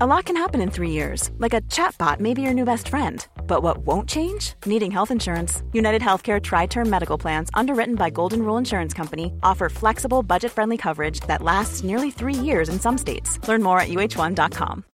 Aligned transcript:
A 0.00 0.06
lot 0.08 0.24
can 0.24 0.36
happen 0.36 0.60
in 0.60 0.70
three 0.72 0.90
years, 0.90 1.30
like 1.38 1.54
a 1.54 1.60
chatbot 1.70 2.18
may 2.18 2.34
be 2.34 2.42
your 2.42 2.52
new 2.52 2.64
best 2.64 2.88
friend. 2.88 3.24
But 3.46 3.62
what 3.62 3.86
won't 3.86 4.08
change? 4.08 4.54
Needing 4.66 4.90
health 4.90 5.12
insurance. 5.12 5.62
United 5.72 6.02
Healthcare 6.02 6.42
Tri 6.42 6.66
Term 6.66 6.90
Medical 6.90 7.16
Plans, 7.16 7.48
underwritten 7.54 7.94
by 7.94 8.10
Golden 8.10 8.42
Rule 8.42 8.56
Insurance 8.56 8.92
Company, 8.92 9.32
offer 9.44 9.68
flexible, 9.68 10.24
budget 10.24 10.50
friendly 10.50 10.76
coverage 10.76 11.20
that 11.28 11.42
lasts 11.42 11.84
nearly 11.84 12.10
three 12.10 12.34
years 12.34 12.68
in 12.68 12.80
some 12.80 12.98
states. 12.98 13.38
Learn 13.46 13.62
more 13.62 13.78
at 13.78 13.88
uh1.com. 13.88 14.84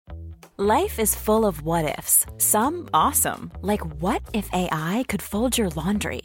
Life 0.59 0.99
is 0.99 1.15
full 1.15 1.47
of 1.47 1.63
what 1.63 1.99
ifs, 1.99 2.27
some 2.37 2.87
awesome, 2.93 3.53
like 3.63 3.81
what 4.03 4.21
if 4.35 4.51
AI 4.53 5.07
could 5.09 5.23
fold 5.23 5.57
your 5.57 5.71
laundry? 5.71 6.25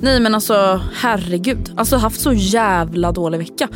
Nej 0.00 0.20
men 0.20 0.34
alltså 0.34 0.80
herregud. 0.94 1.72
Alltså 1.76 1.96
haft 1.96 2.20
så 2.20 2.32
jävla 2.32 3.12
dålig 3.12 3.38
vecka. 3.38 3.68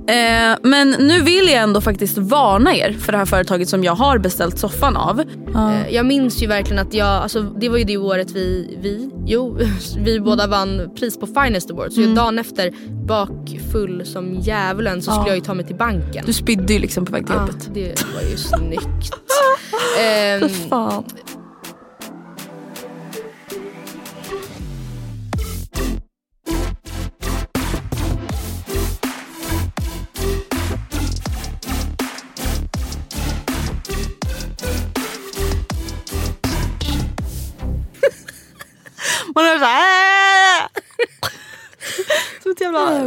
Eh, 0.00 0.56
men 0.62 0.90
nu 0.90 1.22
vill 1.22 1.48
jag 1.48 1.62
ändå 1.62 1.80
faktiskt 1.80 2.18
varna 2.18 2.74
er 2.74 2.92
för 2.92 3.12
det 3.12 3.18
här 3.18 3.24
företaget 3.24 3.68
som 3.68 3.84
jag 3.84 3.94
har 3.94 4.18
beställt 4.18 4.58
soffan 4.58 4.96
av. 4.96 5.20
Eh, 5.20 5.88
Jag 5.94 6.06
minns 6.06 6.42
ju 6.42 6.46
verkligen 6.46 6.86
att 6.86 6.94
jag, 6.94 7.06
alltså, 7.08 7.42
det 7.42 7.68
var 7.68 7.78
ju 7.78 7.84
det 7.84 7.96
året 7.96 8.30
vi, 8.30 8.78
vi, 8.82 9.10
jo, 9.26 9.58
vi 9.98 10.20
båda 10.20 10.46
vann 10.46 10.90
pris 10.98 11.18
på 11.20 11.26
Finest 11.26 11.70
Award. 11.70 11.92
Så 11.92 12.00
jag 12.00 12.14
dagen 12.14 12.38
efter 12.38 12.72
bakfull 13.06 14.06
som 14.06 14.34
djävulen 14.34 15.02
så 15.02 15.10
skulle 15.10 15.28
jag 15.28 15.36
ju 15.36 15.42
ta 15.42 15.54
mig 15.54 15.66
till 15.66 15.76
banken. 15.76 16.22
Du 16.26 16.32
spydde 16.32 16.72
ju 16.72 16.78
liksom 16.78 17.04
på 17.06 17.12
väg 17.12 17.26
till 17.26 17.34
jobbet. 17.34 17.70
det 17.74 18.04
var 18.14 18.30
ju 18.30 18.36
snyggt. 18.36 19.12
Ehm, 20.00 20.48
Fan. 20.48 21.04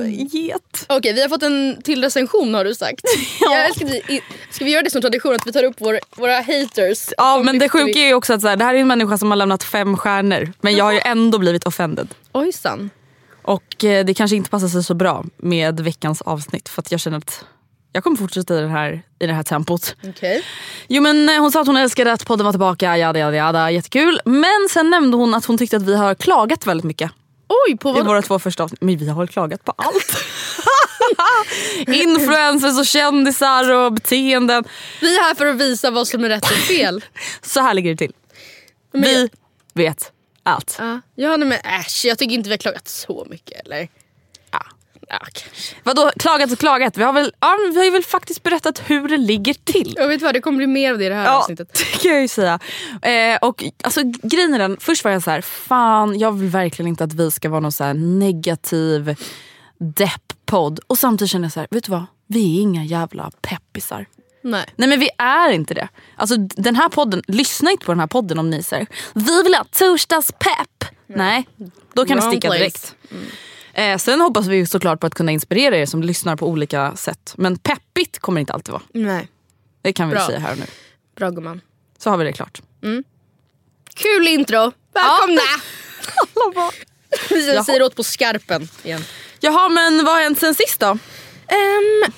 Get. 0.02 0.86
Okej 0.90 1.14
vi 1.14 1.22
har 1.22 1.30
fått 1.30 1.44
en 1.44 1.82
till 1.84 2.04
recension 2.04 2.54
har 2.54 2.64
du 2.66 2.76
sagt. 2.76 3.02
Jag 3.40 3.66
älskar 3.66 3.88
ska 4.54 4.66
vi 4.66 4.72
göra 4.72 4.84
det 4.84 4.90
som 4.90 5.02
tradition 5.02 5.36
att 5.36 5.48
vi 5.48 5.52
tar 5.52 5.64
upp 5.64 5.76
vår, 5.80 6.00
våra 6.16 6.36
haters? 6.36 7.10
Ja 7.18 7.42
men 7.46 7.60
det 7.60 7.66
vi- 7.66 7.70
sjuka 7.70 8.00
är 8.00 8.08
ju 8.08 8.14
också 8.14 8.34
att 8.34 8.42
så 8.42 8.48
här, 8.48 8.56
det 8.56 8.64
här 8.66 8.74
är 8.76 8.80
en 8.80 8.88
människa 8.88 9.18
som 9.18 9.32
har 9.32 9.36
lämnat 9.36 9.64
fem 9.64 9.98
stjärnor. 9.98 10.54
Men 10.62 10.76
jag 10.76 10.86
har 10.86 10.92
ju 10.92 11.00
ändå 11.06 11.38
blivit 11.38 11.64
offended. 11.64 12.08
Ojsan. 12.32 12.90
Och 13.44 13.84
eh, 13.84 14.06
det 14.06 14.14
kanske 14.14 14.36
inte 14.38 14.50
passar 14.50 14.68
sig 14.68 14.84
så 14.84 14.94
bra 14.94 15.26
med 15.38 15.80
veckans 15.80 16.22
avsnitt 16.22 16.70
för 16.70 16.82
att 16.82 16.92
jag 16.92 17.00
känner 17.00 17.18
att 17.18 17.46
jag 17.96 18.04
kommer 18.04 18.18
fortsätta 18.18 18.58
i, 18.58 18.62
den 18.62 18.70
här, 18.72 19.02
i 19.20 19.28
det 19.28 19.34
här 19.34 19.44
tempot. 19.44 19.96
Okej. 20.08 20.44
Jo 20.88 21.02
men 21.04 21.30
eh, 21.30 21.40
hon 21.42 21.52
sa 21.52 21.62
att 21.62 21.68
hon 21.68 21.78
älskade 21.78 22.14
att 22.14 22.26
podden 22.26 22.46
var 22.46 22.54
tillbaka, 22.54 22.98
jada 22.98 23.20
jada 23.20 23.36
jada, 23.38 23.72
jättekul. 23.72 24.20
Men 24.26 24.68
sen 24.70 24.90
nämnde 24.90 25.18
hon 25.18 25.34
att 25.34 25.46
hon 25.46 25.58
tyckte 25.58 25.78
att 25.78 25.84
vi 25.84 25.96
har 25.96 26.16
klagat 26.16 26.68
väldigt 26.68 26.84
mycket 26.86 27.12
Oj 27.68 27.78
på 27.78 27.90
i 27.90 27.94
vad? 27.94 28.06
våra 28.06 28.22
två 28.22 28.40
första 28.40 28.64
avsnitt. 28.64 28.82
Men 28.82 28.98
vi 28.98 29.10
har 29.10 29.28
klagat 29.28 29.66
på 29.66 29.74
allt. 29.78 30.18
Influencers 31.88 32.80
och 32.80 32.86
kändisar 32.86 33.72
och 33.72 33.94
beteenden. 33.94 34.64
Vi 35.02 35.18
är 35.18 35.22
här 35.24 35.36
för 35.36 35.46
att 35.46 35.56
visa 35.56 35.92
vad 35.92 36.08
som 36.08 36.24
är 36.24 36.30
rätt 36.30 36.44
och 36.44 36.58
fel. 36.58 37.06
Så 37.42 37.62
här 37.62 37.74
ligger 37.74 37.92
det 37.92 37.98
till. 37.98 38.14
Men 38.92 39.02
vi 39.04 39.22
jag- 39.22 39.30
vet 39.74 40.12
allt. 40.44 40.76
Ja, 40.80 41.02
ja 41.16 41.38
nej, 41.38 41.48
men 41.48 41.60
äsch, 41.60 42.02
jag 42.06 42.18
tycker 42.18 42.36
inte 42.36 42.50
vi 42.50 42.54
har 42.54 42.58
klagat 42.58 42.88
så 42.88 43.28
mycket 43.30 43.66
eller? 43.66 43.88
Ja. 45.14 45.20
Kanske. 45.20 45.76
Vadå 45.84 46.12
klagat 46.20 46.52
och 46.52 46.60
klagat? 46.60 46.98
Vi 46.98 47.04
har, 47.04 47.14
väl, 47.14 47.34
ja, 47.40 47.58
vi 47.72 47.78
har 47.78 47.86
ju 47.86 47.92
väl 47.92 48.04
faktiskt 48.04 48.44
berättat 48.44 48.82
hur 48.86 49.08
det 49.08 49.18
ligger 49.18 49.54
till. 49.54 49.94
Jag 49.98 50.08
vet 50.08 50.22
vad, 50.22 50.34
det 50.34 50.42
kommer 50.42 50.58
bli 50.58 50.68
mer 50.68 50.92
av 50.92 50.98
det 50.98 51.06
i 51.06 51.10
det 51.10 51.16
här 51.16 51.26
Ja, 51.26 51.40
avsnittet. 51.40 51.74
det 51.94 52.02
kan 52.02 52.12
jag 52.12 52.22
ju 52.22 52.28
säga. 52.28 52.60
Eh, 53.02 53.38
och 53.42 53.64
alltså, 53.84 54.02
grejen 54.24 54.54
är 54.54 54.60
den, 54.60 54.78
först 54.80 55.04
var 55.04 55.12
jag 55.12 55.24
så 55.24 55.32
här, 55.32 55.42
fan 55.42 56.20
jag 56.20 56.32
vill 56.32 56.50
verkligen 56.50 56.88
inte 56.90 57.04
att 57.04 57.14
vi 57.14 57.32
ska 57.32 57.50
vara 57.50 57.60
någon 57.60 57.72
så 57.72 57.94
negativ 57.94 59.16
depp-podd. 59.80 60.80
Och 60.88 60.98
samtidigt 60.98 61.32
känner 61.32 61.46
jag 61.46 61.52
så 61.54 61.60
här, 61.60 61.68
vet 61.72 61.84
du 61.84 61.92
vad? 61.92 62.06
Vi 62.28 62.58
är 62.58 62.62
inga 62.62 62.84
jävla 62.84 63.32
peppisar. 63.42 64.06
Nej. 64.44 64.66
Nej 64.76 64.90
men 64.90 65.00
vi 65.00 65.10
är 65.18 65.52
inte 65.52 65.74
det. 65.74 65.88
Alltså 66.16 66.38
den 66.38 66.76
här 66.76 66.90
podden, 66.90 67.22
lyssna 67.28 67.72
inte 67.72 67.86
på 67.86 67.92
den 67.92 68.00
här 68.00 68.08
podden 68.08 68.40
om 68.40 68.50
ni 68.50 68.64
säger 68.64 68.88
vi 69.14 69.44
vill 69.44 69.56
ha 69.56 69.64
torsdagspepp. 69.72 70.86
Nej, 71.08 71.48
då 71.94 72.06
kan 72.06 72.18
Wrong 72.18 72.32
sticka 72.32 72.48
place. 72.48 72.60
direkt. 72.60 72.96
Eh, 73.74 73.98
sen 73.98 74.22
hoppas 74.22 74.48
vi 74.48 74.66
såklart 74.66 75.00
på 75.00 75.08
att 75.08 75.16
kunna 75.16 75.32
inspirera 75.32 75.78
er 75.78 75.86
som 75.86 76.04
lyssnar 76.04 76.36
på 76.36 76.48
olika 76.48 76.96
sätt. 76.96 77.34
Men 77.38 77.58
peppigt 77.58 78.20
kommer 78.20 78.36
det 78.36 78.40
inte 78.40 78.54
alltid 78.54 78.72
vara. 78.72 78.84
Nej. 78.94 79.28
Det 79.82 79.94
kan 79.94 80.10
vi 80.10 80.16
Bra. 80.16 80.28
säga 80.28 80.40
här 80.40 80.52
och 80.52 80.58
nu. 80.58 80.66
Bra 81.16 81.30
gumman. 81.30 81.62
Så 81.98 82.10
har 82.10 82.18
vi 82.18 82.24
det 82.24 82.34
klart. 82.34 82.62
Kul 83.96 84.28
intro! 84.28 84.72
Välkomna! 84.94 85.42
Vi 87.30 87.54
Jaha. 87.54 87.64
säger 87.64 87.82
åt 87.82 87.96
på 87.96 88.04
skarpen 88.04 88.68
igen. 88.84 89.02
Jaha 89.40 89.70
men 89.70 90.06
vad 90.06 90.14
har 90.16 90.22
hänt 90.22 90.40
sen 90.40 90.56
sist 90.56 90.80
då? 90.80 90.98
Ehm, 91.48 92.14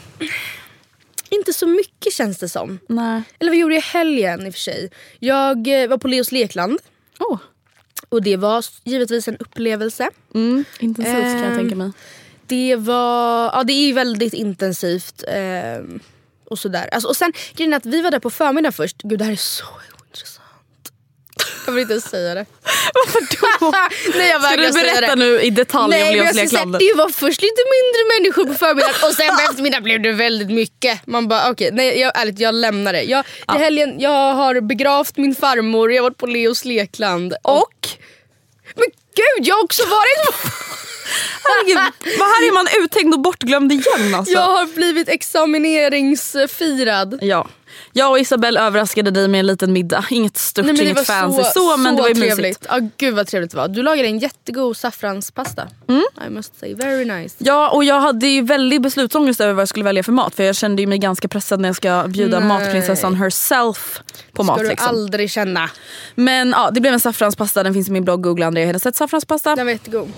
inte 1.30 1.54
så 1.54 1.68
mycket 1.68 2.14
känns 2.14 2.38
det 2.38 2.50
som. 2.50 2.80
Nej. 2.90 3.24
Eller 3.40 3.52
vad 3.52 3.58
gjorde 3.58 3.74
jag 3.76 3.84
i 3.84 3.86
helgen 3.88 4.48
i 4.48 4.50
och 4.50 4.54
för 4.54 4.60
sig? 4.60 4.90
Jag 5.20 5.84
eh, 5.84 5.90
var 5.90 5.98
på 5.98 6.08
Leos 6.08 6.32
lekland 6.32 6.80
Oh. 7.20 7.38
Och 8.10 8.22
det 8.24 8.38
var 8.38 8.66
givetvis 8.84 9.28
en 9.28 9.38
upplevelse. 9.38 10.10
Mm, 10.34 10.64
intensivt 10.80 11.14
kan 11.16 11.34
jag 11.34 11.46
Ehm, 11.52 11.58
tänka 11.58 11.76
mig. 11.76 11.92
Det 12.48 12.76
var, 12.76 13.46
ja 13.54 13.64
det 13.64 13.74
är 13.74 13.94
väldigt 13.94 14.34
intensivt. 14.34 15.24
ehm, 15.28 16.00
och 16.50 16.60
sådär. 16.60 16.90
Alltså, 16.92 17.08
och 17.10 17.16
sen 17.16 17.34
grejen 17.56 17.74
är 17.74 17.78
att 17.78 17.86
vi 17.86 18.02
var 18.02 18.12
där 18.12 18.20
på 18.20 18.30
förmiddagen 18.30 18.74
först. 18.74 19.02
Gud 19.04 19.20
det 19.20 19.26
här 19.26 19.32
är 19.32 19.36
så. 19.36 19.66
Jag 21.66 21.74
vill 21.74 21.82
inte 21.82 21.94
ens 21.94 22.10
säga 22.10 22.34
det. 22.36 22.46
Varför 22.94 23.22
då? 23.60 23.72
Nej 24.18 24.30
jag 24.30 24.44
Ska 24.44 24.56
du 24.56 24.72
berätta 24.72 25.02
det. 25.02 25.16
nu 25.16 25.42
i 25.42 25.50
detalj 25.50 25.90
Nej 25.90 26.10
om 26.10 26.16
Leos 26.16 26.26
ska 26.28 26.34
säga, 26.36 26.44
lekland? 26.44 26.80
det 26.80 26.94
var 26.96 27.10
först 27.10 27.42
lite 27.42 27.62
mindre 27.76 28.00
människor 28.20 28.46
på 28.46 28.54
förmiddagen 28.54 28.96
och 29.10 29.14
sen 29.14 29.28
på 29.28 29.42
eftermiddagen 29.52 29.84
blev 29.84 30.02
det 30.02 30.12
väldigt 30.12 30.52
mycket. 30.52 31.08
Man 31.08 31.28
bara 31.28 31.52
okej, 31.52 31.70
nej 31.74 32.00
jag, 32.00 32.22
ärligt 32.22 32.40
jag 32.40 32.56
lämnar 32.56 32.94
det. 32.94 33.04
Jag, 33.04 33.26
I 33.56 33.58
helgen, 33.58 34.00
jag 34.00 34.34
har 34.34 34.62
begravt 34.62 35.18
min 35.18 35.36
farmor, 35.36 35.92
jag 35.92 36.04
har 36.04 36.10
varit 36.10 36.18
på 36.18 36.28
Leos 36.28 36.66
lekland. 36.66 37.34
Och? 37.42 37.88
Men 38.76 38.86
gud 39.16 39.48
jag 39.48 39.56
har 39.56 39.64
också 39.64 39.84
varit 39.84 40.36
Herregud, 41.44 41.78
vad 42.20 42.28
här 42.28 42.48
är 42.48 42.52
man 42.54 42.68
uthängd 42.84 43.14
och 43.14 43.20
bortglömd 43.20 43.72
igen 43.72 44.16
alltså. 44.16 44.34
Jag 44.34 44.42
har 44.42 44.66
blivit 44.76 45.10
examineringsfirad. 45.10 47.20
Ja. 47.22 47.48
Jag 47.94 48.12
och 48.12 48.20
Isabelle 48.20 48.60
överraskade 48.62 49.12
dig 49.12 49.28
med 49.28 49.40
en 49.40 49.48
liten 49.48 49.74
middag. 49.74 50.06
Inget 50.10 50.38
stort, 50.38 50.66
Nej, 50.66 50.74
det 50.76 50.84
inget 50.84 51.08
fancy 51.08 51.44
så, 51.44 51.78
men 51.78 51.96
det 51.96 52.02
var 52.02 52.10
ju 52.10 52.16
trevligt. 52.16 52.66
Ja, 52.70 52.80
gud 52.98 53.16
vad 53.16 53.28
trevligt 53.28 53.52
det 53.52 53.58
var. 53.58 53.68
Du 53.68 53.84
lagade 53.84 54.08
en 54.08 54.20
jättegod 54.20 54.78
saffranspasta. 54.78 55.68
Mm. 55.88 56.04
I 56.28 56.30
must 56.30 56.60
say, 56.60 56.74
very 56.76 57.06
nice. 57.06 57.36
Ja 57.38 57.70
och 57.70 57.84
jag 57.84 58.00
hade 58.00 58.28
ju 58.28 58.42
väldigt 58.42 58.82
beslutsångest 58.82 59.42
över 59.42 59.54
vad 59.54 59.62
jag 59.62 59.70
skulle 59.70 59.86
välja 59.86 60.04
för 60.04 60.12
mat. 60.12 60.36
För 60.36 60.44
jag 60.44 60.56
kände 60.56 60.88
mig 60.88 60.98
ganska 60.98 61.28
pressad 61.28 61.60
när 61.60 61.70
jag 61.70 61.76
ska 61.76 62.06
bjuda 62.08 62.40
Nej. 62.40 62.48
matprinsessan 62.48 63.16
herself 63.16 64.00
på 64.34 64.44
Ska 64.44 64.52
mat. 64.52 64.60
du 64.60 64.68
Liksom. 64.68 64.88
aldrig 64.88 65.32
känna. 65.32 65.70
Men 66.16 66.50
ja, 66.50 66.70
det 66.72 66.82
blev 66.82 66.94
en 66.94 67.00
saffranspasta, 67.00 67.64
den 67.64 67.74
finns 67.74 67.88
i 67.88 67.92
min 67.92 68.04
blogg. 68.04 68.22
Googla 68.24 68.46
Andrea 68.48 68.66
Hedenstedt 68.66 68.96
saffranspasta. 68.98 69.56
Den 69.56 69.66
var 69.66 69.72
jättegod. 69.74 70.12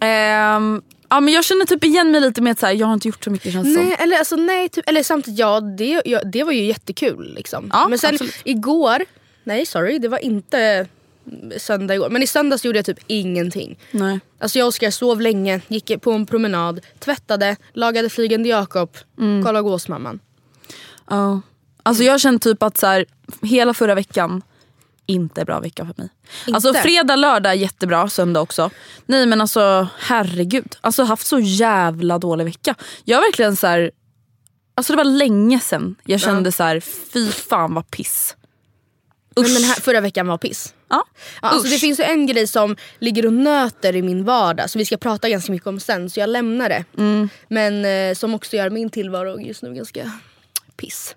Ehm, 0.00 0.82
Ja, 1.10 1.20
men 1.20 1.34
jag 1.34 1.44
känner 1.44 1.64
typ 1.66 1.84
igen 1.84 2.10
mig 2.10 2.20
lite 2.20 2.42
med 2.42 2.50
att 2.52 2.58
så 2.58 2.66
här, 2.66 2.72
jag 2.72 2.86
har 2.86 2.94
inte 2.94 3.08
gjort 3.08 3.24
så 3.24 3.30
mycket 3.30 3.52
känns 3.52 3.76
Nej, 3.76 3.84
som. 3.96 4.04
eller, 4.04 4.18
alltså, 4.18 4.36
nej 4.36 4.68
typ, 4.68 4.88
eller 4.88 5.02
samtidigt, 5.02 5.38
ja 5.40 5.60
det, 5.60 6.02
ja 6.04 6.22
det 6.24 6.44
var 6.44 6.52
ju 6.52 6.64
jättekul. 6.64 7.34
Liksom. 7.34 7.70
Ja, 7.72 7.88
men 7.88 7.98
sen 7.98 8.14
absolut. 8.14 8.34
igår, 8.44 9.04
nej 9.44 9.66
sorry 9.66 9.98
det 9.98 10.08
var 10.08 10.18
inte 10.18 10.86
söndag 11.56 11.94
igår. 11.94 12.10
Men 12.10 12.22
i 12.22 12.26
söndags 12.26 12.64
gjorde 12.64 12.78
jag 12.78 12.86
typ 12.86 12.98
ingenting. 13.06 13.78
Nej. 13.90 14.20
Alltså 14.38 14.58
jag 14.58 14.66
och 14.66 14.68
Oskar 14.68 14.90
sov 14.90 15.20
länge, 15.20 15.60
gick 15.68 16.00
på 16.02 16.12
en 16.12 16.26
promenad, 16.26 16.80
tvättade, 16.98 17.56
lagade 17.72 18.08
Flygande 18.10 18.48
Jakob, 18.48 18.96
Mm. 19.18 19.44
kollade 19.44 19.62
Gåsmamman. 19.62 20.20
Ja. 21.10 21.40
Alltså 21.82 22.02
jag 22.04 22.20
känner 22.20 22.38
typ 22.38 22.62
att 22.62 22.78
så 22.78 22.86
här, 22.86 23.04
hela 23.42 23.74
förra 23.74 23.94
veckan 23.94 24.42
inte 25.10 25.44
bra 25.44 25.60
vecka 25.60 25.86
för 25.86 26.02
mig. 26.02 26.08
Alltså 26.52 26.74
fredag, 26.74 27.16
lördag 27.16 27.56
jättebra, 27.56 28.08
söndag 28.08 28.40
också. 28.40 28.70
Nej 29.06 29.26
men 29.26 29.40
alltså 29.40 29.88
herregud. 29.98 30.76
Alltså 30.80 31.02
haft 31.02 31.26
så 31.26 31.38
jävla 31.38 32.18
dålig 32.18 32.44
vecka. 32.44 32.74
Jag 33.04 33.20
verkligen 33.20 33.56
så 33.56 33.66
här, 33.66 33.90
Alltså 34.74 34.92
det 34.92 34.96
var 34.96 35.04
länge 35.04 35.60
sedan 35.60 35.96
jag 36.04 36.20
kände 36.20 36.52
så 36.52 36.62
här, 36.62 36.80
fy 36.80 37.30
fan 37.30 37.74
vad 37.74 37.90
piss. 37.90 38.36
Men 39.34 39.54
den 39.54 39.64
här, 39.64 39.74
förra 39.74 40.00
veckan 40.00 40.26
var 40.26 40.38
piss. 40.38 40.74
Ja. 40.88 41.04
Ja, 41.42 41.48
alltså 41.48 41.66
Usch. 41.66 41.72
det 41.72 41.78
finns 41.78 42.00
ju 42.00 42.04
en 42.04 42.26
grej 42.26 42.46
som 42.46 42.76
ligger 42.98 43.26
och 43.26 43.32
nöter 43.32 43.96
i 43.96 44.02
min 44.02 44.24
vardag 44.24 44.70
som 44.70 44.78
vi 44.78 44.84
ska 44.84 44.96
prata 44.96 45.28
ganska 45.28 45.52
mycket 45.52 45.66
om 45.68 45.80
sen 45.80 46.10
så 46.10 46.20
jag 46.20 46.30
lämnar 46.30 46.68
det. 46.68 46.84
Mm. 46.98 47.28
Men 47.48 47.84
eh, 47.84 48.14
som 48.14 48.34
också 48.34 48.56
gör 48.56 48.70
min 48.70 48.90
tillvaro 48.90 49.40
just 49.40 49.62
nu 49.62 49.74
ganska 49.74 50.12
piss. 50.76 51.16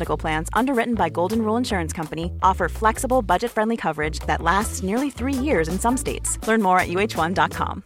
Medical 0.01 0.17
Plans, 0.17 0.49
underwritten 0.59 0.95
by 0.95 1.09
Golden 1.09 1.39
Rule 1.39 1.57
Insurance 1.57 1.95
Company, 1.95 2.31
offer 2.41 2.69
flexible, 2.69 3.21
budget 3.21 3.51
friendly 3.51 3.77
coverage 3.77 4.19
that 4.27 4.41
lasts 4.41 4.83
nearly 4.83 5.11
three 5.11 5.45
years 5.45 5.69
in 5.69 5.79
some 5.79 5.97
states. 5.97 6.47
Learn 6.47 6.61
more 6.61 6.79
at 6.79 6.87
uh1.com. 6.87 7.81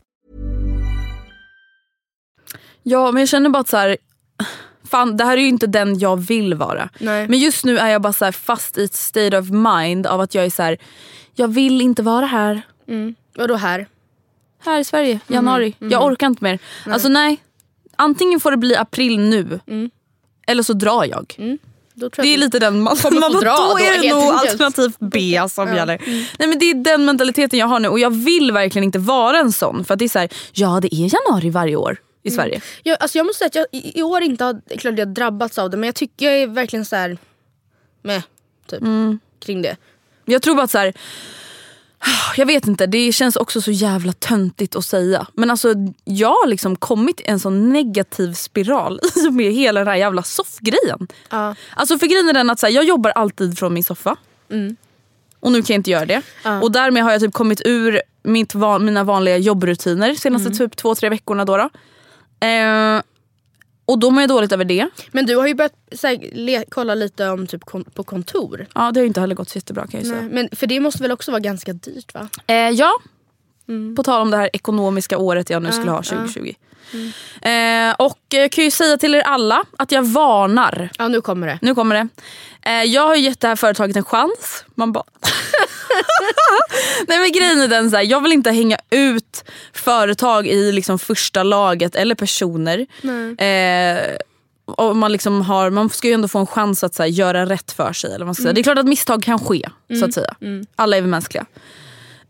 Ja 2.84 3.12
men 3.12 3.20
jag 3.22 3.30
känner 3.30 3.50
bara 3.50 3.60
att 3.60 3.68
så 3.68 3.78
här, 3.78 3.98
fan 4.84 5.18
det 5.18 5.24
här 5.24 5.38
är 5.38 5.42
ju 5.42 5.48
inte 5.48 5.68
den 5.68 6.00
jag 6.00 6.18
vill 6.18 6.54
vara. 6.54 6.90
Nej. 7.00 7.28
Men 7.28 7.40
just 7.40 7.66
nu 7.66 7.78
är 7.78 7.88
jag 7.88 8.02
bara 8.02 8.14
så 8.14 8.26
här 8.26 8.32
fast 8.32 8.78
i 8.78 8.84
ett 8.84 8.94
state 8.94 9.38
of 9.40 9.50
mind 9.50 10.08
av 10.08 10.22
att 10.22 10.36
jag 10.36 10.46
är 10.46 10.50
så 10.50 10.64
här, 10.64 10.78
jag 11.34 11.48
vill 11.48 11.82
inte 11.82 12.04
vara 12.04 12.26
här. 12.26 12.62
Vadå 13.36 13.56
här? 13.56 13.88
Här 14.60 14.80
i 14.80 14.84
Sverige, 14.84 15.20
januari. 15.28 15.76
Jag 15.80 16.04
orkar 16.06 16.28
inte 16.28 16.44
mer. 16.44 16.60
Alltså 16.86 17.10
nej. 17.10 17.44
Antingen 17.96 18.40
får 18.40 18.52
det 18.52 18.58
bli 18.58 18.76
april 18.76 19.20
nu. 19.20 19.60
Eller 20.48 20.64
så 20.64 20.74
drar 20.74 21.06
jag. 21.06 21.58
Det 21.96 22.34
är 22.34 22.38
lite 22.38 22.60
den 22.60 22.82
man, 22.82 22.98
man 23.04 23.32
då, 23.32 23.40
dra 23.40 23.56
då, 23.56 23.80
är 23.80 24.02
det 24.02 24.10
nog 24.14 24.24
alternativ 24.24 24.94
B 25.00 25.42
som 25.50 25.76
gäller. 25.76 26.02
Nej 26.40 26.48
men 26.50 26.60
det 26.60 26.70
är 26.70 26.74
den 26.74 27.06
mentaliteten 27.06 27.60
jag 27.60 27.68
har 27.68 27.80
nu 27.80 27.88
och 27.88 28.00
jag 28.00 28.10
vill 28.10 28.52
verkligen 28.52 28.84
inte 28.84 29.00
vara 29.00 29.40
en 29.40 29.52
sån. 29.52 29.86
För 29.86 29.94
att 29.94 30.00
det 30.00 30.06
är 30.06 30.10
så 30.10 30.20
här, 30.20 30.30
ja 30.54 30.80
det 30.82 30.96
är 30.96 31.14
januari 31.14 31.50
varje 31.50 31.76
år 31.76 31.98
i 32.24 32.32
Sverige. 32.32 32.62
Jag, 32.84 32.98
alltså 33.00 33.18
jag 33.18 33.26
måste 33.26 33.38
säga 33.38 33.48
att 33.48 33.70
jag 33.72 33.82
i, 33.82 34.04
år 34.04 34.22
inte 34.22 34.44
har, 34.44 34.78
klart 34.78 34.98
jag 34.98 35.08
drabbats 35.08 35.58
av 35.58 35.70
det 35.70 35.78
men 35.78 35.88
jag 35.88 35.96
tycker 35.96 36.26
jag 36.26 36.42
är 36.42 36.48
verkligen 36.48 36.86
så 36.86 36.96
här 36.96 37.18
med 38.02 38.22
typ 38.70 38.82
Mm. 38.82 39.20
kring 39.40 39.62
det. 39.62 39.78
Jag 40.26 40.42
tror 40.42 40.56
bara 40.56 40.64
att 40.64 40.72
så 40.72 40.78
här, 40.78 40.94
jag 42.36 42.46
vet 42.46 42.68
inte, 42.68 42.86
det 42.86 43.12
känns 43.12 43.36
också 43.36 43.62
så 43.62 43.72
jävla 43.72 44.14
töntigt 44.14 44.76
att 44.76 44.86
säga. 44.86 45.28
Men 45.34 45.52
alltså 45.52 45.74
jag 46.04 46.30
har 46.30 46.48
liksom 46.48 46.76
kommit 46.76 47.20
i 47.20 47.24
en 47.26 47.40
sån 47.40 47.70
negativ 47.70 48.34
spiral 48.34 49.00
med 49.32 49.54
hela 49.54 49.80
den 49.80 49.88
här 49.88 49.96
jävla 49.96 50.24
soffgrejen. 50.24 51.08
Ja. 51.30 51.56
Alltså 51.76 52.00
för 52.00 52.08
grejen 52.08 52.30
är 52.30 52.34
den 52.34 52.50
att 52.50 52.62
här, 52.62 52.70
jag 52.70 52.84
jobbar 52.84 53.12
alltid 53.12 53.58
från 53.60 53.74
min 53.74 53.84
soffa. 53.84 54.16
Och 55.40 55.52
nu 55.52 55.62
kan 55.62 55.74
jag 55.74 55.80
inte 55.80 55.92
göra 55.92 56.06
det. 56.06 56.22
Och 56.62 56.72
därmed 56.72 57.04
har 57.04 57.12
jag 57.12 57.22
typ 57.22 57.34
kommit 57.34 57.62
ur 57.66 58.02
mitt 58.24 58.56
van, 58.56 58.86
mina 58.86 59.04
vanliga 59.04 59.38
jobbrutiner 59.38 60.16
senaste 60.16 60.50
typ 60.50 60.78
två, 60.78 60.96
tre 60.96 61.10
veckorna. 61.10 61.46
Då 61.46 61.58
då. 61.58 61.70
Eh, 62.48 63.02
och 63.86 64.00
då 64.00 64.12
mår 64.12 64.22
jag 64.22 64.30
dåligt 64.30 64.52
över 64.52 64.66
det. 64.66 64.90
Men 65.12 65.26
du 65.26 65.36
har 65.36 65.48
ju 65.48 65.54
börjat 65.54 65.74
här, 66.04 66.30
le, 66.34 66.64
kolla 66.70 66.96
lite 66.96 67.30
om 67.30 67.48
typ 67.48 67.64
kon, 67.64 67.84
på 67.84 68.04
kontor. 68.04 68.66
Ja 68.76 68.92
det 68.92 69.00
har 69.00 69.04
ju 69.04 69.08
inte 69.08 69.20
heller 69.20 69.36
gått 69.36 69.50
så 69.50 69.58
jättebra 69.58 69.88
kan 69.88 70.00
jag 70.00 70.08
säga. 70.08 70.22
Nej, 70.22 70.30
men 70.32 70.50
för 70.52 70.68
det 70.68 70.80
måste 70.80 71.02
väl 71.02 71.12
också 71.12 71.32
vara 71.32 71.40
ganska 71.40 71.74
dyrt 71.74 72.14
va? 72.14 72.30
Eh, 72.48 72.56
ja, 72.56 72.92
på 73.96 74.04
tal 74.04 74.22
om 74.22 74.32
det 74.32 74.38
här 74.38 74.50
ekonomiska 74.54 75.18
året 75.18 75.50
jag 75.50 75.64
nu 75.64 75.72
skulle 75.72 75.92
ha 75.92 76.04
2020. 76.04 76.54
Eh, 77.42 77.96
och 78.00 78.20
jag 78.30 78.52
kan 78.52 78.64
ju 78.64 78.72
säga 78.72 78.98
till 78.98 79.16
er 79.16 79.22
alla 79.22 79.64
att 79.78 79.92
jag 79.92 80.04
varnar. 80.04 80.90
Ja 80.98 81.08
nu 81.08 81.22
kommer 81.22 81.48
det. 81.48 81.60
Nu 81.62 81.76
kommer 81.76 81.96
det. 81.96 82.08
Eh, 82.70 82.84
jag 82.84 83.02
har 83.02 83.16
ju 83.16 83.22
gett 83.22 83.40
det 83.40 83.48
här 83.48 83.56
företaget 83.56 83.96
en 83.96 84.04
chans. 84.04 84.66
Man 84.76 84.92
bara... 84.92 85.04
Nej 87.08 87.20
men 87.20 87.32
grejen 87.32 87.60
är 87.62 87.68
den 87.68 87.90
så 87.92 87.96
här, 87.98 88.04
jag 88.04 88.22
vill 88.24 88.32
inte 88.32 88.52
hänga 88.52 88.78
ut 88.90 89.44
företag 89.74 90.48
i 90.48 90.72
liksom 90.72 91.00
första 91.00 91.44
laget 91.44 91.96
eller 91.96 92.16
personer. 92.16 92.86
Eh, 93.44 94.16
och 94.66 94.96
man, 94.96 95.12
liksom 95.12 95.42
har, 95.42 95.70
man 95.70 95.90
ska 95.90 96.08
ju 96.08 96.14
ändå 96.14 96.28
få 96.28 96.40
en 96.40 96.48
chans 96.48 96.84
att 96.84 96.96
så 96.96 97.04
här, 97.04 97.10
göra 97.10 97.46
rätt 97.46 97.72
för 97.72 97.94
sig. 97.94 98.10
Eller 98.10 98.20
vad 98.20 98.28
man 98.28 98.36
ska 98.36 98.42
säga. 98.42 98.54
Det 98.54 98.62
är 98.62 98.64
klart 98.64 98.78
att 98.78 98.86
misstag 98.88 99.24
kan 99.24 99.40
ske. 99.40 99.70
så 100.00 100.06
att 100.06 100.14
säga. 100.14 100.36
Alla 100.76 100.98
är 100.98 101.02
vi 101.02 101.08
mänskliga. 101.08 101.46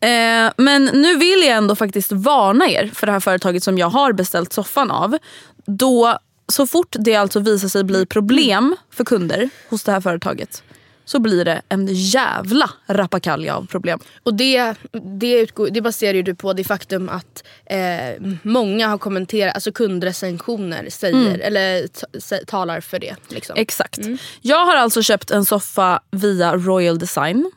Eh, 0.06 0.52
men 0.57 0.86
nu 0.86 1.18
vill 1.18 1.40
jag 1.44 1.57
ändå 1.57 1.75
faktiskt 1.75 2.12
varna 2.12 2.69
er 2.69 2.92
för 2.94 3.06
det 3.07 3.13
här 3.13 3.19
företaget 3.19 3.63
som 3.63 3.78
jag 3.78 3.89
har 3.89 4.13
beställt 4.13 4.53
soffan 4.53 4.91
av. 4.91 5.18
Då, 5.65 6.18
så 6.48 6.68
fort 6.68 6.96
det 7.00 7.15
alltså 7.15 7.39
visar 7.39 7.68
sig 7.68 7.84
bli 7.84 8.06
problem 8.06 8.75
för 8.91 9.03
kunder 9.03 9.50
hos 9.70 9.84
det 9.84 9.91
här 9.91 10.01
företaget 10.01 10.63
så 11.08 11.20
blir 11.20 11.46
det 11.46 11.62
en 11.70 11.88
jävla 11.91 12.70
rappakalja 12.88 13.56
av 13.56 13.65
problem. 13.68 14.00
Och 14.24 14.34
det, 14.34 14.74
det, 15.20 15.34
utgår, 15.39 15.70
det 15.72 15.82
baserar 15.82 16.22
du 16.24 16.36
på 16.36 16.53
det 16.53 16.63
faktum 16.63 17.10
att 17.10 17.44
eh, 17.65 18.22
många 18.44 18.88
har 18.88 18.98
kommenterat, 18.98 19.56
alltså 19.56 19.72
kundrecensioner 19.72 20.89
säger, 20.89 21.39
eller 21.39 21.88
t- 21.88 22.06
sä- 22.13 22.46
talar 22.46 22.82
för 22.82 23.00
det. 23.00 23.15
Liksom. 23.30 23.56
Exakt. 23.58 24.00
Jag 24.41 24.65
har 24.65 24.75
alltså 24.75 25.01
köpt 25.01 25.32
en 25.32 25.46
soffa 25.46 26.00
via 26.12 26.56
Royal 26.56 27.00
Design. 27.00 27.51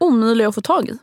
Omöjlig 0.00 0.44
att 0.44 0.54
få 0.54 0.60
tag 0.60 0.88
i. 0.88 0.98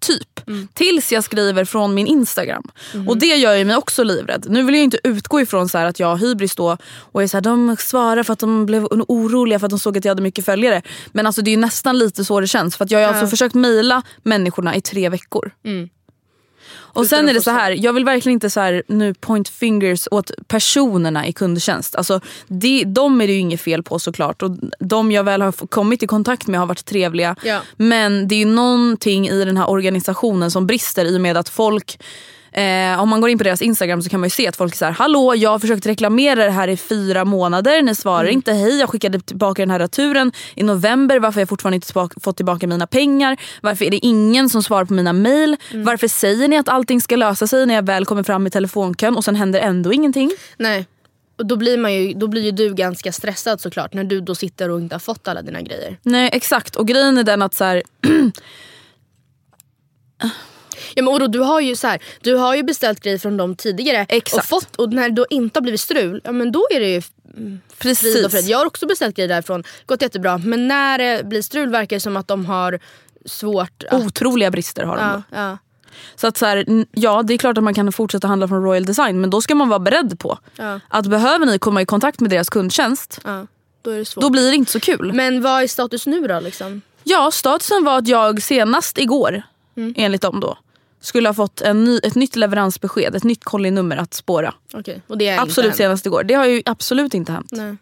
Typ. 0.00 0.40
Tills 0.74 1.12
jag 1.12 1.24
skriver 1.24 1.64
från 1.64 1.94
min 1.94 2.06
Instagram. 2.06 2.62
Och 3.08 3.18
det 3.18 3.26
gör 3.26 3.54
ju 3.54 3.64
mig 3.64 3.76
också 3.76 4.02
livrädd. 4.02 4.46
Nu 4.48 4.62
vill 4.62 4.74
jag 4.74 4.84
inte 4.84 4.98
utgå 5.04 5.40
ifrån 5.40 5.68
så 5.68 5.78
att 5.78 6.00
jag 6.00 6.06
har 6.06 6.16
hybris 6.16 6.54
då 6.54 6.76
och 7.12 7.22
är 7.22 7.26
så 7.26 7.36
här, 7.36 7.42
de 7.42 7.76
svarar 7.78 8.22
för 8.22 8.32
att 8.32 8.38
de 8.38 8.66
blev 8.66 8.84
oroliga 8.90 9.58
för 9.58 9.66
att 9.66 9.70
de 9.70 9.78
såg 9.78 9.98
att 9.98 10.04
jag 10.04 10.10
hade 10.10 10.22
mycket 10.22 10.44
följare. 10.44 10.82
Men 11.12 11.26
alltså 11.26 11.42
det 11.42 11.50
är 11.50 11.52
ju 11.52 11.60
nästan 11.60 11.98
lite 11.98 12.24
så 12.24 12.40
det 12.40 12.46
känns. 12.46 12.76
För 12.76 12.86
jag 12.90 12.98
har 13.00 13.06
alltså 13.08 13.26
försökt 13.30 13.54
mejla 13.54 14.02
människorna 14.22 14.76
i 14.76 14.80
tre 14.80 15.08
veckor. 15.08 15.50
Och 16.98 17.06
sen 17.06 17.28
är 17.28 17.34
det 17.34 17.40
så 17.40 17.50
här, 17.50 17.70
jag 17.70 17.92
vill 17.92 18.04
verkligen 18.04 18.34
inte 18.34 18.50
så 18.50 18.60
här 18.60 18.82
nu 18.86 19.14
point 19.14 19.48
fingers 19.48 20.08
åt 20.10 20.30
personerna 20.48 21.26
i 21.26 21.32
kundtjänst. 21.32 21.94
Alltså, 21.94 22.20
de, 22.46 22.84
de 22.84 23.20
är 23.20 23.26
det 23.26 23.32
ju 23.32 23.38
inget 23.38 23.60
fel 23.60 23.82
på 23.82 23.98
såklart. 23.98 24.42
Och 24.42 24.50
de 24.78 25.12
jag 25.12 25.24
väl 25.24 25.42
har 25.42 25.52
kommit 25.52 26.02
i 26.02 26.06
kontakt 26.06 26.46
med 26.46 26.60
har 26.60 26.66
varit 26.66 26.84
trevliga. 26.84 27.36
Ja. 27.44 27.60
Men 27.76 28.28
det 28.28 28.34
är 28.34 28.38
ju 28.38 28.44
någonting 28.44 29.28
i 29.28 29.44
den 29.44 29.56
här 29.56 29.70
organisationen 29.70 30.50
som 30.50 30.66
brister 30.66 31.04
i 31.04 31.16
och 31.16 31.20
med 31.20 31.36
att 31.36 31.48
folk 31.48 31.98
Eh, 32.52 33.00
om 33.02 33.08
man 33.08 33.20
går 33.20 33.30
in 33.30 33.38
på 33.38 33.44
deras 33.44 33.62
Instagram 33.62 34.02
så 34.02 34.08
kan 34.10 34.20
man 34.20 34.26
ju 34.26 34.30
se 34.30 34.48
att 34.48 34.56
folk 34.56 34.74
såhär, 34.74 34.92
hallå 34.92 35.34
jag 35.36 35.50
har 35.50 35.58
försökt 35.58 35.86
reklamera 35.86 36.44
det 36.44 36.50
här 36.50 36.68
i 36.68 36.76
fyra 36.76 37.24
månader, 37.24 37.82
ni 37.82 37.94
svarar 37.94 38.22
Mm. 38.24 38.32
inte, 38.34 38.52
hej 38.52 38.78
jag 38.78 38.88
skickade 38.90 39.20
tillbaka 39.20 39.62
den 39.62 39.70
här 39.70 39.78
returen 39.78 40.32
i 40.54 40.62
november, 40.62 41.18
varför 41.18 41.34
har 41.34 41.40
jag 41.42 41.48
fortfarande 41.48 41.74
inte 41.74 41.92
fått 42.22 42.36
tillbaka 42.36 42.66
mina 42.66 42.86
pengar? 42.86 43.36
Varför 43.62 43.84
är 43.84 43.90
det 43.90 44.06
ingen 44.06 44.48
som 44.48 44.62
svarar 44.62 44.84
på 44.84 44.92
mina 44.94 45.12
mail? 45.12 45.56
Mm. 45.72 45.84
Varför 45.84 46.08
säger 46.08 46.48
ni 46.48 46.56
att 46.56 46.68
allting 46.68 47.00
ska 47.00 47.16
lösa 47.16 47.46
sig 47.46 47.66
när 47.66 47.74
jag 47.74 47.86
väl 47.86 48.04
kommer 48.06 48.22
fram 48.22 48.46
i 48.46 48.50
telefonkön 48.50 49.16
och 49.16 49.24
sen 49.24 49.34
händer 49.36 49.60
ändå 49.60 49.92
ingenting? 49.92 50.30
Nej. 50.56 50.86
Och 51.38 51.46
då 51.46 51.56
blir, 51.56 51.78
man 51.78 51.94
ju, 51.94 52.14
då 52.14 52.28
blir 52.28 52.42
ju 52.42 52.50
du 52.50 52.74
ganska 52.74 53.12
stressad 53.12 53.60
såklart 53.60 53.92
när 53.94 54.04
du 54.04 54.20
då 54.20 54.34
sitter 54.34 54.70
och 54.70 54.80
inte 54.80 54.94
har 54.94 55.00
fått 55.00 55.28
alla 55.28 55.42
dina 55.42 55.62
grejer. 55.62 55.96
Nej 56.02 56.30
exakt 56.32 56.76
och 56.76 56.86
grejen 56.88 57.18
är 57.18 57.22
den 57.24 57.42
att 57.42 57.54
så 57.54 57.64
här, 57.64 57.82
Ja, 60.94 61.02
men 61.02 61.08
Oro, 61.14 61.26
du, 61.26 61.38
har 61.40 61.60
ju 61.60 61.76
så 61.76 61.86
här, 61.86 61.98
du 62.20 62.34
har 62.34 62.54
ju 62.54 62.62
beställt 62.62 63.00
grejer 63.00 63.18
från 63.18 63.36
dem 63.36 63.56
tidigare 63.56 64.06
Exakt. 64.08 64.44
och 64.44 64.48
fått 64.48 64.76
och 64.76 64.92
när 64.92 65.08
det 65.08 65.14
då 65.14 65.26
inte 65.30 65.56
har 65.58 65.62
blivit 65.62 65.80
strul, 65.80 66.20
ja, 66.24 66.32
men 66.32 66.52
då 66.52 66.66
är 66.70 66.80
det 66.80 66.88
ju 66.88 67.02
mm, 67.36 67.60
frid 67.76 68.24
och 68.24 68.30
precis. 68.30 68.48
Jag 68.48 68.58
har 68.58 68.66
också 68.66 68.86
beställt 68.86 69.16
grejer 69.16 69.28
därifrån, 69.28 69.64
gått 69.86 70.02
jättebra. 70.02 70.38
Men 70.38 70.68
när 70.68 70.98
det 70.98 71.24
blir 71.26 71.42
strul 71.42 71.68
verkar 71.70 71.96
det 71.96 72.00
som 72.00 72.16
att 72.16 72.28
de 72.28 72.46
har 72.46 72.78
svårt 73.24 73.82
att... 73.90 74.02
Otroliga 74.04 74.50
brister 74.50 74.82
har 74.84 74.96
de 74.96 75.02
ja, 75.02 75.12
då. 75.12 75.22
ja, 75.36 75.58
Så 76.16 76.26
att 76.26 76.36
så 76.36 76.46
här, 76.46 76.64
ja 76.92 77.22
det 77.22 77.34
är 77.34 77.38
klart 77.38 77.58
att 77.58 77.64
man 77.64 77.74
kan 77.74 77.92
fortsätta 77.92 78.26
handla 78.28 78.48
från 78.48 78.62
Royal 78.62 78.84
Design 78.84 79.20
men 79.20 79.30
då 79.30 79.40
ska 79.40 79.54
man 79.54 79.68
vara 79.68 79.78
beredd 79.78 80.18
på 80.18 80.38
Ja. 80.56 80.80
att 80.88 81.06
behöver 81.06 81.46
ni 81.46 81.58
komma 81.58 81.82
i 81.82 81.86
kontakt 81.86 82.20
med 82.20 82.30
deras 82.30 82.48
kundtjänst 82.50 83.20
ja, 83.24 83.46
då 83.82 83.90
är 83.90 83.98
det 83.98 84.04
svårt. 84.04 84.22
då 84.22 84.30
blir 84.30 84.50
det 84.50 84.54
inte 84.56 84.72
så 84.72 84.80
kul. 84.80 85.12
Men 85.12 85.42
vad 85.42 85.62
är 85.62 85.66
status 85.66 86.06
nu 86.06 86.26
då? 86.26 86.40
Liksom? 86.40 86.80
Ja, 87.04 87.30
statusen 87.30 87.84
var 87.84 87.98
att 87.98 88.08
jag 88.08 88.42
senast 88.42 88.98
igår, 88.98 89.42
Mm. 89.76 89.94
enligt 89.96 90.22
dem 90.22 90.40
då, 90.40 90.58
skulle 91.00 91.28
ha 91.28 91.34
fått 91.34 91.60
en 91.60 91.84
ny, 91.84 91.98
ett 92.02 92.14
nytt 92.14 92.36
leveransbesked, 92.36 93.14
ett 93.14 93.24
nytt 93.24 93.44
kollinummer 93.44 93.96
att 93.96 94.14
spåra. 94.14 94.54
Okej, 94.72 95.02
och 95.06 95.18
det 95.18 95.28
är 95.28 95.40
Absolut 95.40 95.76
senast 95.76 96.06
igår. 96.06 96.24
Det 96.24 96.34
har 96.34 96.46
ju 96.46 96.62
absolut 96.66 97.14
inte 97.14 97.32
hänt. 97.32 97.48
Nej. 97.52 97.76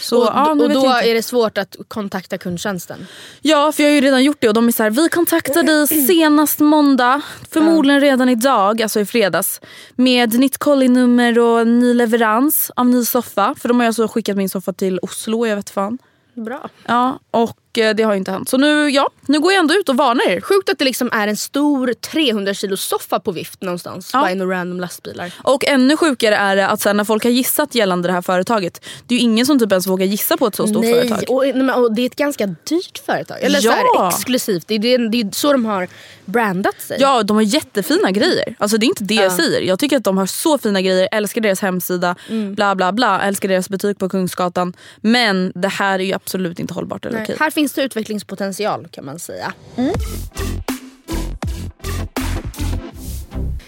Så, 0.00 0.18
och 0.20 0.26
ja, 0.26 0.50
och 0.50 0.70
då 0.70 0.86
är 0.86 1.14
det 1.14 1.22
svårt 1.22 1.58
att 1.58 1.76
kontakta 1.88 2.38
kundtjänsten. 2.38 3.06
Ja, 3.40 3.72
för 3.72 3.82
jag 3.82 3.90
har 3.90 3.94
ju 3.94 4.00
redan 4.00 4.24
gjort 4.24 4.36
det 4.40 4.48
och 4.48 4.54
de 4.54 4.68
är 4.68 4.72
så 4.72 4.82
här, 4.82 4.90
vi 4.90 5.08
kontaktar 5.08 5.62
dig 5.88 6.06
senast 6.06 6.58
måndag, 6.58 7.20
förmodligen 7.50 8.00
redan 8.00 8.28
idag, 8.28 8.82
alltså 8.82 9.00
i 9.00 9.06
fredags, 9.06 9.60
med 9.94 10.38
nytt 10.38 10.58
kollinummer 10.58 11.38
och 11.38 11.66
ny 11.66 11.94
leverans 11.94 12.70
av 12.76 12.86
ny 12.86 13.04
soffa. 13.04 13.54
För 13.58 13.68
de 13.68 13.80
har 13.80 13.86
alltså 13.86 14.08
skickat 14.08 14.36
min 14.36 14.48
soffa 14.48 14.72
till 14.72 14.98
Oslo, 15.02 15.46
jag 15.46 15.56
vet 15.56 15.70
fan. 15.70 15.98
Bra. 16.34 16.68
Ja, 16.86 17.18
och 17.30 17.69
det 17.72 18.02
har 18.02 18.14
inte 18.14 18.30
hänt. 18.30 18.48
Så 18.48 18.56
nu, 18.58 18.90
ja, 18.90 19.10
nu 19.26 19.40
går 19.40 19.52
jag 19.52 19.60
ändå 19.60 19.74
ut 19.74 19.88
och 19.88 19.96
varnar 19.96 20.28
er. 20.28 20.40
Sjukt 20.40 20.68
att 20.68 20.78
det 20.78 20.84
liksom 20.84 21.10
är 21.12 21.28
en 21.28 21.36
stor 21.36 21.92
300 21.94 22.54
kilo 22.54 22.76
soffa 22.76 23.20
på 23.20 23.32
vift 23.32 23.62
någonstans. 23.62 24.10
Ja. 24.12 24.20
Bara 24.20 24.34
några 24.34 24.56
random 24.56 24.80
lastbilar. 24.80 25.32
Och 25.42 25.64
ännu 25.64 25.96
sjukare 25.96 26.36
är 26.36 26.56
det 26.56 26.66
att 26.68 26.80
sen 26.80 26.96
när 26.96 27.04
folk 27.04 27.24
har 27.24 27.30
gissat 27.30 27.74
gällande 27.74 28.08
det 28.08 28.12
här 28.12 28.22
företaget, 28.22 28.84
det 29.06 29.14
är 29.14 29.18
ju 29.18 29.24
ingen 29.24 29.46
som 29.46 29.58
typ 29.58 29.72
ens 29.72 29.86
vågar 29.86 30.06
gissa 30.06 30.36
på 30.36 30.46
ett 30.46 30.54
så 30.54 30.66
stort 30.66 30.82
Nej, 30.82 31.08
företag. 31.08 31.24
och, 31.36 31.44
nej, 31.54 31.74
och 31.74 31.94
det 31.94 32.02
är 32.02 32.06
ett 32.06 32.16
ganska 32.16 32.46
dyrt 32.46 33.02
företag. 33.06 33.36
Eller 33.40 33.60
så 33.60 33.66
Ja. 33.68 33.72
här, 34.02 34.08
exklusivt. 34.08 34.64
Det 34.68 34.74
är, 34.74 34.78
det, 34.78 35.08
det 35.08 35.20
är 35.20 35.30
så 35.32 35.52
de 35.52 35.64
har 35.64 35.88
brandat 36.24 36.80
sig. 36.80 36.96
Ja, 37.00 37.22
de 37.22 37.36
har 37.36 37.42
jättefina 37.42 38.10
grejer. 38.10 38.54
Alltså 38.58 38.78
det 38.78 38.86
är 38.86 38.88
inte 38.88 39.04
det 39.04 39.14
jag 39.14 39.24
Ja. 39.24 39.36
säger. 39.36 39.60
Jag 39.60 39.78
tycker 39.78 39.96
att 39.96 40.04
de 40.04 40.18
har 40.18 40.26
så 40.26 40.58
fina 40.58 40.80
grejer, 40.80 41.08
älskar 41.12 41.40
deras 41.40 41.60
hemsida, 41.60 42.16
Mm. 42.28 42.54
bla 42.54 42.74
bla 42.74 42.92
bla, 42.92 43.22
älskar 43.22 43.48
deras 43.48 43.68
butik 43.68 43.98
på 43.98 44.08
Kungsgatan. 44.08 44.72
Men 45.00 45.52
det 45.54 45.68
här 45.68 45.98
är 45.98 46.04
ju 46.04 46.12
absolut 46.12 46.58
inte 46.58 46.74
hållbart 46.74 47.06
eller 47.06 47.22
okej. 47.22 47.36
Finns 47.60 47.72
det 47.72 47.82
utvecklingspotential 47.82 48.88
kan 48.88 49.04
man 49.04 49.18
säga. 49.18 49.52
Mm. 49.76 49.94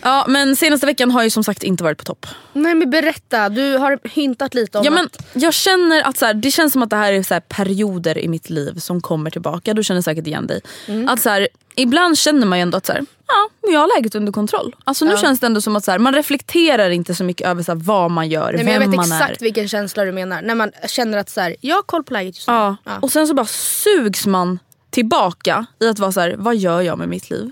Ja, 0.03 0.25
men 0.29 0.57
senaste 0.57 0.87
veckan 0.87 1.11
har 1.11 1.23
ju 1.23 1.31
som 1.31 1.45
sagt 1.45 1.63
inte 1.63 1.85
varit 1.85 1.99
på 1.99 2.05
topp. 2.05 2.27
Nej 2.53 2.75
men 2.75 2.91
berätta, 2.91 3.49
du 3.49 3.77
har 3.77 3.99
hintat 4.05 4.55
lite 4.55 4.79
om 4.79 4.85
Ja, 4.85 4.91
men 4.91 5.09
jag 5.33 5.55
känner 5.55 6.03
att 6.03 6.17
så 6.17 6.27
här, 6.27 6.35
det 6.35 6.51
känns 6.51 6.73
som 6.73 6.83
att 6.83 6.91
det 6.91 6.97
här 6.97 7.13
är 7.13 7.23
så 7.23 7.35
här 7.35 7.41
perioder 7.41 8.19
i 8.19 8.29
mitt 8.29 8.51
liv 8.51 8.79
som 8.79 9.01
kommer 9.01 9.31
tillbaka. 9.31 9.75
Du 9.75 9.85
känner 9.85 10.03
säkert 10.03 10.27
igen 10.27 10.47
dig. 10.47 10.61
Mm. 10.87 11.09
Att 11.09 11.21
så 11.21 11.31
här, 11.31 11.49
ibland 11.75 12.19
känner 12.19 12.47
man 12.47 12.59
ju 12.59 12.63
ändå 12.63 12.79
att 12.79 12.87
så 12.87 12.93
här, 12.93 13.07
ja, 13.27 13.71
jag 13.73 13.81
har 13.81 13.97
läget 13.97 14.15
under 14.15 14.33
kontroll. 14.33 14.77
Alltså, 14.85 15.05
nu 15.05 15.17
känns 15.17 15.41
det 15.41 15.47
ändå 15.47 15.61
som 15.61 15.77
att 15.77 15.85
så 15.85 15.91
här, 15.91 15.99
man 15.99 16.15
reflekterar 16.15 16.91
inte 16.91 17.15
så 17.15 17.25
mycket 17.25 17.49
över 17.49 17.63
så 17.63 17.73
här, 17.73 17.79
vad 17.79 18.11
man 18.11 18.29
gör, 18.29 18.53
Nej, 18.53 18.65
men 18.65 18.67
vem 18.67 18.75
jag 18.83 18.89
vet 18.89 18.97
man 18.97 19.13
exakt 19.13 19.41
är. 19.41 19.45
vilken 19.45 19.69
känsla 19.69 20.05
du 20.05 20.13
menar. 20.13 20.43
När 20.43 20.55
man 20.55 20.73
känner 20.87 21.19
att 21.19 21.31
så 21.31 21.41
här, 21.41 21.57
jag 21.61 21.77
har 21.77 21.83
koll 21.83 22.05
på 22.05 22.13
läget 22.13 22.37
just 22.37 22.49
nu. 22.49 22.55
Ja. 22.55 22.77
Ja. 22.85 22.99
Och 23.03 23.13
sen 23.13 23.27
så 23.27 23.35
bara 23.35 23.47
sugs 23.47 24.27
man 24.27 24.59
tillbaka 24.91 25.67
i 25.81 25.89
att 25.89 25.99
vara 25.99 26.13
så 26.13 26.33
vad 26.37 26.57
gör 26.57 26.81
jag 26.81 26.99
med 26.99 27.09
mitt 27.09 27.31
liv? 27.31 27.51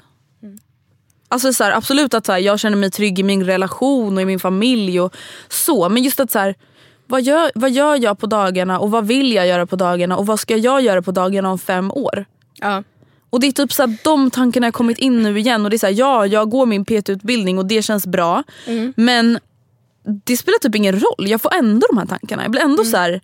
Alltså 1.32 1.52
så 1.52 1.64
här, 1.64 1.72
absolut 1.72 2.14
att 2.14 2.26
så 2.26 2.32
här, 2.32 2.38
jag 2.38 2.60
känner 2.60 2.76
mig 2.76 2.90
trygg 2.90 3.18
i 3.18 3.22
min 3.22 3.44
relation 3.44 4.16
och 4.16 4.22
i 4.22 4.24
min 4.24 4.40
familj 4.40 5.00
och 5.00 5.16
så. 5.48 5.88
Men 5.88 6.02
just 6.02 6.20
att 6.20 6.30
så 6.30 6.38
här, 6.38 6.54
vad, 7.06 7.22
gör, 7.22 7.50
vad 7.54 7.70
gör 7.70 8.02
jag 8.02 8.18
på 8.18 8.26
dagarna 8.26 8.78
och 8.78 8.90
vad 8.90 9.06
vill 9.06 9.32
jag 9.32 9.46
göra 9.46 9.66
på 9.66 9.76
dagarna 9.76 10.16
och 10.16 10.26
vad 10.26 10.40
ska 10.40 10.56
jag 10.56 10.82
göra 10.82 11.02
på 11.02 11.10
dagarna 11.10 11.50
om 11.50 11.58
fem 11.58 11.90
år? 11.90 12.24
Ja. 12.60 12.82
Och 13.30 13.40
det 13.40 13.46
är 13.46 13.52
typ 13.52 13.72
så 13.72 13.82
här, 13.82 13.96
de 14.04 14.30
tankarna 14.30 14.66
har 14.66 14.72
kommit 14.72 14.98
in 14.98 15.22
nu 15.22 15.38
igen 15.38 15.64
och 15.64 15.70
det 15.70 15.76
är 15.76 15.78
så 15.78 15.86
här, 15.86 15.94
ja 15.94 16.26
jag 16.26 16.50
går 16.50 16.66
min 16.66 16.84
PT-utbildning 16.84 17.58
och 17.58 17.66
det 17.66 17.82
känns 17.82 18.06
bra. 18.06 18.42
Men 18.96 19.38
det 20.24 20.36
spelar 20.36 20.58
typ 20.58 20.74
ingen 20.74 21.00
roll, 21.00 21.28
jag 21.28 21.42
får 21.42 21.54
ändå 21.54 21.86
de 21.90 21.98
här 21.98 22.06
tankarna. 22.06 22.42
Jag 22.42 22.50
blir 22.50 22.62
ändå 22.62 22.84
så 22.84 22.96
här. 22.96 23.20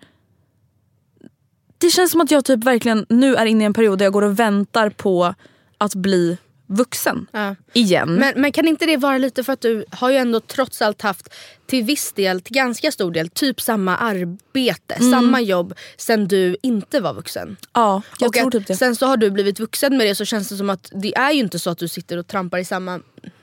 Det 1.79 1.91
känns 1.91 2.11
som 2.11 2.21
att 2.21 2.31
jag 2.31 2.45
typ 2.45 2.65
verkligen 2.65 3.07
nu 3.09 3.37
är 3.37 3.47
inne 3.47 3.65
i 3.65 3.67
en 3.67 3.75
period 3.75 3.99
där 3.99 4.07
jag 4.07 4.13
går 4.13 4.23
och 4.23 4.39
väntar 4.39 4.91
på 4.91 5.35
att 5.79 5.95
bli 5.95 6.39
vuxen. 6.67 7.27
Ja. 7.33 7.55
Igen. 7.73 8.15
Men, 8.15 8.33
men 8.41 8.53
kan 8.53 8.69
inte 8.69 8.87
det 8.87 8.97
vara 8.97 9.19
lite 9.19 9.45
för 9.45 9.53
att 9.53 9.61
du 9.61 9.85
har 9.91 10.11
ju 10.11 10.17
ändå 10.17 10.41
trots 10.41 10.83
allt 10.83 11.03
haft 11.03 11.29
till 11.67 11.85
viss 11.85 12.13
del, 12.13 12.41
till 12.41 12.55
ganska 12.55 12.93
stor 12.93 13.11
del, 13.11 13.29
typ 13.29 13.61
samma 13.61 13.97
arbete, 13.97 14.95
Mm. 14.95 15.11
samma 15.11 15.41
jobb 15.41 15.75
sen 15.97 16.29
du 16.29 16.57
inte 16.63 17.01
var 17.01 17.15
vuxen. 17.15 17.57
ja, 17.73 18.03
jag 18.19 18.29
och 18.29 18.35
tror 18.35 18.47
att 18.47 18.53
typ 18.53 18.67
det. 18.67 18.77
sen 18.77 18.97
så 18.97 19.07
har 19.07 19.17
du 19.17 19.31
blivit 19.31 19.61
vuxen 19.61 19.97
med 19.97 20.07
det 20.07 20.15
så 20.15 20.25
känns 20.25 20.49
det 20.49 20.57
som 20.57 20.71
att 20.71 20.91
det 20.95 21.17
är 21.17 21.33
ju 21.33 21.41
inte 21.41 21.59
så 21.59 21.71
att 21.71 21.79
du 21.79 21.89
sitter 21.89 22.17
och 22.19 22.27
trampar 22.27 22.59
i 22.59 22.65
samma 22.65 23.01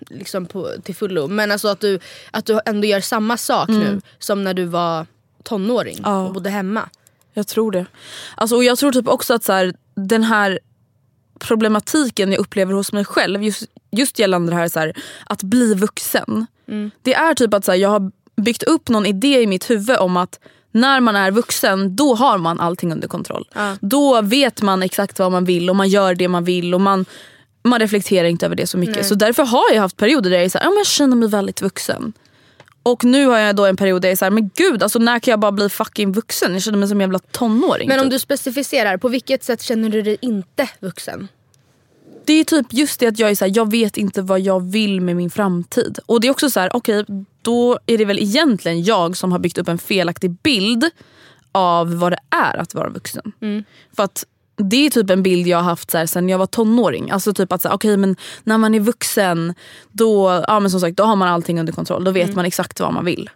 liksom 0.09 0.45
på, 0.45 0.69
till 0.83 0.95
fullo. 0.95 1.27
Men 1.27 1.51
alltså 1.51 1.67
att 1.67 1.79
du, 1.79 1.99
att 2.31 2.45
du 2.45 2.59
ändå 2.65 2.87
gör 2.87 2.99
samma 3.01 3.37
sak 3.37 3.69
nu 3.69 4.01
som 4.19 4.43
när 4.43 4.53
du 4.53 4.65
var 4.65 5.05
tonåring 5.43 5.97
Mm. 5.97 6.11
Ja. 6.11 6.27
och 6.27 6.33
bodde 6.33 6.49
hemma. 6.49 6.89
Jag 7.33 7.47
tror 7.47 7.71
det. 7.71 7.85
Alltså, 8.35 8.55
och 8.55 8.63
jag 8.63 8.77
tror 8.77 8.91
typ 8.91 9.07
också 9.07 9.33
att 9.33 9.43
så 9.43 9.53
här, 9.53 9.73
den 9.95 10.23
här 10.23 10.59
problematiken 11.43 12.31
jag 12.31 12.39
upplever 12.39 12.73
hos 12.73 12.93
mig 12.93 13.05
själv 13.05 13.43
just, 13.43 13.63
just 13.91 14.19
gällande 14.19 14.51
det 14.51 14.55
här, 14.55 14.67
så 14.67 14.79
här 14.79 14.93
att 15.25 15.43
bli 15.43 15.73
vuxen. 15.73 16.45
Det 17.01 17.13
är 17.13 17.33
typ 17.33 17.53
att 17.53 17.65
så 17.65 17.71
här, 17.71 17.79
jag 17.79 17.89
har 17.89 18.11
byggt 18.35 18.63
upp 18.63 18.89
någon 18.89 19.05
idé 19.05 19.41
i 19.41 19.47
mitt 19.47 19.69
huvud 19.69 19.97
om 19.97 20.17
att 20.17 20.39
när 20.71 20.99
man 20.99 21.15
är 21.15 21.31
vuxen 21.31 21.95
då 21.95 22.15
har 22.15 22.37
man 22.37 22.59
allting 22.59 22.91
under 22.91 23.07
kontroll. 23.07 23.47
Ja. 23.53 23.77
Då 23.81 24.21
vet 24.21 24.61
man 24.61 24.83
exakt 24.83 25.19
vad 25.19 25.31
man 25.31 25.45
vill 25.45 25.69
och 25.69 25.75
man 25.75 25.89
gör 25.89 26.15
det 26.15 26.27
man 26.27 26.43
vill 26.43 26.73
och 26.73 26.81
man, 26.81 27.05
man 27.63 27.79
reflekterar 27.79 28.27
inte 28.27 28.45
över 28.45 28.55
det 28.55 28.67
så 28.67 28.77
mycket. 28.77 29.05
Så 29.05 29.15
därför 29.15 29.43
har 29.43 29.73
jag 29.73 29.81
haft 29.81 29.97
perioder 29.97 30.29
där 30.29 30.37
jag, 30.37 30.45
är 30.45 30.49
så 30.49 30.57
här, 30.57 30.65
ja, 30.65 30.69
men 30.69 30.77
jag 30.77 30.87
känner 30.87 31.15
mig 31.15 31.29
väldigt 31.29 31.61
vuxen. 31.61 32.13
Och 32.83 33.03
nu 33.03 33.25
har 33.25 33.37
jag 33.39 33.55
då 33.55 33.65
en 33.65 33.75
period 33.75 34.01
där 34.01 34.09
jag 34.09 34.11
är 34.11 34.17
såhär, 34.17 34.31
men 34.31 34.49
gud 34.55 34.83
alltså 34.83 34.99
när 34.99 35.19
kan 35.19 35.31
jag 35.31 35.39
bara 35.39 35.51
bli 35.51 35.69
fucking 35.69 36.11
vuxen? 36.11 36.53
Jag 36.53 36.61
känner 36.61 36.77
mig 36.77 36.87
som 36.87 36.97
en 36.97 37.01
jävla 37.01 37.19
tonåring. 37.19 37.87
Men 37.87 37.99
om 37.99 38.05
typ. 38.05 38.11
du 38.11 38.19
specificerar, 38.19 38.97
på 38.97 39.07
vilket 39.07 39.43
sätt 39.43 39.61
känner 39.61 39.89
du 39.89 40.01
dig 40.01 40.17
inte 40.21 40.69
vuxen? 40.79 41.27
Det 42.25 42.33
är 42.33 42.43
typ 42.43 42.67
just 42.69 42.99
det 42.99 43.07
att 43.07 43.19
jag 43.19 43.31
är 43.31 43.35
såhär, 43.35 43.51
jag 43.55 43.71
vet 43.71 43.97
inte 43.97 44.21
vad 44.21 44.39
jag 44.39 44.71
vill 44.71 45.01
med 45.01 45.15
min 45.15 45.29
framtid. 45.29 45.99
Och 46.05 46.21
det 46.21 46.27
är 46.27 46.31
också 46.31 46.49
så 46.49 46.59
här: 46.59 46.75
okej 46.75 47.05
då 47.41 47.79
är 47.85 47.97
det 47.97 48.05
väl 48.05 48.19
egentligen 48.19 48.83
jag 48.83 49.17
som 49.17 49.31
har 49.31 49.39
byggt 49.39 49.57
upp 49.57 49.67
en 49.67 49.77
felaktig 49.77 50.31
bild 50.31 50.89
av 51.51 51.95
vad 51.95 52.11
det 52.11 52.19
är 52.29 52.57
att 52.57 52.73
vara 52.73 52.89
vuxen. 52.89 53.31
För 53.95 54.03
att 54.03 54.25
det 54.55 54.85
är 54.85 54.89
typ 54.89 55.09
en 55.09 55.23
bild 55.23 55.47
jag 55.47 55.57
har 55.57 55.63
haft 55.63 55.91
så 55.91 55.97
här, 55.97 56.05
sen 56.05 56.29
jag 56.29 56.37
var 56.37 56.45
tonåring. 56.45 57.11
Alltså 57.11 57.33
typ 57.33 57.51
att 57.51 57.61
så 57.61 57.67
här, 57.67 57.75
okej, 57.75 57.97
men 57.97 58.15
när 58.43 58.57
man 58.57 58.75
är 58.75 58.79
vuxen 58.79 59.53
då, 59.91 60.43
ja, 60.47 60.59
men 60.59 60.71
som 60.71 60.79
sagt, 60.79 60.97
då 60.97 61.03
har 61.03 61.15
man 61.15 61.27
allting 61.27 61.59
under 61.59 61.73
kontroll. 61.73 62.03
Då 62.03 62.11
vet 62.11 62.35
man 62.35 62.45
exakt 62.45 62.79
vad 62.79 62.93
man 62.93 63.05
vill. 63.05 63.29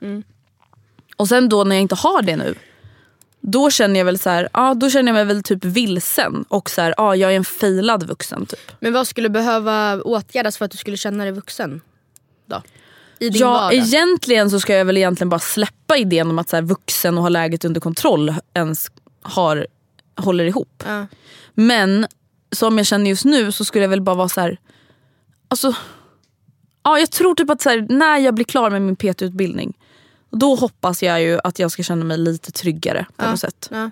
Och 1.15 1.27
sen 1.27 1.50
då 1.50 1.63
när 1.63 1.75
jag 1.75 1.81
inte 1.81 1.95
har 1.95 2.21
det 2.21 2.36
nu. 2.36 2.55
Då 3.41 3.69
känner 3.71 4.00
jag 4.00 4.05
väl 4.05 4.19
så 4.19 4.29
här, 4.29 4.50
ja, 4.53 4.74
då 4.74 4.89
känner 4.89 5.09
jag 5.12 5.13
mig 5.13 5.25
väl 5.36 5.43
typ 5.43 5.65
vilsen. 5.65 6.45
Och 6.47 6.69
så 6.69 6.81
här, 6.81 6.93
ja, 6.97 7.15
jag 7.15 7.31
är 7.31 7.36
en 7.36 7.45
failad 7.45 8.07
vuxen 8.07 8.45
typ. 8.45 8.71
Men 8.79 8.93
vad 8.93 9.07
skulle 9.07 9.29
behöva 9.29 10.01
åtgärdas 10.01 10.57
för 10.57 10.65
att 10.65 10.71
du 10.71 10.77
skulle 10.77 10.97
känna 10.97 11.24
dig 11.24 11.33
vuxen? 11.33 11.81
Då? 12.50 12.62
I 13.19 13.29
din 13.29 13.41
Ja, 13.41 13.51
vardag? 13.51 13.74
egentligen 13.74 14.50
så 14.50 14.59
ska 14.59 14.75
jag 14.75 14.86
väl 14.86 14.97
egentligen 14.97 15.29
bara 15.29 15.39
släppa 15.39 15.97
idén 15.97 16.29
om 16.29 16.39
att 16.39 16.50
så 16.50 16.62
vuxen 16.62 17.17
och 17.17 17.21
ha 17.24 17.29
läget 17.29 17.65
under 17.65 17.81
kontroll 17.81 18.36
ens 18.53 18.91
har, 19.21 19.67
håller 20.17 20.45
ihop. 20.45 20.83
Ja. 20.86 21.07
Men 21.53 22.07
som 22.55 22.77
jag 22.77 22.88
känner 22.88 23.09
just 23.09 23.25
nu 23.25 23.51
så 23.51 23.65
skulle 23.65 23.83
jag 23.83 23.89
väl 23.89 24.01
bara 24.01 24.15
vara 24.15 24.29
så 24.29 24.41
här. 24.41 24.57
Alltså, 25.47 25.75
ja, 26.83 27.00
jag 27.00 27.12
tror 27.12 27.36
typ 27.36 27.50
att 27.50 27.62
så 27.62 27.69
här, 27.69 27.86
när 27.89 28.17
jag 28.17 28.33
blir 28.36 28.45
klar 28.45 28.69
med 28.69 28.81
min 28.81 28.95
PT-utbildning 28.95 29.77
då 30.31 30.55
hoppas 30.55 31.03
jag 31.03 31.21
ju 31.21 31.39
att 31.43 31.59
jag 31.59 31.71
ska 31.71 31.83
känna 31.83 32.05
mig 32.05 32.17
lite 32.17 32.51
tryggare 32.51 33.05
på 33.17 33.25
något 33.29 33.39
sätt. 33.39 33.69
Ja. 33.71 33.91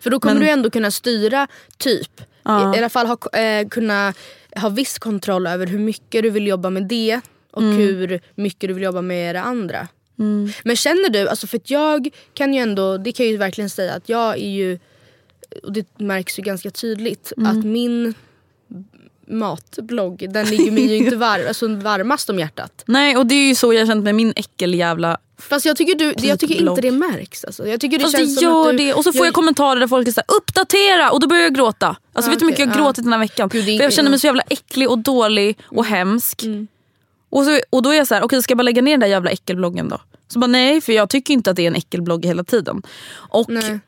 För 0.00 0.10
då 0.10 0.20
kommer 0.20 0.34
Men- 0.34 0.42
du 0.44 0.50
ändå 0.50 0.70
kunna 0.70 0.90
styra 0.90 1.46
typ. 1.76 2.20
Ja. 2.42 2.74
I, 2.74 2.76
I 2.76 2.78
alla 2.78 2.88
fall 2.88 3.06
ha, 3.06 3.38
eh, 3.40 3.68
kunna 3.68 4.14
ha 4.56 4.68
viss 4.68 4.98
kontroll 4.98 5.46
över 5.46 5.66
hur 5.66 5.78
mycket 5.78 6.22
du 6.22 6.30
vill 6.30 6.46
jobba 6.46 6.70
med 6.70 6.82
det 6.88 7.20
och 7.52 7.62
Mm. 7.62 7.76
hur 7.76 8.20
mycket 8.34 8.68
du 8.68 8.74
vill 8.74 8.82
jobba 8.84 9.02
med 9.02 9.34
det 9.34 9.40
andra. 9.42 9.88
Men 10.64 10.76
känner 10.76 11.08
du, 11.10 11.28
alltså 11.28 11.46
för 11.46 11.60
jag 11.64 12.08
kan 12.34 12.54
ju 12.54 12.60
ändå, 12.60 12.98
det 12.98 13.12
kan 13.12 13.26
jag 13.26 13.30
ju 13.30 13.36
verkligen 13.36 13.70
säga 13.70 13.94
att 13.94 14.08
jag 14.08 14.34
är 14.38 14.48
ju, 14.50 14.78
och 15.62 15.72
det 15.72 15.98
märks 15.98 16.38
ju 16.38 16.42
ganska 16.42 16.70
tydligt 16.70 17.32
Mm. 17.36 17.58
att 17.58 17.64
min 17.64 18.14
matblogg. 19.26 20.26
Den 20.32 20.46
ligger 20.46 20.72
mig 20.72 20.86
ju 20.86 20.96
inte 20.96 21.16
var, 21.26 21.44
alltså, 21.48 21.68
varmast 21.68 22.30
om 22.30 22.38
hjärtat. 22.38 22.82
Nej 22.86 23.16
och 23.16 23.26
det 23.26 23.34
är 23.34 23.48
ju 23.48 23.54
så 23.54 23.72
jag 23.72 23.86
känt 23.86 24.04
med 24.04 24.14
min 24.14 24.32
äckeljävla 24.36 25.18
Fast 25.40 25.66
jag 25.66 25.76
tycker, 25.76 25.94
du, 25.94 26.14
jag 26.26 26.40
tycker 26.40 26.54
inte 26.68 26.80
det 26.80 26.90
märks. 26.90 27.44
Alltså. 27.44 27.66
Jag 27.68 27.80
tycker 27.80 27.98
det 27.98 28.04
Fast 28.04 28.16
känns 28.16 28.34
det 28.34 28.40
som 28.40 28.44
gör 28.44 28.70
att 28.70 28.78
du, 28.78 28.84
det. 28.84 28.94
Och 28.94 29.04
så 29.04 29.12
får 29.12 29.26
jag, 29.26 29.34
kommentarer 29.34 29.80
där 29.80 29.86
folk 29.88 30.08
är 30.08 30.12
såhär 30.12 30.26
uppdatera 30.38 31.10
och 31.10 31.20
då 31.20 31.26
börjar 31.26 31.42
jag 31.42 31.54
gråta. 31.54 31.86
Alltså 31.86 32.30
Ja, 32.30 32.32
vet 32.32 32.38
du 32.38 32.44
hur 32.44 32.50
mycket 32.50 32.66
jag 32.66 32.76
ja. 32.76 32.82
gråtit 32.84 33.04
den 33.04 33.12
här 33.12 33.20
veckan? 33.20 33.48
Gud, 33.48 33.64
det 33.66 33.72
jag 33.72 33.92
känner 33.92 34.10
mig 34.10 34.18
så 34.18 34.26
jävla 34.26 34.42
äcklig 34.48 34.90
och 34.90 34.98
dålig 34.98 35.58
och 35.64 35.86
Mm. 35.86 35.98
hemsk. 35.98 36.44
Och, 37.30 37.44
så, 37.44 37.60
och 37.70 37.82
då 37.82 37.90
är 37.90 37.94
jag 37.96 38.06
så 38.06 38.14
här, 38.14 38.22
okej 38.22 38.42
ska 38.42 38.52
jag 38.52 38.58
bara 38.58 38.62
lägga 38.62 38.82
ner 38.82 38.90
den 38.92 39.00
där 39.00 39.06
jävla 39.06 39.30
äckelbloggen 39.30 39.88
då? 39.88 40.00
Så 40.28 40.38
bara 40.38 40.46
nej 40.46 40.80
för 40.80 40.92
jag 40.92 41.10
tycker 41.10 41.34
inte 41.34 41.50
att 41.50 41.56
det 41.56 41.62
är 41.62 41.66
en 41.66 41.74
äckelblogg 41.74 42.24
hela 42.26 42.44
tiden. 42.44 42.82
Och 43.10 43.48
Nej. 43.50 43.80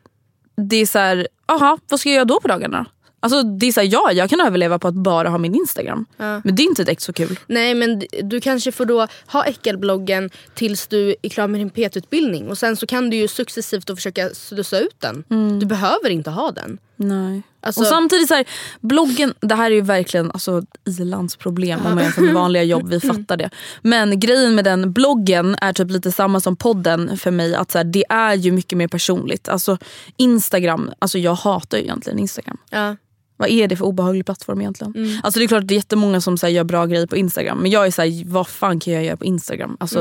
Det 0.68 0.76
är 0.76 0.86
så 0.86 0.98
här, 0.98 1.28
aha, 1.46 1.78
vad 1.88 2.00
ska 2.00 2.08
jag 2.08 2.14
göra 2.14 2.24
då 2.24 2.40
på 2.40 2.48
dagarna? 2.48 2.86
Alltså 3.22 3.42
det 3.42 3.66
är 3.66 3.72
så 3.72 3.80
här, 3.80 3.88
ja 3.92 4.12
jag 4.12 4.30
kan 4.30 4.40
överleva 4.40 4.78
på 4.78 4.88
att 4.88 4.94
bara 4.94 5.28
ha 5.28 5.38
min 5.38 5.54
Instagram. 5.54 6.06
Men 6.16 6.54
det 6.56 6.62
är 6.62 6.64
inte 6.64 6.84
direkt 6.84 7.02
så 7.02 7.12
kul. 7.12 7.38
Nej 7.46 7.74
men 7.74 8.02
du 8.22 8.40
kanske 8.40 8.72
får 8.72 8.84
då 8.84 9.06
ha 9.26 9.44
äckelbloggen 9.44 10.30
tills 10.54 10.86
du 10.86 11.14
är 11.22 11.28
klar 11.28 11.46
med 11.46 11.60
din 11.60 11.70
PT-utbildning. 11.70 12.48
Och 12.48 12.58
sen 12.58 12.76
så 12.76 12.86
kan 12.86 13.10
du 13.10 13.16
ju 13.16 13.28
successivt 13.28 13.86
då 13.86 13.96
försöka 13.96 14.30
slussa 14.30 14.78
ut 14.78 14.96
den. 14.98 15.24
Du 15.60 15.66
behöver 15.66 16.10
inte 16.10 16.30
ha 16.30 16.50
den. 16.50 16.78
Nej. 16.96 17.42
Alltså- 17.62 17.80
och 17.80 17.86
samtidigt 17.86 18.28
så 18.28 18.34
här, 18.34 18.44
bloggen, 18.80 19.34
det 19.40 19.54
här 19.54 19.70
är 19.70 19.74
ju 19.74 19.80
verkligen 19.80 20.30
alltså, 20.30 20.62
ilandsproblem 21.00 21.86
om 21.86 21.94
man 21.94 22.04
jämför 22.04 22.22
med 22.22 22.34
vanliga 22.34 22.62
jobb, 22.62 22.88
vi 22.88 23.00
fattar 23.00 23.36
det. 23.36 23.50
Men 23.82 24.20
grejen 24.20 24.54
med 24.54 24.64
den 24.64 24.92
bloggen 24.92 25.56
är 25.60 25.72
typ 25.72 25.90
lite 25.90 26.12
samma 26.12 26.40
som 26.40 26.56
podden 26.56 27.18
för 27.18 27.30
mig. 27.30 27.54
Att 27.54 27.70
så 27.70 27.78
här, 27.78 27.84
Det 27.84 28.04
är 28.08 28.34
ju 28.34 28.52
mycket 28.52 28.78
mer 28.78 28.88
personligt. 28.88 29.48
Alltså 29.48 29.78
Instagram, 30.16 30.90
alltså 30.98 31.18
jag 31.18 31.34
hatar 31.34 31.78
ju 31.78 31.84
egentligen 31.84 32.18
Instagram. 32.18 32.56
Ja. 32.70 32.96
Vad 33.36 33.48
är 33.48 33.68
det 33.68 33.76
för 33.76 33.84
obehaglig 33.84 34.24
plattform 34.26 34.60
egentligen? 34.60 35.20
Alltså 35.22 35.40
det 35.40 35.44
är 35.44 35.48
klart 35.48 35.60
att 35.62 35.68
det 35.68 35.74
är 35.74 35.76
jättemånga 35.76 36.20
som 36.20 36.38
så 36.38 36.46
här, 36.46 36.52
gör 36.52 36.64
bra 36.64 36.86
grejer 36.86 37.06
på 37.06 37.16
Instagram. 37.16 37.58
Men 37.58 37.70
jag 37.70 37.86
är 37.86 37.90
så 37.90 38.02
här, 38.02 38.24
vad 38.26 38.48
fan 38.48 38.80
kan 38.80 38.92
jag 38.92 39.04
göra 39.04 39.16
på 39.16 39.24
Instagram? 39.24 39.76
Alltså, 39.80 39.98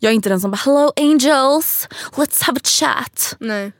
Jag 0.00 0.10
är 0.10 0.14
inte 0.14 0.28
den 0.28 0.40
som 0.40 0.50
bara 0.50 0.56
hello 0.56 0.92
angels, 0.96 1.88
let's 2.16 2.44
have 2.44 2.56
a 2.58 2.64
chat. 2.64 3.36
Nej. 3.40 3.72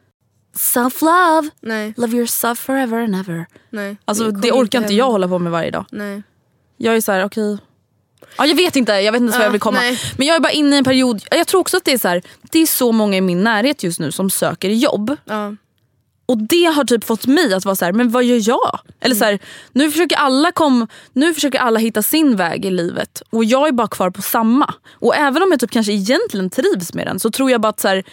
Self 0.58 1.02
love, 1.02 1.50
Nej. 1.60 1.94
love 1.96 2.16
yourself 2.16 2.58
forever 2.58 2.98
and 3.04 3.14
ever. 3.14 3.46
Nej. 3.70 3.96
Alltså 4.04 4.30
det 4.30 4.52
orkar 4.52 4.78
inte 4.78 4.92
hem. 4.92 4.98
jag 4.98 5.10
hålla 5.10 5.28
på 5.28 5.38
med 5.38 5.52
varje 5.52 5.70
dag. 5.70 5.84
Nej. 5.90 6.22
Jag 6.76 6.96
är 6.96 7.00
så 7.00 7.12
här, 7.12 7.24
okej. 7.24 7.58
Ja, 8.38 8.46
jag 8.46 8.56
vet 8.56 8.76
inte, 8.76 8.92
jag 8.92 9.12
vet 9.12 9.20
inte 9.20 9.32
vad 9.32 9.40
Ja, 9.40 9.44
jag 9.44 9.50
vill 9.52 9.60
komma. 9.60 9.78
nej. 9.80 9.98
Men 10.16 10.26
jag 10.26 10.36
är 10.36 10.40
bara 10.40 10.52
inne 10.52 10.74
i 10.74 10.78
en 10.78 10.84
period, 10.84 11.22
jag 11.30 11.46
tror 11.46 11.60
också 11.60 11.76
att 11.76 11.84
det 11.84 11.92
är 11.92 11.98
så 11.98 12.08
här, 12.08 12.22
det 12.42 12.58
är 12.58 12.66
så 12.66 12.92
många 12.92 13.16
i 13.16 13.20
min 13.20 13.44
närhet 13.44 13.82
just 13.82 14.00
nu 14.00 14.12
som 14.12 14.30
söker 14.30 14.70
jobb. 14.70 15.16
Ja. 15.24 15.54
Och 16.26 16.38
det 16.38 16.64
har 16.64 16.84
typ 16.84 17.04
fått 17.04 17.26
mig 17.26 17.54
att 17.54 17.64
vara 17.64 17.76
så 17.76 17.84
här, 17.84 17.92
men 17.92 18.10
vad 18.10 18.24
gör 18.24 18.48
jag? 18.48 18.80
Eller 19.00 19.14
så 19.14 19.24
här, 19.24 19.38
nu, 19.72 19.90
försöker 19.90 20.16
alla 20.16 20.52
kom, 20.52 20.86
nu 21.12 21.34
försöker 21.34 21.58
alla 21.58 21.78
hitta 21.78 22.02
sin 22.02 22.36
väg 22.36 22.64
i 22.64 22.70
livet 22.70 23.22
och 23.30 23.44
jag 23.44 23.68
är 23.68 23.72
bara 23.72 23.88
kvar 23.88 24.10
på 24.10 24.22
samma. 24.22 24.74
Och 24.92 25.16
även 25.16 25.42
om 25.42 25.48
jag 25.50 25.60
typ 25.60 25.70
kanske 25.70 25.92
egentligen 25.92 26.50
trivs 26.50 26.94
med 26.94 27.06
den 27.06 27.20
så 27.20 27.30
tror 27.30 27.50
jag 27.50 27.60
bara 27.60 27.68
att, 27.68 27.80
så 27.80 27.88
här, 27.88 28.04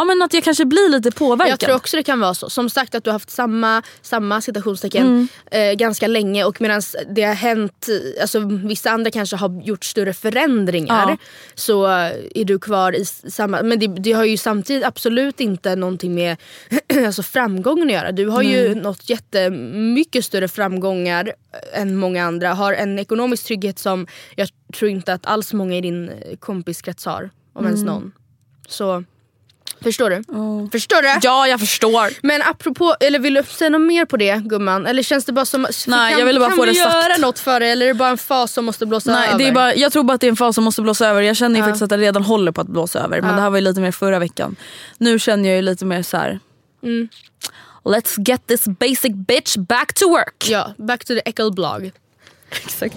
ja, 0.00 0.04
men 0.04 0.22
att 0.22 0.34
jag 0.34 0.44
kanske 0.44 0.64
blir 0.64 0.88
lite 0.88 1.10
påverkad. 1.10 1.52
Jag 1.52 1.60
tror 1.60 1.76
också 1.76 1.96
det 1.96 2.02
kan 2.02 2.20
vara 2.20 2.34
så. 2.34 2.50
Som 2.50 2.70
sagt 2.70 2.94
att 2.94 3.04
du 3.04 3.10
har 3.10 3.12
haft 3.12 3.30
samma, 3.30 3.82
samma 4.02 4.40
citationstecken 4.40 5.28
eh, 5.50 5.72
ganska 5.72 6.06
länge 6.06 6.44
och 6.44 6.60
medan 6.60 6.82
det 7.14 7.22
har 7.22 7.34
hänt, 7.34 7.88
alltså 8.20 8.40
vissa 8.64 8.90
andra 8.90 9.10
kanske 9.10 9.36
har 9.36 9.62
gjort 9.64 9.84
större 9.84 10.12
förändringar 10.12 11.10
Ja. 11.10 11.16
så 11.54 11.86
eh, 11.86 12.12
är 12.34 12.44
du 12.44 12.58
kvar 12.58 12.92
i 12.92 13.04
samma, 13.04 13.62
men 13.62 13.78
det, 13.78 13.86
det 13.86 14.12
har 14.12 14.24
ju 14.24 14.36
samtidigt 14.36 14.84
absolut 14.84 15.40
inte 15.40 15.76
någonting 15.76 16.14
med 16.14 16.36
alltså 17.06 17.22
framgången 17.22 17.86
att 17.86 17.92
göra. 17.94 18.12
Du 18.12 18.26
har 18.26 18.42
ju 18.42 18.74
nått 18.74 19.10
jättemycket 19.10 20.24
större 20.24 20.48
framgångar 20.48 21.32
än 21.72 21.96
många 21.96 22.24
andra. 22.24 22.54
Har 22.54 22.72
en 22.72 22.98
ekonomisk 22.98 23.46
trygghet 23.46 23.78
som 23.78 24.06
jag 24.36 24.48
tror 24.74 24.90
inte 24.90 25.12
att 25.12 25.26
alls 25.26 25.52
många 25.52 25.76
i 25.76 25.80
din 25.80 26.08
eh, 26.08 26.36
kompiskrets 26.36 27.04
har. 27.04 27.30
Om 27.52 27.66
ens 27.66 27.82
någon. 27.82 28.12
Så 28.68 29.04
Förstår 29.82 30.10
du? 30.10 30.22
Förstår 30.72 31.02
du? 31.02 31.18
Ja 31.22 31.46
jag 31.48 31.60
förstår. 31.60 32.26
Men 32.26 32.42
apropå, 32.42 32.96
eller 33.00 33.18
vill 33.18 33.34
du 33.34 33.42
säga 33.42 33.70
något 33.70 33.80
mer 33.80 34.04
på 34.04 34.16
det 34.16 34.36
gumman? 34.36 34.86
Eller 34.86 35.02
känns 35.02 35.24
det 35.24 35.32
bara 35.32 35.44
som, 35.44 35.62
Nej, 35.62 36.10
kan, 36.10 36.18
jag 36.18 36.26
ville 36.26 36.40
bara 36.40 36.48
kan 36.48 36.56
få 36.56 36.64
vi 36.64 36.68
det 36.70 36.74
sagt. 36.74 36.94
göra 36.94 37.16
något 37.16 37.38
för 37.38 37.60
det 37.60 37.66
eller 37.66 37.86
är 37.86 37.88
det 37.88 37.94
bara 37.94 38.08
en 38.08 38.18
fas 38.18 38.52
som 38.52 38.64
måste 38.64 38.86
blåsa 38.86 39.12
Nej, 39.12 39.28
över? 39.28 39.38
det 39.38 39.48
är 39.48 39.52
bara, 39.52 39.74
jag 39.74 39.92
tror 39.92 40.02
bara 40.02 40.14
att 40.14 40.20
det 40.20 40.26
är 40.26 40.30
en 40.30 40.36
fas 40.36 40.54
som 40.54 40.64
måste 40.64 40.82
blåsa 40.82 41.08
över. 41.08 41.22
Jag 41.22 41.36
känner 41.36 41.56
ju 41.60 41.64
faktiskt 41.64 41.82
att 41.82 41.88
det 41.90 41.96
redan 41.96 42.22
håller 42.22 42.52
på 42.52 42.60
att 42.60 42.68
blåsa 42.68 42.98
över. 42.98 43.20
Men 43.20 43.34
det 43.36 43.40
här 43.42 43.50
var 43.50 43.56
ju 43.58 43.64
lite 43.64 43.80
mer 43.80 43.92
förra 43.92 44.18
veckan. 44.18 44.56
Nu 44.98 45.18
känner 45.18 45.48
jag 45.48 45.56
ju 45.56 45.62
lite 45.62 45.84
mer 45.84 46.02
så 46.02 46.16
här. 46.16 46.40
Mm. 46.82 47.08
Let's 47.84 48.28
get 48.28 48.46
this 48.46 48.64
basic 48.64 49.12
bitch 49.14 49.56
back 49.56 49.94
to 49.94 50.08
work. 50.08 50.46
Ja, 50.50 50.74
back 50.78 51.04
to 51.04 51.14
the 51.14 51.22
äckelblogg. 51.24 51.92
Exakt. 52.50 52.96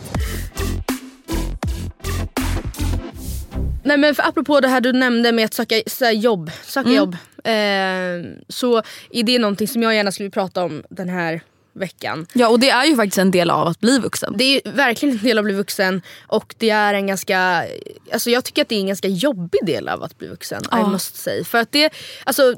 Nej 3.84 3.98
men 3.98 4.16
för 4.16 4.24
apropå 4.24 4.60
det 4.60 4.68
här 4.68 4.82
du 4.82 4.94
nämnde 4.94 5.32
med 5.32 5.46
att 5.46 5.54
söka 5.54 5.82
så 5.88 6.06
här, 6.06 6.12
jobb, 6.12 6.52
söka 6.64 6.90
Mm. 6.90 6.98
jobb. 6.98 7.14
Eh, 7.44 8.44
så 8.50 8.78
är 9.12 9.24
det 9.24 9.40
någonting 9.40 9.68
som 9.68 9.84
jag 9.84 9.96
gärna 9.96 10.12
skulle 10.12 10.30
prata 10.30 10.64
om 10.64 10.84
den 10.90 11.10
här 11.10 11.42
veckan. 11.76 12.28
Ja 12.34 12.48
och 12.48 12.60
det 12.60 12.70
är 12.70 12.86
ju 12.86 12.96
faktiskt 12.96 13.18
en 13.18 13.32
del 13.32 13.50
av 13.50 13.68
att 13.68 13.80
bli 13.80 14.00
vuxen. 14.00 14.34
Det 14.38 14.44
är 14.44 14.72
verkligen 14.72 15.18
en 15.18 15.24
del 15.24 15.38
av 15.38 15.42
att 15.42 15.46
bli 15.46 15.54
vuxen 15.54 16.02
och 16.28 16.56
det 16.58 16.70
är 16.70 16.94
en 16.94 17.08
ganska, 17.08 17.66
alltså 18.12 18.30
jag 18.30 18.46
tycker 18.46 18.62
att 18.62 18.70
det 18.70 18.76
är 18.76 18.80
en 18.80 18.88
ganska 18.88 19.08
jobbig 19.08 19.60
del 19.66 19.90
av 19.90 20.04
att 20.04 20.18
bli 20.18 20.28
vuxen. 20.28 20.64
I 20.72 20.90
must 20.92 21.16
say. 21.16 21.44
För 21.44 21.58
att 21.58 21.72
det, 21.72 21.94
alltså, 22.24 22.56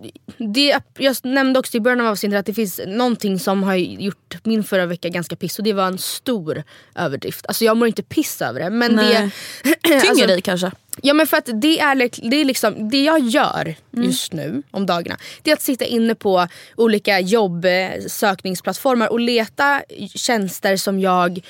det, 0.54 0.80
jag 0.98 1.16
nämnde 1.24 1.60
också 1.60 1.78
i 1.78 1.80
början 1.80 2.02
av 2.02 2.08
avsnittet 2.08 2.40
att 2.40 2.46
det 2.46 2.54
finns 2.54 2.82
någonting 2.88 3.40
som 3.40 3.64
har 3.64 3.76
gjort 3.76 4.36
min 4.44 4.64
förra 4.64 4.86
vecka 4.86 5.10
ganska 5.10 5.36
piss 5.36 5.58
och 5.60 5.64
det 5.66 5.74
var 5.74 5.88
en 5.88 5.98
stor 5.98 6.64
överdrift. 6.96 7.46
Alltså 7.48 7.66
jag 7.66 7.78
mår 7.78 7.88
inte 7.88 8.04
piss 8.04 8.42
över 8.42 8.60
det 8.60 8.70
men 8.70 8.96
Nej. 8.96 9.32
det... 9.64 9.76
Tynger 9.84 10.10
alltså, 10.10 10.28
dig 10.28 10.42
kanske? 10.42 10.72
Ja 11.02 11.14
men 11.14 11.28
för 11.28 11.38
att 11.38 11.50
det 11.62 11.80
är, 11.80 12.30
det 12.30 12.42
är 12.42 12.46
liksom, 12.46 12.90
det 12.90 13.04
jag 13.04 13.20
gör 13.20 13.76
just 13.92 14.34
nu 14.34 14.64
om 14.72 14.86
dagarna 14.86 15.18
det 15.42 15.52
är 15.52 15.56
att 15.56 15.62
sitta 15.62 15.86
inne 15.86 16.16
på 16.16 16.48
olika 16.76 17.20
jobbsökningsplattformar 17.20 19.12
och 19.12 19.20
leta 19.20 19.82
tjänster 20.16 20.78
som 20.78 21.00
jag 21.00 21.42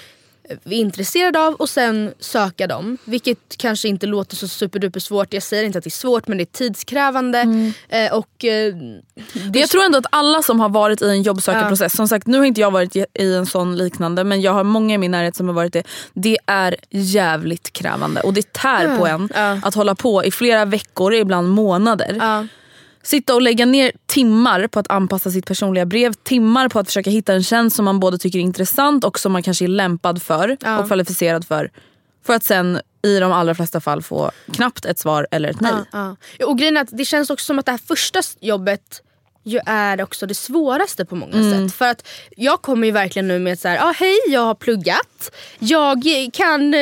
intresserad 0.66 1.38
av 1.38 1.54
och 1.54 1.70
sen 1.70 2.14
söka 2.20 2.68
dem. 2.68 2.98
Vilket 3.06 3.58
kanske 3.58 3.88
inte 3.88 4.06
låter 4.06 4.36
så 4.36 4.48
superduper 4.48 5.00
svårt. 5.00 5.34
Jag 5.34 5.44
säger 5.44 5.64
inte 5.64 5.78
att 5.78 5.84
det 5.84 5.88
är 5.88 5.92
svårt 5.92 6.28
men 6.28 6.38
det 6.38 6.44
är 6.44 6.46
tidskrävande. 6.58 7.40
Eh, 7.90 8.14
och, 8.14 8.46
eh, 8.46 8.74
det 9.52 9.60
Jag 9.60 9.70
tror 9.70 9.84
ändå 9.84 9.98
att 9.98 10.06
alla 10.10 10.42
som 10.42 10.60
har 10.60 10.70
varit 10.70 11.02
i 11.02 11.10
en 11.10 11.22
jobbsökarprocess, 11.22 11.96
som 11.96 12.08
sagt 12.08 12.28
nu 12.28 12.38
har 12.38 12.46
inte 12.46 12.62
jag 12.62 12.72
varit 12.72 12.96
i 12.96 13.06
en 13.36 13.46
sån 13.46 13.78
liknande 13.78 14.24
men 14.24 14.42
jag 14.42 14.52
har 14.54 14.64
många 14.64 14.96
i 14.96 14.98
min 14.98 15.12
närhet 15.12 15.36
som 15.36 15.48
har 15.48 15.56
varit 15.56 15.74
det. 15.74 15.84
Det 16.14 16.38
är 16.46 16.76
jävligt 16.90 17.74
krävande 17.74 18.22
och 18.22 18.34
det 18.34 18.54
tär 18.54 18.98
på 18.98 19.08
en 19.08 19.30
Ja. 19.36 19.60
att 19.64 19.76
hålla 19.76 19.96
på 19.96 20.24
i 20.26 20.32
flera 20.32 20.66
veckor, 20.66 21.14
ibland 21.14 21.50
månader. 21.50 22.18
Sitta 23.06 23.36
och 23.36 23.42
lägga 23.42 23.66
ner 23.66 23.92
timmar 24.06 24.68
på 24.68 24.80
att 24.80 24.92
anpassa 24.92 25.32
sitt 25.32 25.46
personliga 25.46 25.86
brev, 25.86 26.14
timmar 26.14 26.70
på 26.70 26.80
att 26.80 26.88
försöka 26.88 27.10
hitta 27.10 27.34
en 27.34 27.44
tjänst 27.44 27.76
som 27.76 27.86
man 27.86 28.00
både 28.00 28.18
tycker 28.18 28.40
är 28.40 28.44
intressant 28.44 29.04
och 29.04 29.20
som 29.20 29.32
man 29.32 29.44
kanske 29.44 29.66
är 29.66 29.68
lämpad 29.70 30.22
för 30.22 30.58
Ja. 30.62 30.80
och 30.80 30.88
kvalificerad 30.88 31.48
för. 31.48 31.72
För 32.26 32.34
att 32.34 32.44
sen 32.44 32.80
i 33.04 33.20
de 33.20 33.32
allra 33.32 33.56
flesta 33.56 33.82
fall 33.82 34.02
få 34.02 34.32
knappt 34.54 34.86
ett 34.86 35.00
svar 35.00 35.28
eller 35.32 35.50
ett 35.50 35.62
nej. 35.62 35.74
Ja, 35.92 36.16
ja. 36.40 36.46
Och 36.46 36.58
grejen 36.58 36.78
är 36.78 36.82
att 36.82 36.90
det 36.98 37.06
känns 37.06 37.30
också 37.30 37.46
som 37.46 37.60
att 37.60 37.66
det 37.66 37.72
här 37.72 37.80
första 37.88 38.22
jobbet 38.40 39.02
ju 39.46 39.60
är 39.66 40.02
också 40.04 40.26
det 40.26 40.36
svåraste 40.36 41.06
på 41.06 41.16
många 41.16 41.34
Mm. 41.34 41.70
sätt. 41.70 41.78
För 41.78 41.88
att 41.88 42.08
jag 42.38 42.62
kommer 42.62 42.86
ju 42.88 42.92
verkligen 42.92 43.28
nu 43.28 43.40
med 43.40 43.54
att 43.54 43.60
så 43.60 43.68
här, 43.68 43.80
ah, 43.90 43.94
hej 43.98 44.18
jag 44.28 44.42
har 44.42 44.56
pluggat, 44.56 45.32
jag 45.60 46.04
kan 46.34 46.74
eh, 46.74 46.80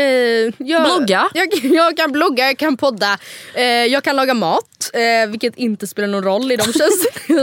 jag, 0.57 0.83
Blogga. 0.83 1.29
Jag, 1.33 1.47
jag 1.63 1.97
kan 1.97 2.11
blogga, 2.11 2.45
jag 2.45 2.57
kan 2.57 2.77
podda, 2.77 3.17
eh, 3.53 3.63
jag 3.63 4.03
kan 4.03 4.15
laga 4.15 4.33
mat. 4.33 4.89
Eh, 4.93 5.29
vilket 5.29 5.55
inte 5.55 5.87
spelar 5.87 6.07
någon 6.07 6.23
roll 6.23 6.51
i 6.51 6.55
de 6.55 6.73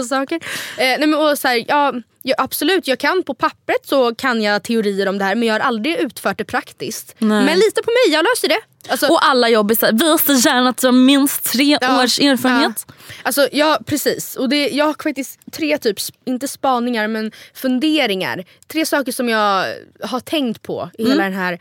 saker. 0.09 0.37
Eh, 0.37 0.41
nej, 0.79 1.07
men, 1.07 1.15
och 1.15 1.39
så 1.39 1.49
här, 1.49 1.65
ja, 1.69 1.93
ja, 2.23 2.35
absolut, 2.39 2.87
jag 2.89 2.99
kan 2.99 3.23
på 3.23 3.35
pappret 3.35 3.87
så 3.87 4.15
kan 4.15 4.43
jag 4.43 4.63
teorier 4.63 5.09
om 5.09 5.19
det 5.19 5.25
här 5.25 5.35
men 5.35 5.49
jag 5.49 5.55
har 5.55 5.61
aldrig 5.61 5.97
utfört 5.97 6.39
det 6.39 6.45
praktiskt. 6.45 7.15
Nej. 7.19 7.45
Men 7.45 7.59
lita 7.59 7.83
på 7.83 7.91
mig, 7.91 8.15
jag 8.15 8.25
löser 8.25 8.49
det. 8.49 8.61
Alltså, 8.91 9.07
Och 9.07 9.25
alla 9.27 9.49
jobb 9.49 9.71
är 9.71 9.75
såhär, 9.75 9.93
visa 9.93 10.49
gärna 10.49 10.69
att 10.71 10.77
du 10.77 10.87
har 10.87 10.93
minst 10.93 11.45
tre 11.45 11.79
Ja, 11.81 12.05
års 12.05 12.19
erfarenhet. 12.21 12.85
Ja. 12.89 12.95
Alltså, 13.23 13.49
ja 13.53 13.79
precis. 13.87 14.37
Och 14.37 14.49
det, 14.49 14.69
jag 14.69 14.85
har 14.87 14.95
faktiskt 15.03 15.41
tre, 15.53 15.79
typ, 15.79 15.97
inte 16.25 16.49
spaningar 16.49 17.09
men 17.09 17.33
funderingar. 17.55 18.45
Tre 18.69 18.87
saker 18.87 19.13
som 19.13 19.29
jag 19.29 19.67
har 20.03 20.21
tänkt 20.21 20.63
på 20.63 20.91
i 20.99 21.09
hela 21.09 21.25
den 21.25 21.33
här 21.35 21.59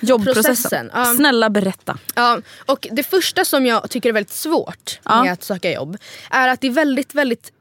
Jobbprocessen. 0.00 0.44
Processen, 0.54 0.90
ja. 0.94 1.04
Snälla 1.04 1.50
berätta. 1.50 1.98
Ja, 2.14 2.40
och 2.66 2.88
det 2.92 3.02
första 3.02 3.44
som 3.44 3.66
jag 3.66 3.90
tycker 3.90 4.08
är 4.08 4.12
väldigt 4.12 4.32
svårt 4.32 5.00
Ja. 5.04 5.22
med 5.22 5.32
att 5.32 5.42
söka 5.44 5.72
jobb 5.72 5.96
är 6.30 6.48
att 6.48 6.60
det 6.60 6.66
är 6.66 6.70
väldigt, 6.70 7.14
väldigt 7.14 7.52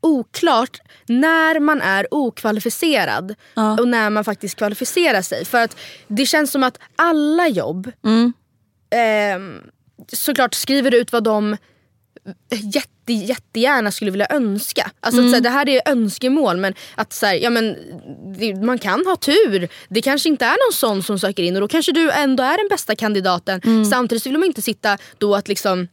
oklart 0.00 0.80
när 1.06 1.60
man 1.60 1.80
är 1.80 2.06
okvalificerad 2.14 3.34
och 3.80 3.88
när 3.88 4.10
man 4.10 4.24
faktiskt 4.24 4.56
kvalificerar 4.56 5.22
sig. 5.22 5.44
För 5.44 5.58
att 5.64 5.76
det 6.08 6.26
känns 6.26 6.50
som 6.50 6.62
att 6.62 6.78
alla 6.96 7.48
jobb 7.48 7.92
Mm. 8.04 8.32
ehm, 8.90 9.60
såklart 10.12 10.54
skriver 10.54 10.94
ut 10.94 11.12
vad 11.12 11.24
de 11.24 11.56
jätte, 12.50 13.12
jättegärna 13.12 13.90
skulle 13.90 14.10
vilja 14.10 14.26
önska. 14.30 14.90
Alltså 15.00 15.20
Mm. 15.20 15.26
att, 15.26 15.30
så 15.30 15.34
här, 15.36 15.40
det 15.42 15.50
här 15.50 15.68
är 15.68 15.82
önskemål 15.92 16.56
men 16.56 16.74
att 16.94 17.12
så 17.12 17.26
här, 17.26 17.34
ja, 17.34 17.50
men, 17.50 17.76
det, 18.38 18.54
man 18.54 18.78
kan 18.78 19.06
ha 19.06 19.16
tur. 19.16 19.68
Det 19.88 20.02
kanske 20.02 20.28
inte 20.28 20.44
är 20.44 20.50
någon 20.68 20.74
sån 20.74 21.02
som 21.02 21.18
söker 21.18 21.42
in 21.42 21.54
och 21.56 21.60
då 21.60 21.68
kanske 21.68 21.92
du 21.92 22.10
ändå 22.10 22.42
är 22.42 22.56
den 22.56 22.68
bästa 22.70 22.96
kandidaten. 22.96 23.60
Mm. 23.64 23.84
Samtidigt 23.84 24.26
vill 24.26 24.32
man 24.38 24.44
inte 24.44 24.62
sitta 24.62 24.98
då 25.18 25.34
att 25.34 25.48
liksom 25.48 25.88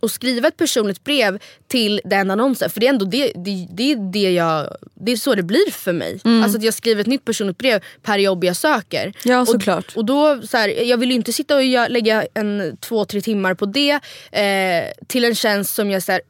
och 0.00 0.10
skriva 0.10 0.48
ett 0.48 0.56
personligt 0.56 1.04
brev 1.04 1.38
till 1.68 2.00
den 2.04 2.30
annonsen. 2.30 2.70
För 2.70 2.80
det 2.80 2.86
är 2.86 2.90
ändå 2.90 3.04
det, 3.04 3.32
det, 3.34 3.66
det, 3.70 3.92
är 3.92 4.12
det, 4.12 4.32
jag, 4.32 4.76
det 4.94 5.12
är 5.12 5.16
så 5.16 5.34
det 5.34 5.42
blir 5.42 5.70
för 5.70 5.92
mig. 5.92 6.20
Alltså 6.24 6.58
att 6.58 6.64
jag 6.64 6.74
skriver 6.74 7.00
ett 7.00 7.06
nytt 7.06 7.24
personligt 7.24 7.58
brev 7.58 7.84
per 8.02 8.18
jobb 8.18 8.44
jag 8.44 8.56
söker. 8.56 9.02
Mm. 9.02 9.14
Ja, 9.24 9.40
och, 9.40 9.48
såklart. 9.48 9.96
och 9.96 10.04
då, 10.04 10.42
så 10.42 10.56
här, 10.56 10.68
jag 10.68 10.98
vill 10.98 11.08
ju 11.08 11.14
inte 11.14 11.32
sitta 11.32 11.56
och 11.56 11.90
lägga 11.90 12.26
en 12.34 12.76
två, 12.80 13.04
tre 13.04 13.20
timmar 13.20 13.54
på 13.54 13.66
det 13.66 14.00
eh, 14.32 15.04
till 15.06 15.24
en 15.24 15.34
tjänst 15.34 15.74
som 15.74 15.90
jag 15.90 16.02
så 16.02 16.12
här, 16.12 16.20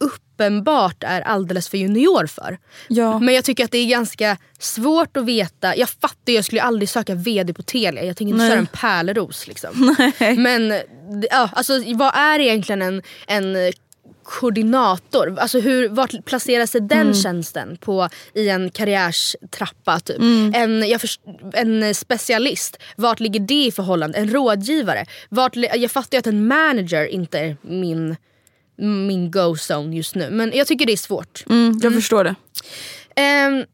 uppenbart 0.41 1.03
är 1.07 1.21
alldeles 1.21 1.69
för 1.69 1.79
junior 1.79 2.27
för. 2.27 2.59
Ja. 2.89 3.19
Men 3.19 3.35
jag 3.35 3.45
tycker 3.45 3.65
att 3.65 3.71
det 3.71 3.79
är 3.79 3.87
ganska 3.87 4.37
svårt 4.59 5.17
att 5.17 5.25
veta. 5.25 5.77
Jag 5.77 5.89
fattar, 5.89 6.33
jag 6.33 6.45
skulle 6.45 6.63
aldrig 6.63 6.89
söka 6.89 7.15
VD 7.15 7.53
på 7.53 7.63
Telia. 7.63 8.05
Jag 8.05 8.17
tänker 8.17 8.33
inte 8.35 8.39
Nej. 8.39 8.51
köra 8.51 8.59
en 8.59 8.67
pärleros. 8.67 9.47
Liksom. 9.47 9.97
Men 10.37 10.69
det- 10.69 11.29
ja, 11.31 11.51
alltså, 11.53 11.73
vad 11.95 12.15
är 12.15 12.39
egentligen 12.41 12.83
en, 12.83 13.03
en 13.27 13.73
koordinator? 14.25 15.39
Alltså 15.39 15.61
hur, 15.61 15.89
vart 15.89 16.25
placerar 16.25 16.67
sig 16.67 16.81
den 16.81 17.01
Mm. 17.01 17.15
tjänsten 17.15 17.77
på, 17.81 18.09
i 18.35 18.49
en 18.49 18.71
karriärstrappa? 18.71 20.01
Typ? 20.01 20.19
Mm. 20.19 20.53
En, 20.57 20.89
jag 20.89 21.01
först, 21.01 21.21
en 21.53 21.95
specialist, 21.95 22.77
vart 22.97 23.21
ligger 23.21 23.41
det 23.41 23.65
i 23.67 23.73
förhållande? 23.73 24.19
En 24.19 24.31
rådgivare? 24.31 25.07
Vart, 25.29 25.57
jag 25.57 25.91
fattar 25.91 26.17
ju 26.17 26.19
att 26.19 26.27
en 26.27 26.47
manager 26.47 27.07
inte 27.07 27.39
är 27.39 27.57
min, 27.63 28.17
min 28.81 29.31
go-zone 29.31 29.97
just 29.97 30.15
nu. 30.15 30.31
Men 30.31 30.53
jag 30.55 30.67
tycker 30.67 30.87
det 30.87 30.93
är 30.93 30.97
svårt. 30.97 31.45
Mm, 31.51 31.81
jag 31.83 31.95
förstår 31.95 32.25
det. 32.25 32.35
Ehm, 33.17 33.65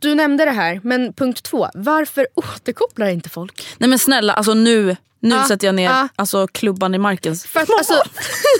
du 0.00 0.14
nämnde 0.14 0.44
det 0.44 0.50
här, 0.50 0.80
men 0.84 1.12
punkt 1.12 1.42
två. 1.42 1.68
Varför 1.74 2.26
återkopplar 2.34 3.06
inte 3.06 3.28
folk? 3.28 3.66
Nej 3.78 3.88
men 3.90 3.98
snälla, 3.98 4.32
alltså 4.32 4.54
nu, 4.54 4.96
nu 5.20 5.34
Ja, 5.34 5.44
sätter 5.48 5.66
jag 5.66 5.74
ner 5.74 5.84
ja. 5.90 6.08
alltså, 6.16 6.46
klubban 6.46 6.94
i 6.94 6.98
marken. 6.98 7.36
För 7.36 7.60
att, 7.60 7.70
alltså, 7.70 8.02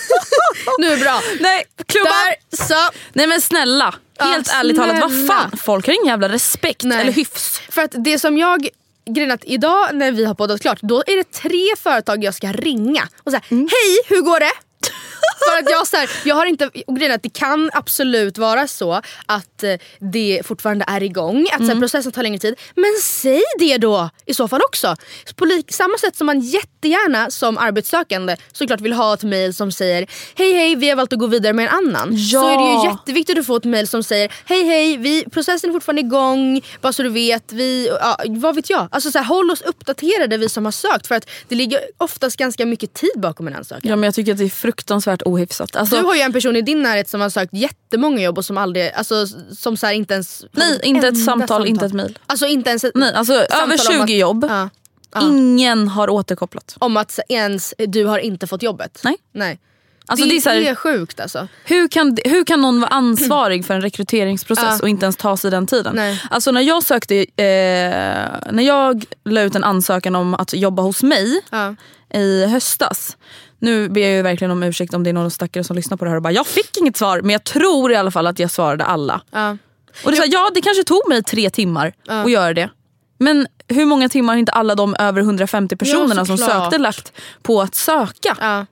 nu 0.78 0.86
är 0.86 0.96
det 0.96 1.02
bra. 1.02 1.20
Nej, 1.40 1.64
klubban! 1.86 2.12
Där, 2.50 2.66
så. 2.66 2.98
Nej 3.12 3.26
men 3.26 3.40
snälla, 3.40 3.94
Ja, 4.18 4.24
helt 4.24 4.48
ärligt 4.54 4.76
talat, 4.76 5.00
vad 5.00 5.26
fan? 5.26 5.50
Folk 5.58 5.86
har 5.86 5.94
ingen 5.94 6.06
jävla 6.06 6.28
respekt 6.28 6.82
Nej. 6.84 7.00
eller 7.00 7.12
hyfs. 7.12 7.58
För 7.68 7.82
att 7.82 7.94
det 8.04 8.18
som 8.18 8.38
jag 8.38 8.68
Grejen 9.10 9.30
att 9.30 9.44
idag 9.44 9.88
när 9.92 10.12
vi 10.12 10.24
har 10.24 10.34
poddat 10.34 10.60
klart, 10.60 10.78
då 10.82 11.02
är 11.06 11.16
det 11.16 11.32
tre 11.32 11.66
företag 11.78 12.24
jag 12.24 12.34
ska 12.34 12.52
ringa 12.52 13.08
och 13.22 13.30
säga 13.30 13.42
Mm. 13.50 13.68
hej 13.70 13.98
hur 14.16 14.20
går 14.22 14.40
det? 14.40 14.52
För 15.50 15.58
att 15.62 15.70
jag, 15.70 15.86
så 15.86 15.96
här, 15.96 16.10
jag 16.24 16.34
har 16.34 16.46
inte, 16.46 16.70
och 16.86 16.96
grejen 16.96 17.10
är 17.12 17.16
att 17.16 17.22
det 17.22 17.32
kan 17.32 17.70
absolut 17.72 18.38
vara 18.38 18.66
så 18.66 18.92
att 19.26 19.62
eh, 19.62 19.74
det 19.98 20.40
fortfarande 20.44 20.84
är 20.88 21.02
igång, 21.02 21.42
att 21.52 21.56
så 21.56 21.62
Mm. 21.64 21.68
här, 21.76 21.80
processen 21.80 22.12
tar 22.12 22.22
längre 22.22 22.38
tid. 22.38 22.54
Men 22.74 22.92
säg 23.02 23.42
det 23.58 23.78
då 23.78 24.10
i 24.26 24.34
så 24.34 24.48
fall 24.48 24.60
också. 24.68 24.96
På 25.36 25.46
samma 25.68 25.98
sätt 25.98 26.16
som 26.16 26.26
man 26.26 26.40
jättegärna 26.40 27.30
som 27.30 27.58
arbetssökande 27.58 28.36
såklart 28.52 28.80
vill 28.80 28.92
ha 28.92 29.14
ett 29.14 29.22
mail 29.22 29.54
som 29.54 29.72
säger 29.72 30.06
hej 30.34 30.52
hej 30.52 30.76
vi 30.76 30.88
har 30.88 30.96
valt 30.96 31.12
att 31.12 31.18
gå 31.18 31.26
vidare 31.26 31.52
med 31.52 31.68
en 31.68 31.74
annan. 31.74 32.18
Så 32.18 32.36
Ja. 32.36 32.52
är 32.52 32.58
det 32.58 32.82
ju 32.84 32.90
jätteviktigt 32.90 33.38
att 33.38 33.46
få 33.46 33.56
ett 33.56 33.64
mail 33.64 33.88
som 33.88 34.02
säger 34.02 34.32
hej 34.44 34.62
hej 34.64 34.96
vi, 34.96 35.24
processen 35.30 35.70
är 35.70 35.74
fortfarande 35.74 36.00
igång, 36.02 36.60
bara 36.80 36.92
så 36.92 37.02
du 37.02 37.08
vet. 37.08 37.52
Vi, 37.52 37.88
ja, 38.00 38.18
vad 38.28 38.54
vet 38.54 38.70
jag? 38.70 38.88
Alltså 38.90 39.10
så 39.10 39.18
här, 39.18 39.24
håll 39.24 39.50
oss 39.50 39.60
uppdaterade 39.62 40.36
vi 40.36 40.48
som 40.48 40.64
har 40.64 40.72
sökt 40.72 41.06
för 41.06 41.14
att 41.14 41.28
det 41.48 41.54
ligger 41.54 41.80
oftast 41.98 42.36
ganska 42.36 42.66
mycket 42.66 42.94
tid 42.94 43.10
bakom 43.16 43.46
en 43.48 43.54
ansökan. 43.54 43.90
Ja 43.90 43.96
men 43.96 44.04
jag 44.04 44.14
tycker 44.14 44.32
att 44.32 44.38
det 44.38 44.44
är 44.44 44.48
fruktansvärt 44.48 45.11
ohyfsat. 45.22 45.76
Alltså, 45.76 45.96
Du 45.96 46.02
har 46.02 46.14
ju 46.14 46.20
en 46.20 46.32
person 46.32 46.56
i 46.56 46.62
din 46.62 46.82
närhet 46.82 47.08
som 47.08 47.20
har 47.20 47.28
sökt 47.30 47.54
jättemånga 47.54 48.22
jobb 48.22 48.38
och 48.38 48.44
som 48.44 48.58
aldrig, 48.58 48.92
alltså 48.94 49.26
som 49.56 49.76
så 49.76 49.86
här 49.86 49.92
inte 49.94 50.14
ens... 50.14 50.44
nej, 50.52 50.80
inte 50.82 51.08
ett 51.08 51.24
samtal, 51.24 51.66
inte 51.66 51.86
ett 51.86 51.92
mail. 51.92 52.18
Alltså 52.26 52.46
inte 52.46 52.70
ens 52.70 52.84
ett 52.84 52.94
Nej, 52.94 53.14
alltså 53.14 53.32
samtal 53.50 53.62
över 53.62 54.00
om 54.00 54.06
20 54.06 54.14
att- 54.14 54.18
jobb, 54.20 54.46
Ja, 54.48 54.68
ja. 55.14 55.20
ingen 55.22 55.88
har 55.88 56.10
återkopplat. 56.10 56.76
om 56.78 56.96
att 56.96 57.18
ens 57.28 57.74
du 57.78 58.04
har 58.06 58.18
inte 58.18 58.46
fått 58.46 58.62
jobbet. 58.62 59.00
Nej. 59.04 59.16
Nej. 59.34 59.60
Alltså, 60.06 60.26
det, 60.26 60.30
det 60.38 60.46
är 60.50 60.62
här- 60.62 60.70
är 60.70 60.74
sjukt 60.74 61.20
alltså. 61.20 61.48
Hur 61.64 61.88
kan, 61.88 62.16
hur 62.24 62.44
kan 62.44 62.60
någon 62.60 62.80
vara 62.80 62.90
ansvarig 62.90 63.66
för 63.66 63.74
en 63.74 63.80
rekryteringsprocess 63.80 64.80
och 64.80 64.88
inte 64.88 65.04
ens 65.06 65.16
ta 65.16 65.36
sig 65.36 65.50
den 65.50 65.66
tiden? 65.66 65.96
Nej. 65.96 66.22
Alltså 66.30 66.50
när 66.50 66.60
jag 66.60 66.82
sökte, 66.82 67.16
eh, 67.16 67.24
när 68.52 68.62
jag 68.62 69.04
la 69.24 69.40
ut 69.42 69.54
en 69.54 69.64
ansökan 69.64 70.14
om 70.14 70.34
att 70.34 70.52
jobba 70.54 70.82
hos 70.82 71.02
mig 71.02 71.40
i 72.14 72.44
höstas. 72.46 73.16
Nu 73.62 73.88
ber 73.88 74.00
jag 74.00 74.10
ju 74.10 74.22
verkligen 74.22 74.50
om 74.50 74.62
ursäkt 74.62 74.94
om 74.94 75.04
det 75.04 75.10
är 75.10 75.14
någon 75.14 75.30
stackare 75.30 75.64
som 75.64 75.76
lyssnar 75.76 75.96
på 75.96 76.04
det 76.04 76.10
här 76.10 76.16
och 76.16 76.22
bara 76.22 76.32
jag 76.32 76.46
fick 76.46 76.76
inget 76.76 76.96
svar 76.96 77.20
men 77.20 77.30
jag 77.30 77.44
tror 77.44 77.92
i 77.92 77.96
alla 77.96 78.10
fall 78.10 78.26
att 78.26 78.38
jag 78.38 78.50
svarade 78.50 78.84
alla. 78.84 79.20
Ja. 79.30 79.56
Och 80.04 80.10
det, 80.10 80.16
är 80.16 80.16
så 80.16 80.22
här, 80.22 80.32
ja 80.32 80.50
det 80.54 80.60
kanske 80.60 80.84
tog 80.84 81.08
mig 81.08 81.22
tre 81.22 81.50
timmar 81.50 81.92
att 82.08 82.30
göra 82.30 82.54
det. 82.54 82.70
Men 83.18 83.46
hur 83.68 83.86
många 83.86 84.08
timmar 84.08 84.32
har 84.32 84.38
inte 84.38 84.52
alla 84.52 84.74
de 84.74 84.96
över 84.98 85.20
150 85.20 85.76
personerna 85.76 86.26
som 86.26 86.38
såklart. 86.38 86.62
sökte 86.62 86.78
lagt 86.78 87.12
på 87.42 87.60
att 87.60 87.74
söka? 87.74 88.36
Ja. 88.40 88.66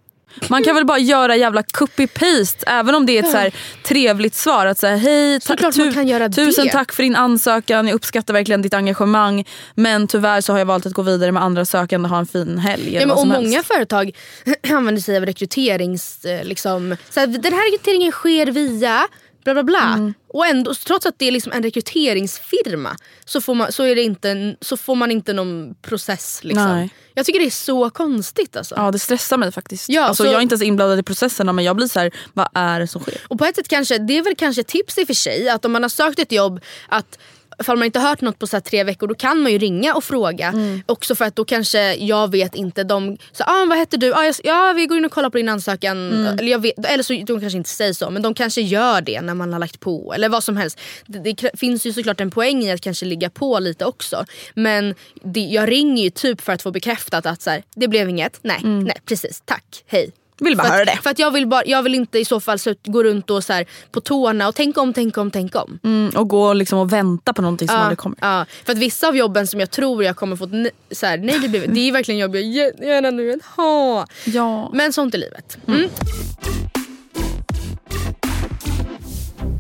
Man 0.48 0.64
kan 0.64 0.74
väl 0.74 0.84
bara 0.86 0.98
göra 0.98 1.36
jävla 1.36 1.62
copy-paste 1.62 2.64
även 2.66 2.94
om 2.94 3.06
det 3.06 3.18
är 3.18 3.22
ett 3.22 3.30
så 3.30 3.36
här 3.36 3.54
trevligt 3.84 4.34
svar. 4.34 4.66
Att 4.66 4.78
säga 4.78 4.96
hej, 4.96 5.40
ta- 5.40 5.46
Såklart 5.46 5.76
man 5.76 5.92
kan 5.94 6.08
göra 6.08 6.28
tusen 6.28 6.64
det. 6.66 6.72
tack 6.72 6.92
för 6.92 7.02
din 7.02 7.16
ansökan, 7.16 7.86
jag 7.86 7.94
uppskattar 7.94 8.34
verkligen 8.34 8.62
ditt 8.62 8.74
engagemang. 8.74 9.44
Men 9.74 10.06
tyvärr 10.06 10.40
så 10.40 10.52
har 10.52 10.58
jag 10.58 10.66
valt 10.66 10.86
att 10.86 10.92
gå 10.92 11.02
vidare 11.02 11.32
med 11.32 11.42
andra 11.42 11.64
sökande, 11.64 12.08
ha 12.08 12.18
en 12.18 12.26
fin 12.26 12.58
helg. 12.58 12.94
Ja, 12.94 13.00
men, 13.00 13.10
och 13.10 13.26
många 13.26 13.48
helst. 13.56 13.68
företag 13.68 14.10
använder 14.70 15.02
sig 15.02 15.16
av 15.16 15.26
rekryterings... 15.26 16.24
eh, 16.24 16.44
Liksom, 16.44 16.96
så 17.10 17.20
här, 17.20 17.26
den 17.26 17.52
här 17.52 17.72
rekryteringen 17.72 18.12
sker 18.12 18.46
via 18.46 19.08
bla 19.44 19.54
bla 19.54 19.62
bla. 19.62 19.92
Mm. 19.94 20.14
Och 20.28 20.46
ändå, 20.46 20.74
trots 20.74 21.06
att 21.06 21.14
det 21.18 21.28
är 21.28 21.32
liksom 21.32 21.52
en 21.52 21.62
rekryteringsfirma 21.62 22.96
så 23.24 23.40
får, 23.40 23.54
man, 23.54 23.72
så, 23.72 23.82
är 23.82 23.94
det 23.94 24.02
inte, 24.02 24.56
så 24.60 24.76
får 24.76 24.94
man 24.94 25.10
inte 25.10 25.32
någon 25.32 25.74
process. 25.82 26.40
Liksom. 26.42 26.88
Jag 27.14 27.26
tycker 27.26 27.40
det 27.40 27.46
är 27.46 27.50
så 27.50 27.90
konstigt 27.90 28.56
alltså. 28.56 28.74
Ja 28.78 28.90
det 28.90 28.98
stressar 28.98 29.36
mig 29.36 29.52
faktiskt. 29.52 29.88
Ja, 29.88 30.02
alltså, 30.02 30.22
så- 30.22 30.26
Jag 30.26 30.34
är 30.38 30.40
inte 30.40 30.52
ens 30.52 30.62
inblandad 30.62 30.98
i 30.98 31.02
processerna 31.02 31.52
men 31.52 31.64
jag 31.64 31.76
blir 31.76 31.86
så 31.86 32.00
här: 32.00 32.10
vad 32.32 32.48
är 32.54 32.80
det 32.80 32.86
som 32.86 33.02
sker? 33.02 33.18
Och 33.28 33.38
på 33.38 33.44
ett 33.44 33.56
sätt 33.56 33.68
kanske, 33.68 33.98
det 33.98 34.18
är 34.18 34.22
väl 34.22 34.34
kanske 34.36 34.62
tips 34.62 34.98
i 34.98 35.02
och 35.02 35.06
för 35.06 35.14
sig 35.14 35.48
att 35.48 35.64
om 35.64 35.72
man 35.72 35.82
har 35.82 35.88
sökt 35.88 36.18
ett 36.18 36.32
jobb 36.32 36.60
att 36.88 37.18
Ifall 37.60 37.76
man 37.76 37.86
inte 37.86 38.00
hört 38.00 38.20
något 38.20 38.38
på 38.38 38.46
så 38.46 38.60
tre 38.60 38.84
veckor 38.84 39.06
då 39.06 39.14
kan 39.14 39.40
man 39.40 39.52
ju 39.52 39.58
ringa 39.58 39.94
och 39.94 40.04
fråga. 40.04 40.48
Mm. 40.48 40.82
Också 40.86 41.14
för 41.14 41.24
att 41.24 41.36
då 41.36 41.44
kanske, 41.44 41.94
jag 41.94 42.30
vet 42.30 42.54
inte, 42.54 42.84
de 42.84 43.16
så, 43.32 43.44
ah, 43.44 43.64
vad 43.68 43.78
heter 43.78 43.98
du? 43.98 44.14
Ah, 44.14 44.24
jag, 44.24 44.34
ja 44.44 44.72
vi 44.76 44.86
går 44.86 44.98
in 44.98 45.04
och 45.04 45.12
kollar 45.12 45.30
på 45.30 45.36
din 45.36 45.48
ansökan. 45.48 46.12
Mm. 46.12 46.38
Eller, 46.38 46.52
jag 46.52 46.58
vet, 46.58 46.86
eller 46.86 47.02
så 47.02 47.12
de 47.12 47.40
kanske 47.40 47.56
inte 47.58 47.70
säger 47.70 47.92
så 47.92 48.10
men 48.10 48.22
de 48.22 48.34
kanske 48.34 48.60
gör 48.60 49.00
det 49.00 49.20
när 49.20 49.34
man 49.34 49.52
har 49.52 49.60
lagt 49.60 49.80
på. 49.80 50.14
Eller 50.14 50.28
vad 50.28 50.44
som 50.44 50.56
helst. 50.56 50.78
Det, 51.06 51.18
det 51.18 51.50
finns 51.58 51.86
ju 51.86 51.92
såklart 51.92 52.20
en 52.20 52.30
poäng 52.30 52.62
i 52.62 52.72
att 52.72 52.80
kanske 52.80 53.06
ligga 53.06 53.30
på 53.30 53.58
lite 53.58 53.84
också. 53.84 54.24
Men 54.54 54.94
det, 55.22 55.40
jag 55.40 55.70
ringer 55.70 56.04
ju 56.04 56.10
typ 56.10 56.40
för 56.40 56.52
att 56.52 56.62
få 56.62 56.70
bekräftat 56.70 57.26
att 57.26 57.42
så 57.42 57.50
här, 57.50 57.62
det 57.74 57.88
blev 57.88 58.08
inget. 58.08 58.38
Nej, 58.42 58.60
nej 58.62 58.96
precis, 59.04 59.42
tack, 59.44 59.84
hej. 59.86 60.12
Mm. 60.40 60.50
Vill 60.50 60.56
bara 60.56 60.66
för 60.66 60.72
höra 60.74 60.82
att, 60.82 60.96
det. 60.96 61.02
För 61.02 61.10
att 61.10 61.18
jag 61.18 61.30
vill, 61.30 61.46
bara, 61.46 61.62
jag 61.66 61.82
vill 61.82 61.94
inte 61.94 62.18
i 62.18 62.24
så 62.24 62.40
fall 62.40 62.58
så, 62.58 62.74
gå 62.84 63.02
runt 63.04 63.30
och 63.30 63.44
så 63.44 63.52
här, 63.52 63.66
på 63.90 64.00
tårna 64.00 64.48
och 64.48 64.54
tänka 64.54 64.80
om, 64.80 64.92
tänka 64.92 65.20
om, 65.20 65.30
tänka 65.30 65.60
om. 65.62 65.78
Mm, 65.84 66.10
och 66.16 66.28
gå 66.28 66.52
liksom 66.52 66.78
och 66.78 66.92
vänta 66.92 67.32
på 67.32 67.42
någonting 67.42 67.68
som 67.68 67.76
Ja, 67.76 67.82
aldrig 67.82 67.98
kommer. 67.98 68.18
ja. 68.20 68.46
För 68.64 68.72
att 68.72 68.78
vissa 68.78 69.08
av 69.08 69.16
jobben 69.16 69.46
som 69.46 69.60
jag 69.60 69.70
tror 69.70 70.04
jag 70.04 70.16
kommer 70.16 70.36
få 70.36 70.46
ne- 70.46 70.70
så 70.90 71.06
här, 71.06 71.18
nej 71.18 71.38
det, 71.38 71.48
blir, 71.48 71.66
det 71.66 71.80
är 71.88 71.92
verkligen 71.92 72.20
jobb 72.20 72.34
jag 72.34 72.44
gär- 72.44 72.84
gärna 72.84 73.10
nu 73.10 73.24
vill 73.26 73.40
ha. 73.56 74.06
Ja. 74.24 74.70
Men 74.74 74.92
sånt 74.92 75.14
är 75.14 75.18
livet. 75.18 75.58
Mm. 75.66 75.88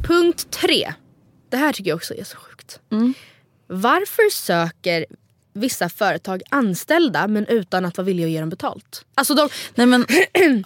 Punkt 0.06 0.46
tre. 0.50 0.92
Det 1.50 1.56
här 1.56 1.72
tycker 1.72 1.90
jag 1.90 1.96
också 1.96 2.14
är 2.14 2.24
så 2.24 2.36
sjukt. 2.36 2.80
Varför 3.66 4.30
söker 4.30 5.06
vissa 5.52 5.88
företag 5.88 6.42
anställda 6.50 7.28
men 7.28 7.46
utan 7.46 7.84
att 7.84 7.96
vara 7.96 8.04
villiga 8.04 8.26
att 8.26 8.32
ge 8.32 8.40
dem 8.40 8.48
betalt? 8.48 9.04
Alltså, 9.14 9.34
de, 9.34 9.48
Nej, 9.74 9.86
men, 9.86 10.06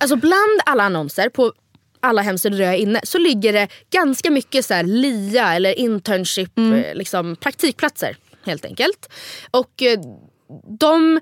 alltså 0.00 0.16
bland 0.16 0.60
alla 0.66 0.82
annonser 0.82 1.28
på 1.28 1.52
alla 2.00 2.22
hemsidor 2.22 2.58
där 2.58 2.64
jag 2.64 2.74
är 2.74 2.78
inne 2.78 3.00
så 3.04 3.18
ligger 3.18 3.52
det 3.52 3.68
ganska 3.90 4.30
mycket 4.30 4.64
så 4.64 4.82
LIA 4.82 5.54
eller 5.54 5.78
internship, 5.78 6.58
eh, 6.58 6.94
liksom, 6.94 7.36
praktikplatser 7.36 8.16
helt 8.44 8.64
enkelt. 8.64 9.08
Och 9.50 9.82
eh, 9.82 10.00
de, 10.78 11.20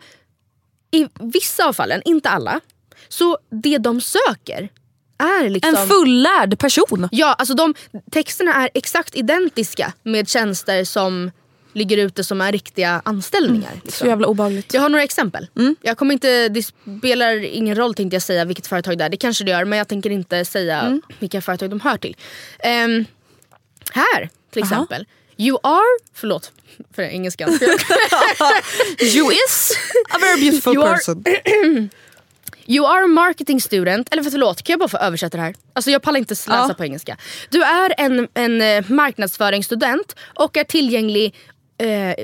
i 0.90 1.08
vissa 1.20 1.68
av 1.68 1.72
fallen, 1.72 2.02
inte 2.04 2.28
alla, 2.28 2.60
så 3.08 3.38
det 3.50 3.78
de 3.78 4.00
söker 4.00 4.68
är 5.18 5.48
liksom... 5.48 5.74
en 5.74 5.88
fullärd 5.88 6.58
person. 6.58 7.08
Ja, 7.12 7.32
alltså 7.32 7.54
de 7.54 7.74
texterna 8.10 8.54
är 8.54 8.70
exakt 8.74 9.16
identiska 9.16 9.92
med 10.02 10.28
tjänster 10.28 10.84
som 10.84 11.30
ligger 11.78 11.96
ute 11.98 12.24
som 12.24 12.40
är 12.40 12.52
riktiga 12.52 13.02
anställningar. 13.04 13.70
Så 13.74 13.80
Liksom. 13.84 14.08
jävla 14.08 14.26
obehagligt. 14.26 14.74
Jag 14.74 14.80
har 14.80 14.88
några 14.88 15.04
exempel. 15.04 15.46
Jag 15.82 15.98
kommer 15.98 16.12
inte, 16.12 16.48
det 16.48 16.62
spelar 16.62 17.44
ingen 17.44 17.74
roll 17.76 17.94
tänkte 17.94 18.14
jag 18.14 18.22
säga 18.22 18.44
vilket 18.44 18.66
företag 18.66 18.98
det 18.98 19.04
är. 19.04 19.08
Det 19.08 19.16
kanske 19.16 19.44
det 19.44 19.50
gör 19.50 19.64
men 19.64 19.78
jag 19.78 19.88
tänker 19.88 20.10
inte 20.10 20.44
säga 20.44 21.00
vilka 21.18 21.40
företag 21.40 21.70
de 21.70 21.80
hör 21.80 21.96
till. 21.96 22.16
Ehm, 22.58 23.04
här 23.92 24.28
till 24.52 24.62
Aha. 24.62 24.72
exempel. 24.74 25.06
You 25.36 25.58
are, 25.62 25.98
förlåt 26.14 26.52
för 26.94 27.02
engelskan. 27.02 27.50
You 29.14 29.32
is 29.32 29.72
a 30.10 30.18
very 30.20 30.40
beautiful 30.40 30.74
You 30.74 30.84
are- 30.84 30.94
person. 30.94 31.24
You 32.70 32.86
are 32.86 33.04
a 33.04 33.06
marketing 33.06 33.60
student, 33.60 34.08
eller 34.10 34.22
förlåt 34.22 34.62
kan 34.62 34.72
jag 34.72 34.78
bara 34.80 34.88
få 34.88 34.96
översätta 34.98 35.36
det 35.36 35.42
här? 35.42 35.54
Alltså 35.72 35.90
jag 35.90 36.02
pallar 36.02 36.18
inte 36.18 36.34
läsa 36.34 36.50
Ja. 36.68 36.74
på 36.76 36.84
engelska. 36.84 37.16
Du 37.50 37.62
är 37.62 37.94
en, 37.98 38.28
en 38.34 38.60
eh, 38.62 38.84
marknadsföringsstudent 38.90 40.16
och 40.34 40.56
är 40.56 40.64
tillgänglig 40.64 41.34
eh, 41.78 42.14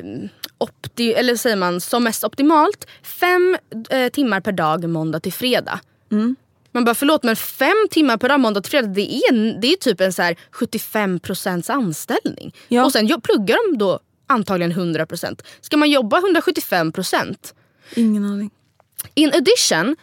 opti, 0.58 1.12
eller 1.12 1.36
säger 1.36 1.56
man 1.56 1.80
som 1.80 2.04
mest 2.04 2.24
optimalt 2.24 2.86
fem 3.02 3.56
eh, 3.90 4.08
timmar 4.08 4.40
per 4.40 4.52
dag 4.52 4.88
måndag 4.88 5.20
till 5.20 5.32
fredag. 5.32 5.80
Mm. 6.12 6.36
Man 6.72 6.84
bara 6.84 6.94
förlåt 6.94 7.22
men 7.22 7.36
fem 7.36 7.86
timmar 7.90 8.16
per 8.16 8.28
dag 8.28 8.40
måndag 8.40 8.60
till 8.60 8.70
fredag 8.70 8.88
det 8.88 9.14
är, 9.14 9.60
det 9.60 9.72
är 9.72 9.76
typ 9.76 10.00
en 10.00 10.12
så 10.12 10.22
här 10.22 10.36
75% 10.52 11.70
anställning. 11.70 12.54
Ja. 12.68 12.84
Och 12.84 12.92
sen 12.92 13.20
pluggar 13.20 13.72
de 13.72 13.78
då 13.78 14.00
antagligen 14.26 14.72
100%. 14.72 15.42
Ska 15.60 15.76
man 15.76 15.90
jobba 15.90 16.20
175%? 16.20 17.36
Ingen 17.94 18.24
aning. 18.24 18.50
In 19.14 19.32
addition 19.34 19.96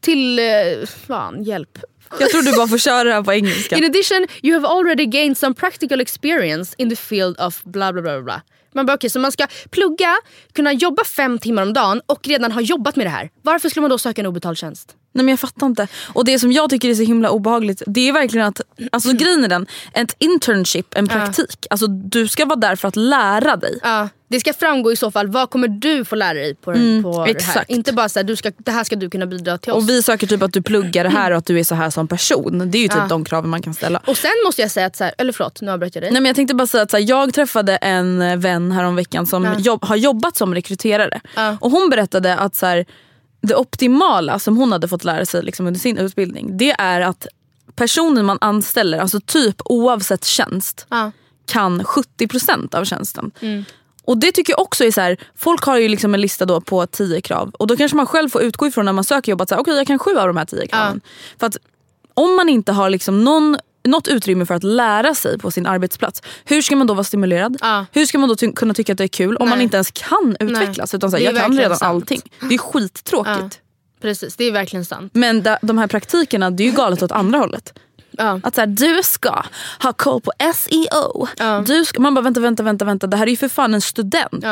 till... 0.00 0.38
Eh, 0.38 0.86
fan, 1.06 1.42
hjälp. 1.42 1.78
Jag 2.20 2.30
tror 2.30 2.42
du 2.42 2.56
bara 2.56 2.68
får 2.68 2.78
köra 2.78 3.04
det 3.04 3.12
här 3.12 3.22
på 3.22 3.32
engelska. 3.32 3.76
In 3.76 3.84
addition, 3.84 4.26
you 4.42 4.54
have 4.54 4.68
already 4.68 5.06
gained 5.06 5.38
some 5.38 5.54
practical 5.54 6.00
experience 6.00 6.74
in 6.78 6.90
the 6.90 6.96
field 6.96 7.40
of 7.40 7.62
bla 7.64 7.92
bla 7.92 8.02
bla. 8.02 8.22
bla. 8.22 8.42
Man 8.74 8.86
bara, 8.86 8.94
okay, 8.94 9.10
så 9.10 9.18
man 9.18 9.32
ska 9.32 9.46
plugga, 9.70 10.16
kunna 10.52 10.72
jobba 10.72 11.04
fem 11.04 11.38
timmar 11.38 11.62
om 11.62 11.72
dagen 11.72 12.00
och 12.06 12.28
redan 12.28 12.52
ha 12.52 12.60
jobbat 12.60 12.96
med 12.96 13.06
det 13.06 13.10
här. 13.10 13.30
Varför 13.42 13.68
skulle 13.68 13.80
man 13.80 13.90
då 13.90 13.98
söka 13.98 14.20
en 14.20 14.26
obetald 14.26 14.58
tjänst? 14.58 14.96
Nej 15.12 15.24
men 15.24 15.32
jag 15.32 15.40
fattar 15.40 15.66
inte. 15.66 15.88
Och 16.12 16.24
det 16.24 16.38
som 16.38 16.52
jag 16.52 16.70
tycker 16.70 16.88
är 16.90 16.94
så 16.94 17.02
himla 17.02 17.30
obehagligt 17.30 17.82
det 17.86 18.08
är 18.08 18.12
verkligen 18.12 18.46
att, 18.46 18.60
alltså 18.92 19.12
grejen 19.12 19.44
är 19.44 19.48
den, 19.48 19.66
ett 19.94 20.16
internship, 20.18 20.94
en 20.94 21.08
praktik. 21.08 21.66
Alltså 21.70 21.86
du 21.86 22.28
ska 22.28 22.44
vara 22.44 22.56
där 22.56 22.76
för 22.76 22.88
att 22.88 22.96
lära 22.96 23.56
dig. 23.56 23.78
Ja, 23.82 24.08
det 24.28 24.40
ska 24.40 24.52
framgå 24.52 24.92
i 24.92 24.96
så 24.96 25.10
fall, 25.10 25.28
vad 25.28 25.50
kommer 25.50 25.68
du 25.68 26.04
få 26.04 26.14
lära 26.14 26.34
dig 26.34 26.54
på, 26.54 26.72
den, 26.72 27.02
på 27.02 27.26
det 27.26 27.42
här? 27.42 27.64
Inte 27.68 27.92
bara 27.92 28.08
så 28.08 28.18
här, 28.18 28.24
du 28.24 28.36
ska, 28.36 28.52
det 28.58 28.70
här 28.70 28.84
ska 28.84 28.96
du 28.96 29.10
kunna 29.10 29.26
bidra 29.26 29.58
till 29.58 29.72
oss. 29.72 29.82
Och 29.82 29.88
vi 29.88 30.02
söker 30.02 30.26
typ 30.26 30.42
att 30.42 30.52
du 30.52 30.62
pluggar 30.62 31.04
det 31.04 31.10
här 31.10 31.30
och 31.30 31.36
att 31.38 31.46
du 31.46 31.58
är 31.58 31.64
så 31.64 31.74
här 31.74 31.90
som 31.90 32.08
person. 32.08 32.70
Det 32.70 32.78
är 32.78 32.82
ju 32.82 32.88
typ 32.88 33.08
de 33.08 33.24
kraven 33.24 33.50
man 33.50 33.62
kan 33.62 33.74
ställa. 33.74 34.00
Och 34.06 34.16
sen 34.16 34.30
måste 34.46 34.62
jag 34.62 34.70
säga 34.70 34.86
att, 34.86 34.96
så 34.96 35.04
här, 35.04 35.14
eller 35.18 35.32
förlåt 35.32 35.60
nu 35.60 35.70
avbröt 35.70 35.94
jag 35.94 36.02
dig. 36.04 36.10
Nej, 36.12 36.20
men 36.22 36.28
jag 36.28 36.36
tänkte 36.36 36.54
bara 36.54 36.66
säga 36.66 36.82
att 36.82 36.90
så 36.90 36.96
här, 36.96 37.04
jag 37.08 37.34
träffade 37.34 37.76
en 37.76 38.40
vän 38.40 38.72
häromveckan 38.72 39.26
som 39.26 39.44
Ja. 39.44 39.58
jobb, 39.58 39.84
har 39.84 39.96
jobbat 39.96 40.36
som 40.36 40.54
rekryterare. 40.54 41.20
Ja. 41.36 41.56
Och 41.60 41.70
hon 41.70 41.90
berättade 41.90 42.36
att 42.36 42.54
så 42.56 42.66
här, 42.66 42.86
det 43.42 43.54
optimala 43.54 44.38
som 44.38 44.56
hon 44.56 44.72
hade 44.72 44.88
fått 44.88 45.04
lära 45.04 45.26
sig 45.26 45.42
liksom, 45.42 45.66
under 45.66 45.80
sin 45.80 45.98
utbildning 45.98 46.56
det 46.56 46.70
är 46.70 47.00
att 47.00 47.26
personen 47.74 48.24
man 48.26 48.38
anställer, 48.40 48.98
alltså 48.98 49.20
typ 49.26 49.56
oavsett 49.64 50.24
tjänst, 50.24 50.86
Ja. 50.88 51.10
kan 51.46 51.84
70% 51.84 52.74
av 52.74 52.84
tjänsten. 52.84 53.30
Och 54.04 54.18
det 54.18 54.32
tycker 54.32 54.52
jag 54.52 54.60
också 54.60 54.84
är 54.84 54.90
så 54.90 55.00
här, 55.00 55.16
folk 55.36 55.62
har 55.64 55.78
ju 55.78 55.88
liksom 55.88 56.14
en 56.14 56.20
lista 56.20 56.44
då 56.46 56.60
på 56.60 56.86
10 56.86 57.20
krav 57.20 57.50
och 57.58 57.66
då 57.66 57.76
kanske 57.76 57.96
man 57.96 58.06
själv 58.06 58.28
får 58.28 58.42
utgå 58.42 58.66
ifrån 58.66 58.84
när 58.84 58.92
man 58.92 59.04
söker 59.04 59.32
jobb 59.32 59.40
att 59.40 59.48
säga, 59.48 59.60
okej 59.60 59.76
jag 59.76 59.86
kan 59.86 59.98
sju 59.98 60.16
av 60.18 60.26
de 60.26 60.36
här 60.36 60.44
10 60.44 60.66
kraven. 60.66 61.00
För 61.38 61.46
att 61.46 61.56
om 62.14 62.36
man 62.36 62.48
inte 62.48 62.72
har 62.72 62.90
liksom 62.90 63.24
någon, 63.24 63.56
något 63.84 64.08
utrymme 64.08 64.46
för 64.46 64.54
att 64.54 64.64
lära 64.64 65.14
sig 65.14 65.38
på 65.38 65.50
sin 65.50 65.66
arbetsplats, 65.66 66.22
hur 66.44 66.62
ska 66.62 66.76
man 66.76 66.86
då 66.86 66.94
vara 66.94 67.04
stimulerad? 67.04 67.56
Ja. 67.60 67.86
Hur 67.92 68.06
ska 68.06 68.18
man 68.18 68.28
då 68.28 68.36
ty- 68.36 68.52
kunna 68.52 68.74
tycka 68.74 68.92
att 68.92 68.98
det 68.98 69.04
är 69.04 69.08
kul 69.08 69.36
om 69.36 69.48
man 69.48 69.58
Nej. 69.58 69.64
inte 69.64 69.76
ens 69.76 69.90
kan 69.90 70.36
utvecklas? 70.40 70.94
Utan 70.94 71.10
så 71.10 71.16
här, 71.16 71.24
jag 71.24 71.36
kan 71.36 71.58
redan 71.58 71.76
sant. 71.78 71.90
allting. 71.94 72.20
Det 72.48 72.54
är 72.54 72.58
skittråkigt. 72.58 73.36
Ja. 73.40 73.48
Precis, 74.02 74.36
det 74.36 74.44
är 74.44 74.52
verkligen 74.52 74.84
sant. 74.84 75.10
Men 75.14 75.42
da, 75.42 75.58
de 75.62 75.78
här 75.78 75.86
praktikerna, 75.86 76.50
det 76.50 76.62
är 76.62 76.66
ju 76.66 76.72
galet 76.72 77.02
åt 77.02 77.12
andra 77.12 77.38
hållet. 77.38 77.72
Ja. 78.10 78.40
Att 78.42 78.54
så 78.54 78.60
här, 78.60 78.66
du 78.68 79.00
ska 79.04 79.42
ha 79.82 79.92
koll 79.92 80.20
på 80.20 80.32
SEO. 80.54 81.26
Du 81.66 81.84
ska, 81.84 82.00
man 82.00 82.14
bara 82.14 82.20
vänta, 82.20 82.40
vänta, 82.40 82.62
vänta, 82.62 82.84
vänta. 82.84 83.06
Det 83.06 83.16
här 83.16 83.26
är 83.26 83.30
ju 83.30 83.36
för 83.36 83.48
fan 83.48 83.74
en 83.74 83.80
student. 83.80 84.44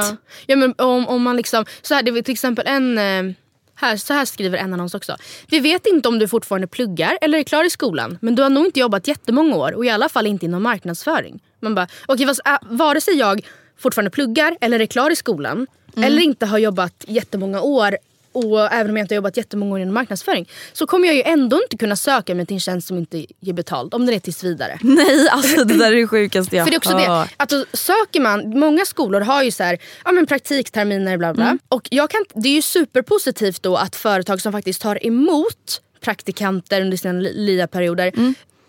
Ja. 0.46 0.56
Men 0.56 0.74
om, 0.78 1.08
om 1.08 1.22
man 1.22 1.36
liksom, 1.36 1.64
så 1.82 1.94
här, 1.94 2.02
det 2.02 2.10
är 2.10 2.22
till 2.22 2.32
exempel 2.32 2.66
en... 2.66 2.98
eh, 2.98 3.34
Här, 3.80 3.96
så 3.96 4.14
här 4.14 4.24
skriver 4.24 4.58
en 4.58 4.72
annons 4.72 4.94
också. 4.94 5.16
Vi 5.48 5.60
vet 5.60 5.86
inte 5.86 6.08
om 6.08 6.18
du 6.18 6.28
fortfarande 6.28 6.66
pluggar 6.66 7.18
eller 7.20 7.38
är 7.38 7.42
klar 7.42 7.64
i 7.64 7.70
skolan. 7.70 8.18
Men 8.20 8.34
du 8.34 8.42
har 8.42 8.50
nog 8.50 8.66
inte 8.66 8.80
jobbat 8.80 9.08
jättemånga 9.08 9.56
år 9.56 9.72
och 9.72 9.84
i 9.84 9.90
alla 9.90 10.08
fall 10.08 10.26
inte 10.26 10.46
inom 10.46 10.62
marknadsföring. 10.62 11.42
Man 11.60 11.74
bara, 11.74 11.86
okej 12.06 12.26
fast 12.26 12.40
äh, 12.46 12.56
vare 12.62 13.00
sig 13.00 13.14
jag 13.14 13.46
fortfarande 13.78 14.10
pluggar 14.10 14.56
eller 14.60 14.80
är 14.80 14.86
klar 14.86 15.10
i 15.10 15.16
skolan. 15.16 15.66
Eller 15.96 16.22
inte 16.22 16.46
har 16.46 16.58
jobbat 16.58 17.04
jättemånga 17.08 17.60
år. 17.60 17.96
Och 18.32 18.72
även 18.72 18.90
om 18.90 18.96
jag 18.96 19.04
inte 19.04 19.14
har 19.14 19.16
jobbat 19.16 19.36
jättemånga 19.36 19.74
år 19.74 19.80
inom 19.80 19.94
marknadsföring. 19.94 20.48
Så 20.72 20.86
kommer 20.86 21.06
jag 21.06 21.16
ju 21.16 21.22
ändå 21.22 21.62
inte 21.62 21.76
kunna 21.76 21.96
söka 21.96 22.34
mig 22.34 22.46
till 22.46 22.54
en 22.54 22.60
tjänst 22.60 22.88
som 22.88 22.98
inte 22.98 23.26
ger 23.40 23.52
betalt. 23.52 23.94
Om 23.94 24.06
den 24.06 24.14
är 24.14 24.18
tills 24.18 24.44
vidare. 24.44 24.78
Nej, 24.82 25.28
alltså 25.28 25.64
det 25.64 25.74
där 25.78 25.92
är 25.92 25.96
det 25.96 26.06
sjukaste 26.06 26.56
jag 26.56 26.66
För 26.66 26.70
det 26.70 26.74
är 26.74 26.78
också 26.78 26.96
det, 26.96 27.28
att 27.36 27.48
då 27.48 27.64
söker 27.72 28.20
man, 28.20 28.58
många 28.58 28.84
skolor 28.84 29.20
har 29.20 29.42
ju 29.42 29.50
så 29.50 29.62
här, 29.62 29.78
ja, 30.04 30.12
men 30.12 30.26
praktikterminer 30.26 31.16
bla 31.16 31.34
bla. 31.34 31.44
Mm. 31.44 31.58
Och 31.68 31.88
jag 31.90 32.10
kan, 32.10 32.24
det 32.34 32.48
är 32.48 32.54
ju 32.54 32.62
superpositivt 32.62 33.62
då 33.62 33.76
att 33.76 33.96
företag 33.96 34.40
som 34.40 34.52
faktiskt 34.52 34.82
tar 34.82 35.06
emot 35.06 35.80
praktikanter 36.00 36.80
under 36.80 36.96
sina 36.96 37.12
li- 37.12 37.32
LIA-perioder 37.34 38.12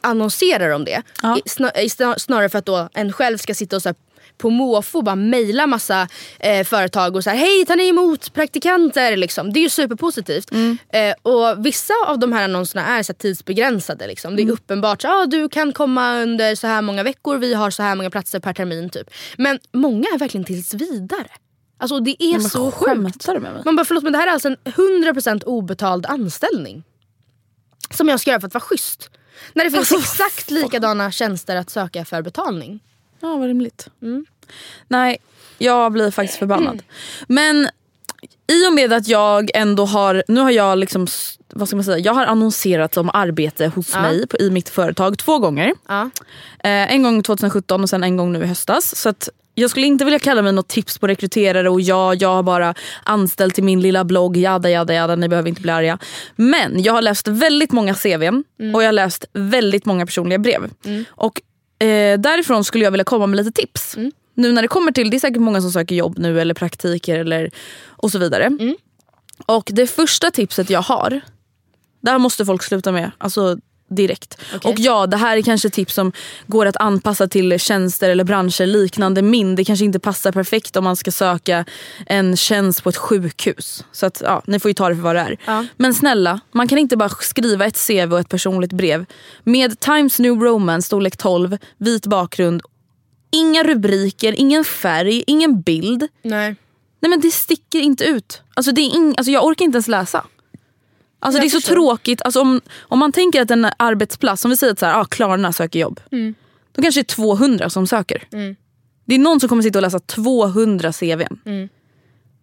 annonserar 0.02 0.70
om 0.70 0.86
det. 0.86 1.02
Mm. 1.24 1.42
Ja. 1.58 1.82
I, 1.82 1.90
snarare 2.20 2.50
för 2.50 2.58
att 2.60 2.66
då 2.66 2.90
en 2.94 3.14
själv 3.14 3.38
ska 3.38 3.54
sitta 3.54 3.76
och 3.76 3.82
så 3.82 3.94
på 4.42 4.50
måfå 4.50 5.02
bara 5.02 5.16
mejla 5.16 5.68
massa 5.68 6.08
eh, 6.40 6.64
företag 6.64 7.16
och 7.16 7.24
så 7.24 7.30
här, 7.30 7.38
hej 7.38 7.66
tar 7.66 7.76
ni 7.76 7.88
emot 7.90 8.34
praktikanter? 8.34 9.18
Liksom. 9.18 9.54
Det 9.54 9.60
är 9.60 9.62
ju 9.62 9.70
superpositivt. 9.70 10.52
Mm. 10.52 10.78
Eh, 10.94 11.14
och 11.22 11.66
vissa 11.66 11.94
av 12.08 12.20
de 12.20 12.34
här 12.34 12.44
annonserna 12.44 12.86
är 12.88 13.04
så 13.04 13.14
här, 13.14 13.18
tidsbegränsade. 13.18 14.08
Liksom. 14.08 14.34
Mm. 14.34 14.46
Det 14.46 14.52
är 14.52 14.54
uppenbart, 14.54 15.06
ah, 15.06 15.26
du 15.26 15.50
kan 15.50 15.74
komma 15.74 16.22
under 16.22 16.56
så 16.56 16.68
här 16.68 16.82
många 16.82 17.04
veckor, 17.04 17.38
vi 17.38 17.54
har 17.54 17.70
så 17.70 17.84
här 17.84 17.96
många 17.96 18.10
platser 18.10 18.40
per 18.40 18.54
termin. 18.54 18.90
Typ. 18.90 19.10
Men 19.38 19.60
många 19.74 20.08
är 20.14 20.18
verkligen 20.18 20.46
tills 20.46 20.74
vidare. 20.74 21.28
Alltså 21.78 22.00
det 22.00 22.24
är 22.24 22.32
Men 22.32 22.50
så 22.50 22.72
sjukt. 22.72 23.26
du 23.26 23.40
med 23.40 23.54
mig? 23.54 23.62
Man 23.66 23.76
bara 23.76 23.86
förlåt 23.86 24.04
men 24.04 24.14
det 24.14 24.20
här 24.20 24.28
är 24.28 24.32
alltså 24.32 24.48
en 24.48 24.58
100% 24.64 25.44
obetald 25.46 26.06
anställning. 26.06 26.84
Som 27.90 28.10
jag 28.10 28.20
ska 28.20 28.32
göra 28.32 28.40
för 28.40 28.48
att 28.48 28.54
vara 28.54 28.62
schysst. 28.62 29.10
När 29.54 29.64
det 29.66 29.72
finns 29.72 29.92
Alltså, 29.92 30.24
exakt 30.24 30.52
likadana 30.52 31.12
tjänster 31.12 31.56
att 31.56 31.70
söka 31.70 32.06
för 32.06 32.22
betalning. 32.22 32.80
Ja, 33.20 33.38
vad 33.38 33.48
rimligt. 33.48 33.88
Mm. 34.02 34.26
Nej, 34.88 35.18
jag 35.58 35.92
blir 35.92 36.12
faktiskt 36.12 36.40
förbannad. 36.40 36.84
Men 37.28 37.70
i 38.52 38.68
och 38.68 38.74
med 38.74 38.94
att 38.94 39.08
jag 39.08 39.50
ändå 39.54 39.86
har, 39.86 40.24
nu 40.28 40.42
har 40.42 40.52
jag 40.52 40.78
liksom, 40.78 41.08
vad 41.54 41.68
ska 41.68 41.76
man 41.78 41.84
säga, 41.86 41.98
jag 41.98 42.14
har 42.14 42.26
annonserat 42.26 42.98
om 42.98 43.10
arbete 43.14 43.72
hos 43.76 43.92
Ja. 43.94 44.02
mig 44.02 44.28
på, 44.28 44.38
i 44.38 44.50
mitt 44.50 44.70
företag 44.70 45.18
två 45.18 45.40
gånger. 45.40 45.74
Ja. 45.88 46.02
Eh, 46.64 46.94
en 46.94 47.04
gång 47.04 47.24
2017 47.24 47.84
och 47.84 47.90
sen 47.90 48.04
en 48.04 48.18
gång 48.18 48.32
nu 48.32 48.44
i 48.44 48.46
höstas. 48.48 48.96
Så 48.96 49.14
jag 49.56 49.70
skulle 49.70 49.86
inte 49.88 50.06
vilja 50.06 50.20
kalla 50.20 50.42
mig 50.42 50.54
något 50.54 50.68
tips 50.68 50.98
på 50.98 51.08
rekryterare 51.08 51.70
och 51.70 51.82
ja, 51.82 52.14
jag 52.14 52.30
har 52.30 52.44
bara 52.44 52.74
anställt 53.04 53.56
till 53.56 53.64
min 53.64 53.82
lilla 53.82 54.04
blogg, 54.04 54.38
jada 54.38 54.70
jada 54.70 54.94
jada, 54.94 55.16
ni 55.16 55.28
behöver 55.30 55.50
inte 55.50 55.62
bli 55.62 55.72
arga. 55.72 55.98
Men 56.36 56.84
jag 56.84 56.94
har 56.94 57.02
läst 57.02 57.28
väldigt 57.28 57.72
många 57.72 57.94
CVn 57.94 58.44
och 58.74 58.84
jag 58.84 58.88
har 58.88 58.92
läst 58.94 59.26
väldigt 59.34 59.86
många 59.86 60.06
personliga 60.06 60.40
brev. 60.40 60.70
Och 61.10 61.42
eh, 61.86 62.20
därifrån 62.20 62.64
skulle 62.64 62.84
jag 62.84 62.92
vilja 62.92 63.04
komma 63.04 63.28
med 63.28 63.38
lite 63.38 63.62
tips. 63.62 63.96
Nu 64.42 64.52
när 64.52 64.62
det 64.62 64.68
kommer 64.68 64.92
till, 64.92 65.10
det 65.10 65.18
är 65.18 65.20
säkert 65.20 65.42
många 65.42 65.62
som 65.62 65.72
söker 65.72 65.96
jobb 65.96 66.20
nu 66.20 66.42
eller 66.42 66.54
praktiker 66.54 67.20
eller 67.20 67.52
och 67.88 68.12
så 68.12 68.20
vidare. 68.20 68.52
Och 69.46 69.70
det 69.74 69.88
första 69.88 70.32
tipset 70.32 70.70
jag 70.70 70.82
har, 70.82 71.22
det 72.02 72.12
här 72.12 72.20
måste 72.20 72.46
folk 72.46 72.64
sluta 72.64 72.92
med. 72.92 73.12
Alltså 73.18 73.58
direkt. 73.96 74.38
Okej. 74.56 74.72
Och 74.72 74.80
ja, 74.80 75.08
det 75.08 75.18
här 75.18 75.38
är 75.38 75.42
kanske 75.42 75.70
tips 75.70 75.94
som 75.94 76.12
går 76.48 76.66
att 76.66 76.78
anpassa 76.78 77.28
till 77.28 77.60
tjänster 77.60 78.10
eller 78.10 78.24
branscher 78.24 78.66
liknande 78.66 79.22
min. 79.22 79.56
Det 79.56 79.66
kanske 79.66 79.86
inte 79.86 80.00
passar 80.00 80.32
perfekt 80.32 80.76
om 80.76 80.84
man 80.84 80.96
ska 80.96 81.12
söka 81.12 81.66
en 82.06 82.38
tjänst 82.38 82.84
på 82.84 82.90
ett 82.90 82.98
sjukhus. 82.98 83.86
Så 83.92 84.06
att, 84.06 84.22
ja, 84.26 84.42
ni 84.48 84.60
får 84.60 84.70
ju 84.70 84.74
ta 84.74 84.90
det 84.90 84.96
för 84.96 85.02
vad 85.02 85.16
det 85.16 85.22
är. 85.22 85.38
Ja. 85.46 85.66
Men 85.78 85.94
snälla, 85.94 86.40
man 86.52 86.68
kan 86.68 86.78
inte 86.78 86.98
bara 86.98 87.10
skriva 87.10 87.66
ett 87.66 87.88
CV 87.88 88.14
och 88.14 88.20
ett 88.20 88.30
personligt 88.30 88.74
brev 88.74 89.06
med 89.44 89.80
Times 89.80 90.20
New 90.20 90.34
Roman 90.34 90.82
storlek 90.82 91.18
12, 91.18 91.58
vit 91.78 92.06
bakgrund, 92.06 92.62
inga 93.32 93.64
rubriker, 93.64 94.36
ingen 94.40 94.64
färg, 94.64 95.24
ingen 95.28 95.62
bild. 95.62 96.08
Nej. 96.22 96.56
Nej 97.00 97.10
men 97.10 97.20
det 97.22 97.32
sticker 97.32 97.80
inte 97.80 98.04
ut. 98.04 98.42
Alltså, 98.54 98.72
det 98.72 98.82
är 98.82 98.96
ing, 98.96 99.14
alltså 99.18 99.32
jag 99.32 99.46
orkar 99.46 99.66
inte 99.66 99.76
ens 99.76 99.88
läsa. 99.88 100.26
Alltså 101.20 101.38
Jag 101.38 101.44
det 101.44 101.48
är 101.48 101.50
så 101.50 101.58
förstår. 101.58 101.74
tråkigt. 101.76 102.22
Alltså 102.22 102.42
om, 102.42 102.62
om 102.80 103.00
man 103.00 103.12
tänker 103.12 103.42
att 103.42 103.52
en 103.52 103.68
arbetsplats, 103.78 104.46
om 104.46 104.52
vi 104.52 104.58
säger 104.58 104.74
att 104.74 104.80
så 104.80 104.86
här, 104.86 105.00
ah, 105.02 105.06
Klarna 105.06 105.54
söker 105.54 105.80
jobb. 105.80 106.00
Mm. 106.12 106.36
Då 106.72 106.82
kanske 106.82 107.02
det 107.02 107.12
är 107.12 107.16
200 107.16 107.70
som 107.70 107.88
söker. 107.88 108.24
Det 109.06 109.16
är 109.16 109.20
någon 109.20 109.40
som 109.40 109.50
kommer 109.50 109.64
sitta 109.64 109.80
och 109.80 109.84
läsa 109.84 110.00
200 110.00 110.92
CVn. 110.94 111.40
Mm. 111.46 111.70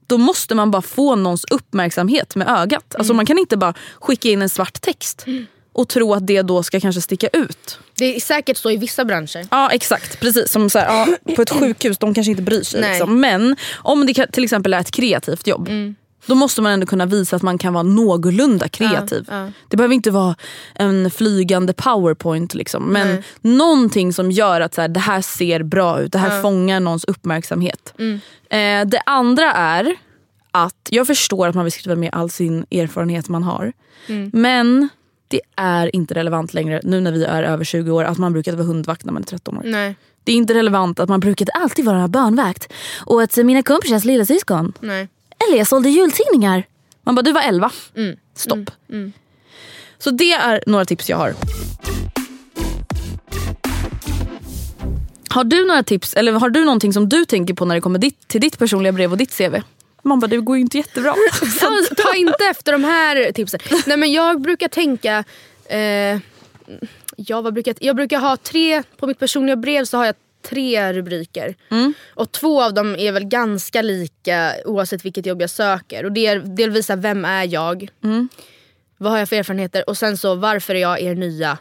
Då 0.06 0.18
måste 0.18 0.54
man 0.54 0.70
bara 0.70 0.82
få 0.82 1.16
någons 1.16 1.44
uppmärksamhet 1.44 2.36
med 2.36 2.48
ögat. 2.48 2.94
Alltså 2.98 3.14
man 3.14 3.26
kan 3.26 3.38
inte 3.38 3.56
bara 3.56 3.74
skicka 4.00 4.28
in 4.28 4.42
en 4.42 4.48
svart 4.48 4.80
text 4.80 5.24
och 5.78 5.88
tro 5.88 6.14
att 6.14 6.26
det 6.26 6.42
då 6.42 6.62
ska 6.62 6.80
kanske 6.80 7.00
sticka 7.00 7.28
ut. 7.28 7.78
Det 7.98 8.16
är 8.16 8.20
säkert 8.20 8.56
så 8.56 8.70
i 8.70 8.76
vissa 8.76 9.04
branscher. 9.04 9.46
Ja 9.50 9.70
exakt, 9.70 10.20
precis. 10.20 10.50
Som 10.50 10.70
så 10.70 10.78
här, 10.78 10.86
ja, 10.86 11.34
på 11.36 11.42
ett 11.42 11.50
sjukhus, 11.50 11.98
de 11.98 12.14
kanske 12.14 12.30
inte 12.30 12.42
bryr 12.42 12.62
sig. 12.62 12.80
Liksom. 12.80 13.20
Men 13.20 13.56
om 13.76 14.06
det 14.06 14.26
till 14.32 14.44
exempel 14.44 14.74
är 14.74 14.78
ett 14.80 14.90
kreativt 14.90 15.46
jobb. 15.46 15.68
Mm. 15.68 15.94
Då 16.26 16.34
måste 16.34 16.62
man 16.62 16.72
ändå 16.72 16.86
kunna 16.86 17.06
visa 17.06 17.36
att 17.36 17.42
man 17.42 17.58
kan 17.58 17.72
vara 17.72 17.82
någorlunda 17.82 18.68
kreativ. 18.68 19.24
Ja, 19.28 19.44
ja. 19.44 19.52
Det 19.68 19.76
behöver 19.76 19.94
inte 19.94 20.10
vara 20.10 20.36
en 20.74 21.10
flygande 21.10 21.72
powerpoint. 21.72 22.54
Liksom. 22.54 22.84
Men 22.84 23.08
Nej. 23.08 23.22
någonting 23.40 24.12
som 24.12 24.30
gör 24.30 24.60
att 24.60 24.74
så 24.74 24.80
här, 24.80 24.88
det 24.88 25.00
här 25.00 25.20
ser 25.20 25.62
bra 25.62 26.00
ut. 26.00 26.12
Det 26.12 26.18
här 26.18 26.42
fångar 26.42 26.80
någons 26.80 27.04
uppmärksamhet. 27.04 27.94
Mm. 27.98 28.20
Eh, 28.50 28.90
det 28.90 29.02
andra 29.06 29.52
är 29.52 29.96
att 30.50 30.88
jag 30.90 31.06
förstår 31.06 31.48
att 31.48 31.54
man 31.54 31.64
vill 31.64 31.72
skriva 31.72 31.96
med 31.96 32.10
all 32.12 32.30
sin 32.30 32.66
erfarenhet 32.70 33.28
man 33.28 33.42
har. 33.42 33.72
Men 34.32 34.88
det 35.28 35.40
är 35.56 35.96
inte 35.96 36.14
relevant 36.14 36.54
längre 36.54 36.80
nu 36.84 37.00
när 37.00 37.12
vi 37.12 37.24
är 37.24 37.42
över 37.42 37.64
20 37.64 37.90
år 37.90 38.04
att 38.04 38.18
man 38.18 38.32
brukade 38.32 38.56
vara 38.56 38.66
hundvakt 38.66 39.04
när 39.04 39.12
man 39.12 39.22
är 39.22 39.26
13 39.26 39.58
år. 39.58 39.62
Nej. 39.64 39.96
Det 40.24 40.32
är 40.32 40.36
inte 40.36 40.54
relevant 40.54 41.00
att 41.00 41.08
man 41.08 41.20
brukade 41.20 41.52
alltid 41.52 41.84
vara 41.84 42.08
barnvakt 42.08 42.72
och 42.96 43.22
att 43.22 43.36
mina 43.36 43.62
kompisars 43.62 44.04
lilla 44.04 44.24
syskon. 44.24 44.72
Nej. 44.80 45.08
Eller 45.46 45.58
jag 45.58 45.66
sålde 45.66 45.88
jultidningar. 45.88 46.66
Man 47.02 47.14
bara, 47.14 47.22
du 47.22 47.32
var 47.32 47.42
11. 47.42 47.70
Mm. 47.96 48.16
Stopp. 48.34 48.70
Så 49.98 50.10
det 50.10 50.32
är 50.32 50.62
några 50.66 50.84
tips 50.84 51.10
jag 51.10 51.16
har. 51.16 51.34
Har 55.30 55.44
du 55.44 55.66
några 55.66 55.82
tips 55.82 56.14
eller 56.14 56.32
har 56.32 56.50
du 56.50 56.64
någonting 56.64 56.92
som 56.92 57.08
du 57.08 57.24
tänker 57.24 57.54
på 57.54 57.64
när 57.64 57.74
det 57.74 57.80
kommer 57.80 57.98
ditt, 57.98 58.28
till 58.28 58.40
ditt 58.40 58.58
personliga 58.58 58.92
brev 58.92 59.12
och 59.12 59.18
ditt 59.18 59.38
CV? 59.38 59.54
Man 60.08 60.20
bara, 60.20 60.26
det 60.26 60.36
går 60.36 60.56
ju 60.56 60.60
inte 60.62 60.76
jättebra. 60.76 61.14
Ja, 61.60 61.68
ta 61.96 62.14
inte 62.14 62.44
efter 62.50 62.72
de 62.72 62.84
här 62.84 63.32
tipsen. 63.32 63.60
Nej 63.86 63.96
men 63.96 64.12
jag 64.12 64.40
brukar 64.40 64.68
tänka... 64.68 65.24
Eh, 65.66 66.18
ja, 67.16 67.40
vad 67.40 67.54
brukar, 67.54 67.70
jag- 67.70 67.82
jag 67.88 67.96
brukar 67.96 68.18
ha 68.18 68.36
tre, 68.36 68.82
på 68.96 69.06
mitt 69.06 69.18
personliga 69.18 69.56
brev 69.56 69.84
så 69.84 69.96
har 69.96 70.06
jag 70.06 70.14
tre 70.48 70.92
rubriker. 70.92 71.54
Och 72.14 72.32
två 72.32 72.62
av 72.62 72.74
dem 72.74 72.96
är 72.98 73.12
väl 73.12 73.24
ganska 73.24 73.82
lika 73.82 74.52
oavsett 74.64 75.04
vilket 75.04 75.26
jobb 75.26 75.40
jag 75.42 75.50
söker. 75.50 76.04
Och 76.04 76.12
det 76.12 76.26
är 76.26 76.38
delvis 76.38 76.90
vem 76.90 77.24
är 77.24 77.44
jag? 77.44 77.88
Vad 78.98 79.12
har 79.12 79.18
jag 79.18 79.28
för 79.28 79.36
erfarenheter? 79.36 79.88
Och 79.90 79.98
sen 79.98 80.16
så 80.16 80.34
varför 80.34 80.74
är 80.74 80.78
jag 80.80 81.00
er 81.00 81.14
nya 81.14 81.58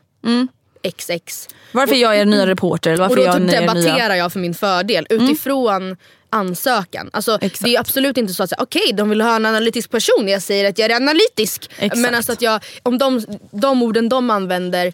XX? 0.98 1.48
Varför 1.72 1.96
jag 1.96 2.18
är 2.20 2.26
nya 2.26 2.48
reporter 2.48 2.92
eller 2.92 3.04
Och 3.04 3.10
varför 3.10 3.22
då 3.22 3.28
jag 3.28 3.36
är 3.36 3.40
typ 3.40 3.48
nya... 3.48 3.62
debatterar 3.62 4.16
jag 4.16 4.34
för 4.34 4.40
min 4.40 4.54
fördel 4.54 5.08
utifrån 5.10 5.98
ansökan. 6.30 7.10
Alltså, 7.14 7.38
Exakt. 7.42 7.64
det 7.64 7.76
är 7.76 7.80
absolut 7.80 8.18
inte 8.18 8.34
så 8.34 8.44
att 8.44 8.54
okej 8.58 8.94
de 8.94 9.10
vill 9.10 9.22
ha 9.22 9.36
en 9.36 9.46
analytisk 9.46 9.90
person, 9.92 10.28
jag 10.28 10.42
säger 10.42 10.70
att 10.70 10.78
jag 10.78 10.92
är 10.92 10.96
analytisk. 10.96 11.70
Exakt. 11.80 11.98
Men 12.02 12.16
alltså 12.16 12.32
att 12.32 12.42
jag, 12.42 12.64
om 12.84 12.98
de, 12.98 13.22
de 13.52 13.84
orden 13.84 14.10
de 14.10 14.30
använder 14.30 14.94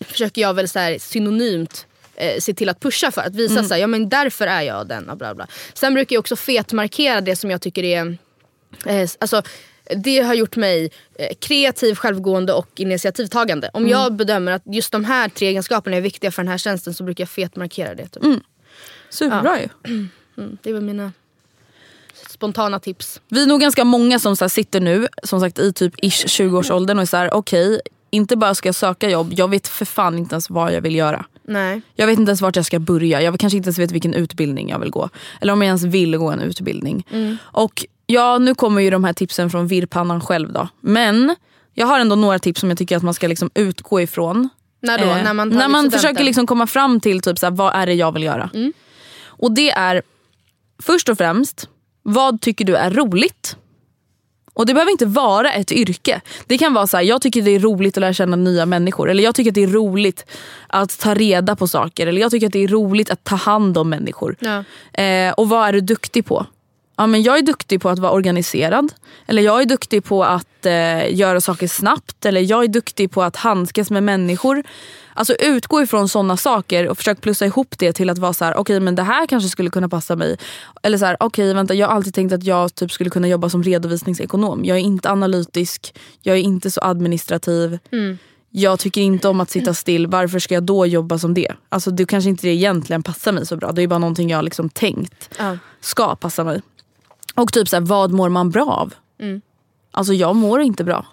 försöker 0.00 0.42
jag 0.42 0.54
väl 0.54 0.68
så 0.68 0.78
här, 0.78 0.98
synonymt 0.98 1.86
eh, 2.16 2.38
se 2.40 2.54
till 2.54 2.68
att 2.68 2.80
pusha 2.80 3.10
för. 3.10 3.22
Att 3.22 3.34
visa 3.34 3.52
Mm. 3.54 3.64
så 3.68 3.74
här, 3.74 3.80
ja 3.80 3.86
men 3.86 4.08
därför 4.08 4.46
är 4.46 4.62
jag 4.62 4.86
den. 4.88 5.10
Bla 5.18 5.34
bla. 5.34 5.46
Sen 5.74 5.94
brukar 5.94 6.14
jag 6.16 6.20
också 6.20 6.36
fetmarkera 6.36 7.20
det 7.20 7.36
som 7.36 7.50
jag 7.50 7.60
tycker 7.62 7.84
är 7.84 8.18
Eh, 8.86 9.08
alltså, 9.18 9.42
det 9.96 10.18
har 10.20 10.34
gjort 10.34 10.56
mig 10.56 10.90
eh, 11.18 11.28
kreativ, 11.40 11.94
självgående 11.94 12.52
och 12.52 12.68
initiativtagande. 12.76 13.70
Om 13.72 13.88
jag 13.88 14.12
bedömer 14.12 14.52
att 14.52 14.62
just 14.66 14.92
de 14.92 15.04
här 15.04 15.28
tre 15.28 15.48
egenskaperna 15.48 15.96
är 15.96 16.00
viktiga 16.00 16.30
för 16.30 16.42
den 16.42 16.50
här 16.50 16.58
tjänsten 16.58 16.94
så 16.94 17.04
brukar 17.04 17.22
jag 17.22 17.28
fetmarkera 17.28 17.94
det. 17.94 18.08
Typ. 18.08 18.22
Superbra 19.10 19.60
ju. 19.60 19.68
Mm, 20.38 20.58
det 20.62 20.72
väl 20.72 20.82
mina 20.82 21.12
spontana 22.30 22.80
tips. 22.80 23.20
Vi 23.28 23.42
är 23.42 23.46
nog 23.46 23.60
ganska 23.60 23.84
många 23.84 24.18
som 24.18 24.36
så 24.36 24.44
här, 24.44 24.48
sitter 24.48 24.80
nu 24.80 25.08
som 25.22 25.40
sagt 25.40 25.58
i 25.58 25.72
typ 25.72 25.94
ish 26.04 26.26
20-årsåldern 26.26 26.98
och 26.98 27.02
är 27.02 27.06
såhär 27.06 27.34
okej, 27.34 27.80
inte 28.10 28.36
bara 28.36 28.54
ska 28.54 28.68
jag 28.68 28.74
söka 28.74 29.10
jobb, 29.10 29.32
jag 29.36 29.50
vet 29.50 29.68
för 29.68 29.84
fan 29.84 30.18
inte 30.18 30.34
ens 30.34 30.50
vad 30.50 30.72
jag 30.72 30.80
vill 30.80 30.94
göra. 30.94 31.24
Nej. 31.42 31.80
Jag 31.94 32.06
vet 32.06 32.18
inte 32.18 32.30
ens 32.30 32.40
vart 32.40 32.56
jag 32.56 32.64
ska 32.64 32.78
börja. 32.78 33.22
Jag 33.22 33.40
kanske 33.40 33.56
inte 33.56 33.66
ens 33.66 33.78
vet 33.78 33.90
vilken 33.90 34.14
utbildning 34.14 34.68
jag 34.68 34.78
vill 34.78 34.90
gå. 34.90 35.08
Eller 35.40 35.52
om 35.52 35.62
jag 35.62 35.66
ens 35.66 35.84
vill 35.84 36.16
gå 36.16 36.30
en 36.30 36.40
utbildning. 36.40 37.06
Och 37.40 37.86
ja, 38.06 38.38
nu 38.38 38.54
kommer 38.54 38.82
ju 38.82 38.90
de 38.90 39.04
här 39.04 39.12
tipsen 39.12 39.50
från 39.50 39.66
virrpannan 39.66 40.20
själv 40.20 40.52
då. 40.52 40.68
Men 40.80 41.36
jag 41.74 41.86
har 41.86 42.00
ändå 42.00 42.16
några 42.16 42.38
tips 42.38 42.60
som 42.60 42.68
jag 42.68 42.78
tycker 42.78 42.96
att 42.96 43.02
man 43.02 43.14
ska 43.14 43.28
liksom 43.28 43.50
utgå 43.54 44.00
ifrån. 44.00 44.48
När 44.80 44.98
då? 44.98 45.04
Eh, 45.04 45.24
när 45.24 45.34
man, 45.34 45.48
när 45.48 45.68
man 45.68 45.90
försöker 45.90 46.24
liksom 46.24 46.46
komma 46.46 46.66
fram 46.66 47.00
till 47.00 47.20
typ 47.20 47.38
såhär, 47.38 47.50
vad 47.50 47.74
är 47.74 47.86
det 47.86 47.94
jag 47.94 48.12
vill 48.12 48.22
göra. 48.22 48.50
Och 49.26 49.52
det 49.52 49.70
är 49.70 50.02
först 50.82 51.08
och 51.08 51.18
främst, 51.18 51.68
vad 52.02 52.40
tycker 52.40 52.64
du 52.64 52.76
är 52.76 52.90
roligt? 52.90 53.56
Och 54.58 54.66
det 54.66 54.74
behöver 54.74 54.92
inte 54.92 55.06
vara 55.06 55.52
ett 55.52 55.72
yrke. 55.72 56.20
Det 56.46 56.58
kan 56.58 56.74
vara 56.74 56.86
så 56.86 56.96
här, 56.96 57.04
jag 57.04 57.22
tycker 57.22 57.42
det 57.42 57.50
är 57.50 57.60
roligt 57.60 57.96
att 57.96 58.00
lära 58.00 58.12
känna 58.12 58.36
nya 58.36 58.66
människor. 58.66 59.10
Eller 59.10 59.24
jag 59.24 59.34
tycker 59.34 59.50
att 59.50 59.54
det 59.54 59.62
är 59.62 59.68
roligt 59.68 60.26
att 60.66 60.98
ta 60.98 61.14
reda 61.14 61.56
på 61.56 61.68
saker. 61.68 62.06
Eller 62.06 62.20
jag 62.20 62.30
tycker 62.30 62.46
att 62.46 62.52
det 62.52 62.64
är 62.64 62.68
roligt 62.68 63.10
att 63.10 63.24
ta 63.24 63.36
hand 63.36 63.78
om 63.78 63.88
människor. 63.88 64.36
Ja. 64.38 64.64
Eh, 65.02 65.32
och 65.32 65.48
vad 65.48 65.68
är 65.68 65.72
du 65.72 65.80
duktig 65.80 66.26
på? 66.26 66.46
Ja, 66.96 67.06
men 67.06 67.22
jag 67.22 67.38
är 67.38 67.42
duktig 67.42 67.80
på 67.80 67.88
att 67.88 67.98
vara 67.98 68.12
organiserad. 68.12 68.92
Eller 69.26 69.42
jag 69.42 69.60
är 69.60 69.64
duktig 69.64 70.04
på 70.04 70.24
att 70.24 70.66
eh, 70.66 71.14
göra 71.14 71.40
saker 71.40 71.68
snabbt. 71.68 72.26
Eller 72.26 72.40
jag 72.40 72.64
är 72.64 72.68
duktig 72.68 73.10
på 73.10 73.22
att 73.22 73.36
handskas 73.36 73.90
med 73.90 74.02
människor. 74.02 74.62
Alltså 75.18 75.34
utgå 75.34 75.82
ifrån 75.82 76.08
sådana 76.08 76.36
saker 76.36 76.88
och 76.88 76.96
försök 76.96 77.20
plussa 77.20 77.46
ihop 77.46 77.78
det 77.78 77.92
till 77.92 78.10
att 78.10 78.18
vara 78.18 78.32
så 78.32 78.44
här: 78.44 78.56
okej 78.56 78.80
men 78.80 78.94
det 78.94 79.02
här 79.02 79.26
kanske 79.26 79.48
skulle 79.48 79.70
kunna 79.70 79.88
passa 79.88 80.16
mig. 80.16 80.36
Eller 80.82 80.98
så 80.98 81.04
här, 81.04 81.16
okej 81.20 81.54
vänta 81.54 81.74
jag 81.74 81.88
har 81.88 81.94
alltid 81.94 82.14
tänkt 82.14 82.32
att 82.32 82.44
jag 82.44 82.74
typ 82.74 82.92
skulle 82.92 83.10
kunna 83.10 83.28
jobba 83.28 83.48
som 83.48 83.62
redovisningsekonom. 83.62 84.64
Jag 84.64 84.76
är 84.76 84.80
inte 84.80 85.10
analytisk, 85.10 85.94
jag 86.22 86.36
är 86.36 86.40
inte 86.40 86.70
så 86.70 86.80
administrativ. 86.80 87.78
Jag 88.50 88.78
tycker 88.78 89.00
inte 89.00 89.28
om 89.28 89.40
att 89.40 89.50
sitta 89.50 89.74
still, 89.74 90.06
varför 90.06 90.38
ska 90.38 90.54
jag 90.54 90.62
då 90.62 90.86
jobba 90.86 91.18
som 91.18 91.34
det? 91.34 91.52
Alltså 91.68 91.90
det 91.90 92.06
kanske 92.06 92.30
inte 92.30 92.46
det 92.46 92.52
egentligen 92.52 93.02
passar 93.02 93.32
mig 93.32 93.46
så 93.46 93.56
bra. 93.56 93.72
Det 93.72 93.82
är 93.82 93.86
bara 93.86 93.98
någonting 93.98 94.30
jag 94.30 94.38
har 94.38 94.42
liksom 94.42 94.68
tänkt 94.68 95.30
Ja. 95.38 95.58
ska 95.80 96.16
passa 96.16 96.44
mig. 96.44 96.62
Och 97.34 97.52
typ 97.52 97.68
så 97.68 97.76
här, 97.76 97.80
vad 97.80 98.12
mår 98.12 98.28
man 98.28 98.50
bra 98.50 98.66
av? 98.66 98.94
Mm. 99.20 99.40
Alltså 99.90 100.12
jag 100.12 100.36
mår 100.36 100.60
inte 100.60 100.84
bra 100.84 101.06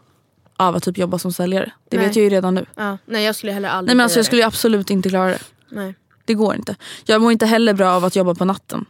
av 0.57 0.75
att 0.75 0.83
typ 0.83 0.97
jobba 0.97 1.19
som 1.19 1.33
säljare. 1.33 1.71
Det 1.89 1.97
Nej. 1.97 2.07
vet 2.07 2.15
jag 2.15 2.23
ju 2.23 2.29
redan 2.29 2.55
nu. 2.55 2.65
Ja. 2.75 2.97
Nej 3.05 3.23
jag 3.23 3.35
skulle 3.35 3.51
heller 3.51 3.69
aldrig 3.69 3.87
Nej 3.87 3.95
men 3.95 4.03
alltså 4.03 4.19
jag 4.19 4.25
skulle 4.25 4.41
ju 4.41 4.47
absolut 4.47 4.89
inte 4.89 5.09
klara 5.09 5.29
det. 5.29 5.39
Nej. 5.69 5.95
Det 6.25 6.33
går 6.33 6.55
inte. 6.55 6.75
Jag 7.05 7.21
mår 7.21 7.31
inte 7.31 7.45
heller 7.45 7.73
bra 7.73 7.91
av 7.91 8.05
att 8.05 8.15
jobba 8.15 8.35
på 8.35 8.45
natten. 8.45 8.85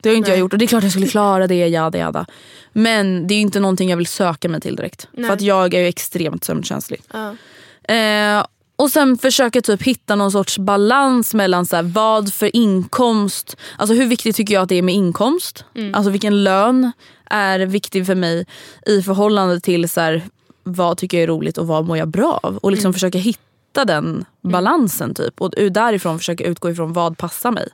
Det 0.00 0.08
har 0.08 0.12
ju 0.12 0.18
inte 0.18 0.30
Nej. 0.30 0.38
jag 0.38 0.40
gjort 0.40 0.52
och 0.52 0.58
det 0.58 0.64
är 0.64 0.66
klart 0.66 0.82
jag 0.82 0.92
skulle 0.92 1.08
klara 1.08 1.46
det, 1.46 1.68
jada 1.68 1.98
jada. 1.98 2.26
Men 2.72 3.26
det 3.26 3.34
är 3.34 3.36
ju 3.36 3.42
inte 3.42 3.60
någonting 3.60 3.90
jag 3.90 3.96
vill 3.96 4.06
söka 4.06 4.48
mig 4.48 4.60
till 4.60 4.76
direkt. 4.76 5.08
Nej. 5.12 5.26
För 5.26 5.34
att 5.34 5.40
jag 5.40 5.74
är 5.74 5.80
ju 5.80 5.86
extremt 5.86 6.44
sömnkänslig. 6.44 7.02
Ja. 7.12 7.36
Eh, 7.94 8.46
och 8.76 8.90
sen 8.90 9.18
försöka 9.18 9.60
typ 9.60 9.82
hitta 9.82 10.14
någon 10.14 10.32
sorts 10.32 10.58
balans 10.58 11.34
mellan 11.34 11.66
så 11.66 11.76
här, 11.76 11.82
vad 11.82 12.32
för 12.32 12.56
inkomst, 12.56 13.56
alltså 13.78 13.94
hur 13.94 14.06
viktigt 14.06 14.36
tycker 14.36 14.54
jag 14.54 14.62
att 14.62 14.68
det 14.68 14.74
är 14.74 14.82
med 14.82 14.94
inkomst? 14.94 15.64
Alltså 15.92 16.10
vilken 16.10 16.44
lön 16.44 16.92
är 17.30 17.58
viktig 17.58 18.06
för 18.06 18.14
mig 18.14 18.46
i 18.86 19.02
förhållande 19.02 19.60
till 19.60 19.88
så 19.88 20.00
här, 20.00 20.22
vad 20.62 20.98
tycker 20.98 21.16
jag 21.16 21.22
är 21.22 21.28
roligt 21.28 21.58
och 21.58 21.66
vad 21.66 21.84
mår 21.84 21.98
jag 21.98 22.08
bra 22.08 22.40
av? 22.42 22.56
Och 22.56 22.72
liksom 22.72 22.92
försöka 22.92 23.18
hitta 23.18 23.84
den 23.84 24.24
balansen 24.40 25.14
typ. 25.14 25.40
Och 25.40 25.50
därifrån 25.70 26.18
försöka 26.18 26.44
utgå 26.44 26.70
ifrån 26.70 26.92
vad 26.92 27.18
passar 27.18 27.50
mig. 27.50 27.68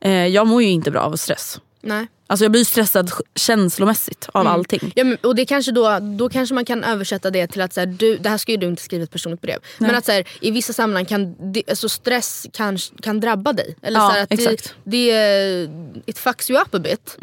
Eh, 0.00 0.26
jag 0.26 0.46
mår 0.46 0.62
ju 0.62 0.68
inte 0.68 0.90
bra 0.90 1.00
av 1.00 1.16
stress. 1.16 1.60
Nej. 1.82 2.06
Alltså 2.28 2.44
jag 2.44 2.52
blir 2.52 2.64
stressad 2.64 3.10
känslomässigt 3.34 4.28
av 4.32 4.46
allting. 4.46 4.92
Ja, 4.94 5.04
men, 5.04 5.16
och 5.22 5.34
det 5.34 5.44
kanske 5.44 5.72
då, 5.72 5.98
då 6.00 6.28
kanske 6.28 6.54
man 6.54 6.64
kan 6.64 6.84
översätta 6.84 7.30
det 7.30 7.46
till 7.46 7.60
att 7.60 7.72
så 7.72 7.80
här, 7.80 7.86
du, 7.86 8.16
det 8.16 8.28
här 8.28 8.38
ska 8.38 8.52
ju 8.52 8.58
du 8.58 8.66
inte 8.66 8.82
skriva 8.82 9.04
ett 9.04 9.10
personligt 9.10 9.40
brev. 9.40 9.58
Men 9.78 9.94
att 9.94 10.04
så 10.04 10.12
här, 10.12 10.28
i 10.40 10.50
vissa 10.50 10.72
sammanhang 10.72 11.04
kan 11.04 11.52
det, 11.52 11.62
alltså 11.68 11.88
stress 11.88 12.46
kan, 12.52 12.78
kan 13.02 13.20
drabba 13.20 13.52
dig. 13.52 13.76
Eller 13.82 14.00
Ja, 14.00 14.08
så 14.08 14.12
här, 14.12 14.22
att 14.22 14.32
exakt. 14.32 14.74
Det, 14.84 15.12
det, 15.12 16.02
it 16.06 16.18
fucks 16.18 16.50
you 16.50 16.60
up 16.60 16.74
a 16.74 16.78
bit. 16.78 17.18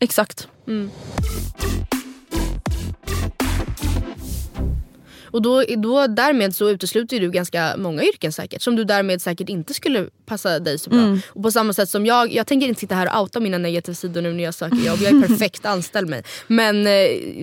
Exakt. 0.00 0.48
Och 5.30 5.42
då, 5.42 5.62
då 5.76 6.06
därmed 6.06 6.54
så 6.56 6.68
utesluter 6.70 7.20
du 7.20 7.30
ganska 7.30 7.74
många 7.76 8.02
yrken 8.04 8.32
säkert. 8.32 8.62
Som 8.62 8.76
du 8.76 8.84
därmed 8.84 9.22
säkert 9.22 9.48
inte 9.48 9.74
skulle 9.74 10.06
passa 10.26 10.58
dig 10.58 10.78
så 10.78 10.90
bra. 10.90 10.98
Mm. 10.98 11.20
Och 11.28 11.42
på 11.42 11.50
samma 11.50 11.72
sätt 11.72 11.88
som 11.88 12.06
jag, 12.06 12.32
jag 12.32 12.46
tänker 12.46 12.68
inte 12.68 12.80
sitta 12.80 12.94
här 12.94 13.14
och 13.16 13.20
outa 13.22 13.40
mina 13.40 13.58
negativa 13.58 13.94
sidor 13.94 14.22
nu 14.22 14.32
när 14.32 14.44
jag 14.44 14.54
söker 14.54 14.76
jobb. 14.76 14.98
Jag 15.02 15.12
är 15.12 15.28
perfekt, 15.28 15.66
anställ 15.66 16.06
mig. 16.06 16.22
Men 16.46 16.86
eh, 16.86 16.92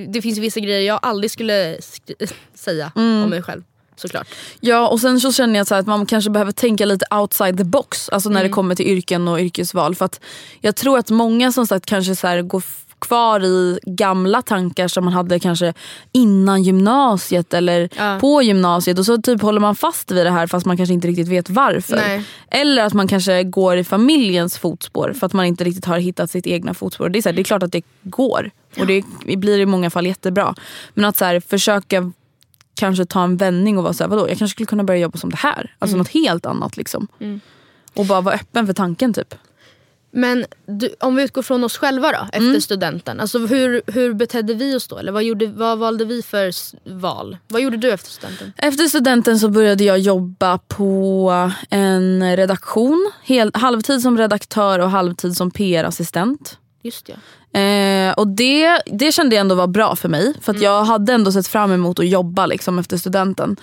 det 0.07 0.21
finns 0.21 0.37
vissa 0.37 0.59
grejer 0.59 0.81
jag 0.81 0.99
aldrig 1.01 1.31
skulle 1.31 1.77
säga 2.55 2.91
Mm. 2.95 3.23
om 3.23 3.29
mig 3.29 3.41
själv. 3.41 3.63
Såklart. 3.95 4.27
Ja 4.59 4.87
och 4.87 4.99
sen 5.01 5.19
så 5.19 5.31
känner 5.31 5.59
jag 5.59 5.67
så 5.67 5.75
att 5.75 5.87
man 5.87 6.05
kanske 6.05 6.29
behöver 6.29 6.51
tänka 6.51 6.85
lite 6.85 7.05
outside 7.15 7.57
the 7.57 7.63
box. 7.63 8.09
Alltså 8.09 8.29
när 8.29 8.43
det 8.43 8.49
kommer 8.49 8.75
till 8.75 8.87
yrken 8.87 9.27
och 9.27 9.39
yrkesval. 9.39 9.95
För 9.95 10.05
att 10.05 10.19
jag 10.61 10.75
tror 10.75 10.97
att 10.97 11.09
många 11.09 11.51
som 11.51 11.67
sagt 11.67 11.85
kanske 11.85 12.15
så 12.15 12.27
här 12.27 12.41
går 12.41 12.63
kvar 13.01 13.43
i 13.45 13.79
gamla 13.85 14.41
tankar 14.41 14.87
som 14.87 15.03
man 15.05 15.13
hade 15.13 15.39
kanske 15.39 15.73
innan 16.11 16.63
gymnasiet 16.63 17.53
eller 17.53 17.89
Ja. 17.97 18.17
på 18.21 18.41
gymnasiet 18.41 18.99
och 18.99 19.05
så 19.05 19.17
typ 19.17 19.41
håller 19.41 19.59
man 19.59 19.75
fast 19.75 20.11
vid 20.11 20.25
det 20.25 20.31
här 20.31 20.47
fast 20.47 20.65
man 20.65 20.77
kanske 20.77 20.93
inte 20.93 21.07
riktigt 21.07 21.27
vet 21.27 21.49
varför. 21.49 21.95
Nej. 21.95 22.23
Eller 22.51 22.83
att 22.85 22.93
man 22.93 23.07
kanske 23.07 23.43
går 23.43 23.77
i 23.77 23.83
familjens 23.83 24.57
fotspår 24.57 25.13
för 25.19 25.25
att 25.25 25.33
man 25.33 25.45
inte 25.45 25.63
riktigt 25.63 25.85
har 25.85 25.99
hittat 25.99 26.31
sitt 26.31 26.47
egna 26.47 26.73
fotspår. 26.73 27.09
Det 27.09 27.19
är, 27.19 27.21
så 27.21 27.29
här, 27.29 27.33
det 27.35 27.41
är 27.41 27.43
klart 27.43 27.63
att 27.63 27.71
det 27.71 27.81
går 28.03 28.51
och 28.79 28.87
det 28.87 29.03
blir 29.37 29.59
i 29.59 29.65
många 29.65 29.89
fall 29.89 30.05
jättebra. 30.05 30.55
Men 30.93 31.05
att 31.05 31.17
så 31.17 31.25
här, 31.25 31.39
försöka 31.39 32.11
kanske 32.75 33.05
ta 33.05 33.23
en 33.23 33.37
vändning 33.37 33.77
och 33.77 33.83
vara 33.83 33.93
såhär, 33.93 34.09
vadå 34.09 34.29
jag 34.29 34.37
kanske 34.37 34.53
skulle 34.55 34.67
kunna 34.67 34.83
börja 34.83 34.99
jobba 34.99 35.17
som 35.17 35.29
det 35.29 35.37
här. 35.37 35.75
Alltså 35.79 35.93
Mm. 35.95 35.97
något 35.97 36.07
helt 36.13 36.45
annat 36.45 36.77
liksom. 36.77 37.07
Och 37.95 38.05
bara 38.05 38.21
vara 38.21 38.35
öppen 38.35 38.65
för 38.67 38.73
tanken 38.73 39.13
typ. 39.13 39.35
Men 40.11 40.45
du, 40.65 40.89
om 40.99 41.15
vi 41.15 41.23
utgår 41.23 41.41
från 41.41 41.63
oss 41.63 41.77
själva 41.77 42.11
då, 42.11 42.17
efter 42.33 42.37
Mm. 42.49 42.61
studenten. 42.61 43.19
Alltså 43.19 43.39
hur, 43.39 43.81
hur 43.87 44.13
betedde 44.13 44.53
vi 44.53 44.75
oss 44.75 44.87
då? 44.87 44.97
Eller 44.97 45.11
vad, 45.11 45.23
gjorde, 45.23 45.45
vad 45.47 45.77
valde 45.77 46.05
vi 46.05 46.21
för 46.21 46.51
val? 46.99 47.37
Vad 47.47 47.61
gjorde 47.61 47.77
du 47.77 47.91
efter 47.91 48.11
studenten? 48.11 48.53
Efter 48.57 48.87
studenten 48.87 49.39
så 49.39 49.49
började 49.49 49.83
jag 49.83 49.99
jobba 49.99 50.57
på 50.57 51.51
en 51.69 52.35
redaktion. 52.37 53.11
Hel, 53.23 53.51
halvtid 53.53 54.01
som 54.01 54.17
redaktör 54.17 54.79
och 54.79 54.89
halvtid 54.91 55.37
som 55.37 55.51
PR-assistent. 55.51 56.57
Just 56.83 57.09
ja. 57.09 57.15
Eh, 57.53 58.13
och 58.13 58.27
det, 58.27 58.81
det 58.85 59.11
kände 59.11 59.35
jag 59.35 59.41
ändå 59.41 59.55
var 59.55 59.67
bra 59.67 59.95
för 59.95 60.09
mig. 60.09 60.33
För 60.41 60.53
att 60.53 60.61
jag 60.61 60.83
hade 60.83 61.13
ändå 61.13 61.31
sett 61.31 61.47
fram 61.47 61.71
emot 61.71 61.99
att 61.99 62.07
jobba 62.07 62.45
liksom, 62.45 62.79
efter 62.79 62.97
studenten. 62.97 63.55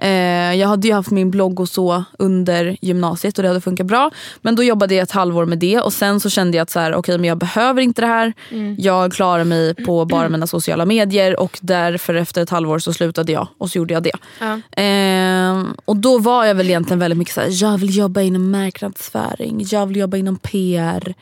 Eh, 0.00 0.54
jag 0.54 0.68
hade 0.68 0.88
ju 0.88 0.94
haft 0.94 1.10
min 1.10 1.30
blogg 1.30 1.60
och 1.60 1.68
så 1.68 2.04
under 2.18 2.76
gymnasiet 2.80 3.38
och 3.38 3.42
det 3.42 3.48
hade 3.48 3.60
funkat 3.60 3.86
bra. 3.86 4.10
Men 4.42 4.54
då 4.54 4.62
jobbade 4.62 4.94
jag 4.94 5.02
ett 5.02 5.10
halvår 5.10 5.46
med 5.46 5.58
det 5.58 5.80
och 5.80 5.92
sen 5.92 6.20
så 6.20 6.30
kände 6.30 6.56
jag 6.56 6.62
att 6.62 6.70
så 6.70 6.80
här, 6.80 6.96
okay, 6.96 7.18
men 7.18 7.28
jag 7.28 7.38
behöver 7.38 7.82
inte 7.82 8.00
det 8.00 8.06
här. 8.06 8.32
Jag 8.78 9.12
klarar 9.12 9.44
mig 9.44 9.74
på 9.74 10.04
bara 10.10 10.28
mina 10.28 10.46
sociala 10.46 10.84
medier 10.84 11.40
och 11.40 11.58
därför 11.62 12.14
efter 12.14 12.42
ett 12.42 12.50
halvår 12.50 12.78
så 12.78 12.92
slutade 12.92 13.32
jag 13.32 13.48
och 13.58 13.70
så 13.70 13.78
gjorde 13.78 13.94
jag 13.94 14.02
det. 14.02 14.16
Ja. 14.40 14.82
Eh, 14.82 15.64
och 15.84 15.96
då 15.96 16.18
var 16.18 16.44
jag 16.44 16.54
väl 16.54 16.66
egentligen 16.66 16.98
väldigt 16.98 17.18
mycket 17.18 17.34
såhär, 17.34 17.48
jag 17.50 17.78
vill 17.78 17.96
jobba 17.96 18.20
inom 18.20 18.50
marknadsföring, 18.50 19.64
jag 19.70 19.86
vill 19.86 19.96
jobba 19.96 20.16
inom 20.16 20.36
PR. 20.36 21.14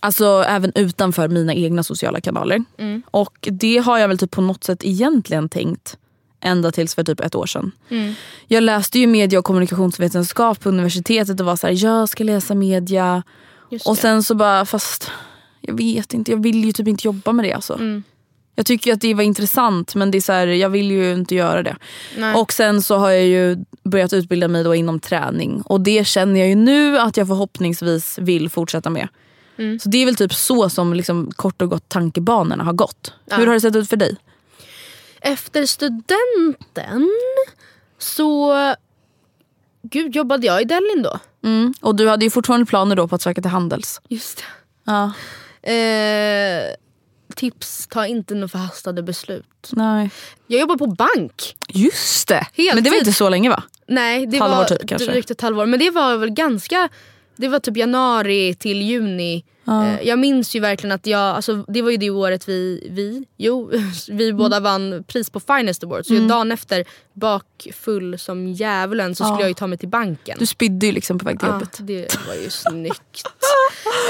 Alltså 0.00 0.44
även 0.48 0.72
utanför 0.74 1.28
mina 1.28 1.54
egna 1.54 1.82
sociala 1.82 2.20
kanaler. 2.20 2.64
Och 3.10 3.48
det 3.50 3.78
har 3.78 3.98
jag 3.98 4.08
väl 4.08 4.18
typ 4.18 4.30
på 4.30 4.40
något 4.40 4.64
sätt 4.64 4.84
egentligen 4.84 5.48
tänkt 5.48 5.96
ända 6.40 6.72
tills 6.72 6.94
för 6.94 7.04
typ 7.04 7.20
ett 7.20 7.34
år 7.34 7.46
sedan. 7.46 7.72
Jag 8.46 8.62
läste 8.62 8.98
ju 8.98 9.06
media 9.06 9.38
och 9.38 9.44
kommunikationsvetenskap 9.44 10.60
på 10.60 10.68
universitetet 10.68 11.40
och 11.40 11.46
var 11.46 11.56
så 11.56 11.66
här: 11.66 11.84
jag 11.84 12.08
ska 12.08 12.24
läsa 12.24 12.54
media. 12.54 13.22
Och 13.84 13.98
sen 13.98 14.22
så 14.22 14.34
bara, 14.34 14.66
fast 14.66 15.10
jag 15.60 15.76
vet 15.76 16.14
inte, 16.14 16.30
jag 16.30 16.42
vill 16.42 16.64
ju 16.64 16.72
typ 16.72 16.88
inte 16.88 17.06
jobba 17.06 17.32
med 17.32 17.44
det 17.44 17.52
alltså. 17.52 17.74
Mm. 17.74 18.02
Jag 18.54 18.66
tycker 18.66 18.92
att 18.92 19.00
det 19.00 19.14
var 19.14 19.22
intressant 19.22 19.94
men 19.94 20.10
det 20.10 20.18
är 20.18 20.22
så 20.22 20.32
här, 20.32 20.46
jag 20.46 20.70
vill 20.70 20.90
ju 20.90 21.12
inte 21.12 21.34
göra 21.34 21.62
det. 21.62 21.76
Nej. 22.16 22.34
Och 22.34 22.52
sen 22.52 22.82
så 22.82 22.96
har 22.96 23.10
jag 23.10 23.26
ju 23.26 23.56
börjat 23.84 24.12
utbilda 24.12 24.48
mig 24.48 24.64
då 24.64 24.74
inom 24.74 25.00
träning 25.00 25.62
och 25.62 25.80
det 25.80 26.06
känner 26.06 26.40
jag 26.40 26.48
ju 26.48 26.54
nu 26.54 26.98
att 26.98 27.16
jag 27.16 27.28
förhoppningsvis 27.28 28.18
vill 28.18 28.50
fortsätta 28.50 28.90
med. 28.90 29.08
Mm. 29.58 29.78
Så 29.78 29.88
det 29.88 29.98
är 29.98 30.06
väl 30.06 30.16
typ 30.16 30.34
så 30.34 30.68
som 30.70 30.94
liksom 30.94 31.30
kort 31.36 31.62
och 31.62 31.70
gott 31.70 31.88
tankebanorna 31.88 32.64
har 32.64 32.72
gått. 32.72 33.12
Hur 33.30 33.46
har 33.46 33.54
det 33.54 33.60
sett 33.60 33.76
ut 33.76 33.88
för 33.88 33.96
dig? 33.96 34.16
Efter 35.20 35.66
studenten 35.66 37.10
så 37.98 38.54
Gud, 39.82 40.16
jobbade 40.16 40.46
jag 40.46 40.62
i 40.62 40.64
Delin 40.64 41.02
då? 41.02 41.18
Mm. 41.44 41.74
Och 41.80 41.96
du 41.96 42.08
hade 42.08 42.24
ju 42.24 42.30
fortfarande 42.30 42.66
planer 42.66 42.96
då 42.96 43.08
på 43.08 43.14
att 43.14 43.22
söka 43.22 43.42
till 43.42 43.50
Handels. 43.50 44.00
Just 44.08 44.44
Ja. 44.84 45.12
Eh, 45.72 46.62
tips, 47.34 47.86
ta 47.86 48.06
inte 48.06 48.34
några 48.34 48.48
förhastade 48.48 49.02
beslut. 49.02 49.70
Nej. 49.72 50.10
Jag 50.46 50.60
jobbar 50.60 50.76
på 50.76 50.86
bank. 50.86 51.56
Just 51.68 52.28
det! 52.28 52.34
Heltid. 52.34 52.74
Men 52.74 52.84
det 52.84 52.90
var 52.90 52.96
inte 52.96 53.12
så 53.12 53.28
länge 53.28 53.50
va? 53.50 53.62
Nej, 53.86 54.26
det 54.26 54.38
Halvår 54.38 54.56
var 54.56 54.64
typ, 54.64 54.88
kanske. 54.88 55.10
drygt 55.10 55.30
ett 55.30 55.40
halvår. 55.40 55.66
Men 55.66 55.78
det 55.78 55.90
var 55.90 56.16
väl 56.16 56.30
ganska... 56.30 56.88
Det 57.38 57.48
var 57.48 57.58
typ 57.58 57.76
januari 57.76 58.54
till 58.54 58.82
juni. 58.82 59.44
Eh, 59.68 60.02
jag 60.08 60.18
minns 60.18 60.56
ju 60.56 60.60
verkligen 60.60 60.92
att 60.92 61.06
jag, 61.06 61.20
alltså, 61.20 61.64
det 61.68 61.82
var 61.82 61.90
ju 61.90 61.96
det 61.96 62.10
året 62.10 62.48
vi, 62.48 62.88
vi, 62.90 63.24
jo, 63.36 63.70
vi 64.10 64.32
båda 64.32 64.56
Mm. 64.56 64.62
vann 64.64 65.04
pris 65.04 65.30
på 65.30 65.40
Finest 65.40 65.84
Award. 65.84 66.06
Så 66.06 66.14
jag 66.14 66.28
dagen 66.28 66.52
efter, 66.52 66.84
bakfull 67.14 68.18
som 68.18 68.48
djävulen, 68.52 69.14
så 69.14 69.24
skulle 69.24 69.40
jag 69.40 69.48
ju 69.48 69.54
ta 69.54 69.66
mig 69.66 69.78
till 69.78 69.88
banken. 69.88 70.36
Du 70.38 70.46
spydde 70.46 70.86
ju 70.86 70.92
liksom 70.92 71.18
på 71.18 71.24
väg 71.24 71.38
till 71.38 71.48
Ja, 71.48 71.54
jobbet. 71.54 71.78
det 71.80 72.16
var 72.28 72.34
ju 72.34 72.50
snyggt. 72.70 73.22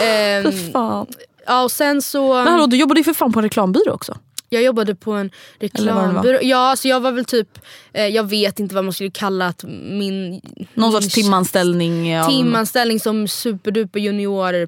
Ehm, 0.03 0.43
För 0.53 0.73
fan. 0.73 1.07
ja, 1.47 1.63
och 1.63 1.71
sen 1.73 2.03
så... 2.03 2.35
Men 2.35 2.47
hallå, 2.49 2.67
du 2.67 2.77
jobbade 2.77 3.01
ju 3.01 3.05
för 3.05 3.13
fan 3.13 3.33
på 3.33 3.39
en 3.39 3.43
reklambyrå 3.43 3.93
också. 3.93 4.17
Jag 4.49 4.63
jobbade 4.63 4.95
på 4.95 5.13
en 5.13 5.31
reklambyrå. 5.61 6.39
Ja, 6.43 6.57
alltså 6.71 6.89
jag 6.89 7.01
var 7.01 7.13
väl 7.13 7.25
typ, 7.25 7.59
eh, 7.93 8.07
jag 8.07 8.25
vet 8.31 8.61
inte 8.61 8.75
vad 8.75 8.85
man 8.85 8.93
skulle 8.93 9.11
kalla 9.11 9.47
att 9.47 9.65
min... 9.69 10.41
Någon 10.75 10.93
sorts 10.93 11.15
timanställning. 11.15 12.19
av- 12.19 12.29
timanställning 12.29 13.01
som 13.01 13.29
superduper 13.29 14.01
junior 14.01 14.55
eh, 14.55 14.67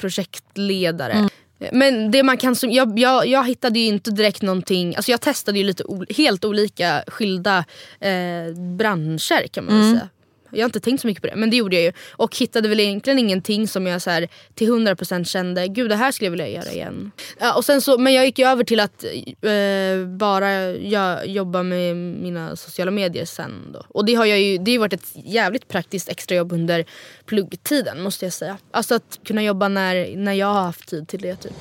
projektledare. 0.00 1.12
Mm. 1.12 1.28
Men 1.72 2.10
det 2.10 2.22
man 2.22 2.36
kan 2.36 2.56
jag, 2.62 2.98
jag, 2.98 3.26
jag 3.26 3.46
hittade 3.46 3.78
ju 3.78 3.86
inte 3.86 4.10
direkt 4.10 4.42
någonting, 4.42 4.96
alltså 4.96 5.10
jag 5.10 5.20
testade 5.20 5.58
ju 5.58 5.64
lite 5.64 5.84
helt 6.16 6.44
olika 6.44 7.04
skilda 7.06 7.58
eh, 8.00 8.54
branscher 8.78 9.46
kan 9.46 9.64
man 9.64 9.74
Mm. 9.80 9.92
säga. 9.92 10.08
Jag 10.56 10.62
har 10.62 10.68
inte 10.68 10.80
tänkt 10.80 11.00
så 11.00 11.06
mycket 11.06 11.22
på 11.22 11.26
det 11.26 11.36
men 11.36 11.50
det 11.50 11.56
gjorde 11.56 11.76
jag 11.76 11.84
ju. 11.84 11.92
Och 12.10 12.36
hittade 12.36 12.68
väl 12.68 12.80
egentligen 12.80 13.18
ingenting 13.18 13.68
som 13.68 13.86
jag 13.86 14.02
så 14.02 14.10
här, 14.10 14.28
till 14.54 14.70
100% 14.70 15.24
kände, 15.24 15.68
gud 15.68 15.90
det 15.90 15.96
här 15.96 16.12
skulle 16.12 16.26
jag 16.26 16.30
vilja 16.30 16.48
göra 16.48 16.72
igen. 16.72 17.10
Ja, 17.40 17.54
och 17.54 17.64
sen 17.64 17.80
så, 17.80 17.98
men 17.98 18.14
jag 18.14 18.26
gick 18.26 18.38
ju 18.38 18.46
över 18.46 18.64
till 18.64 18.80
att 18.80 19.04
eh, 19.04 20.06
bara 20.18 20.52
jag, 20.70 21.26
jobba 21.26 21.62
med 21.62 21.96
mina 21.96 22.56
sociala 22.56 22.90
medier 22.90 23.24
sen. 23.24 23.72
Då. 23.72 23.84
Och 23.88 24.04
det 24.04 24.14
har, 24.14 24.24
jag 24.24 24.40
ju, 24.40 24.58
det 24.58 24.72
har 24.72 24.78
varit 24.78 24.92
ett 24.92 25.12
jävligt 25.14 25.68
praktiskt 25.68 26.08
extrajobb 26.08 26.52
under 26.52 26.84
pluggtiden 27.26 28.02
måste 28.02 28.26
jag 28.26 28.32
säga. 28.32 28.58
Alltså 28.70 28.94
att 28.94 29.20
kunna 29.24 29.42
jobba 29.42 29.68
när, 29.68 30.16
när 30.16 30.32
jag 30.32 30.46
har 30.46 30.62
haft 30.62 30.88
tid 30.88 31.08
till 31.08 31.20
det. 31.20 31.36
Typ. 31.36 31.52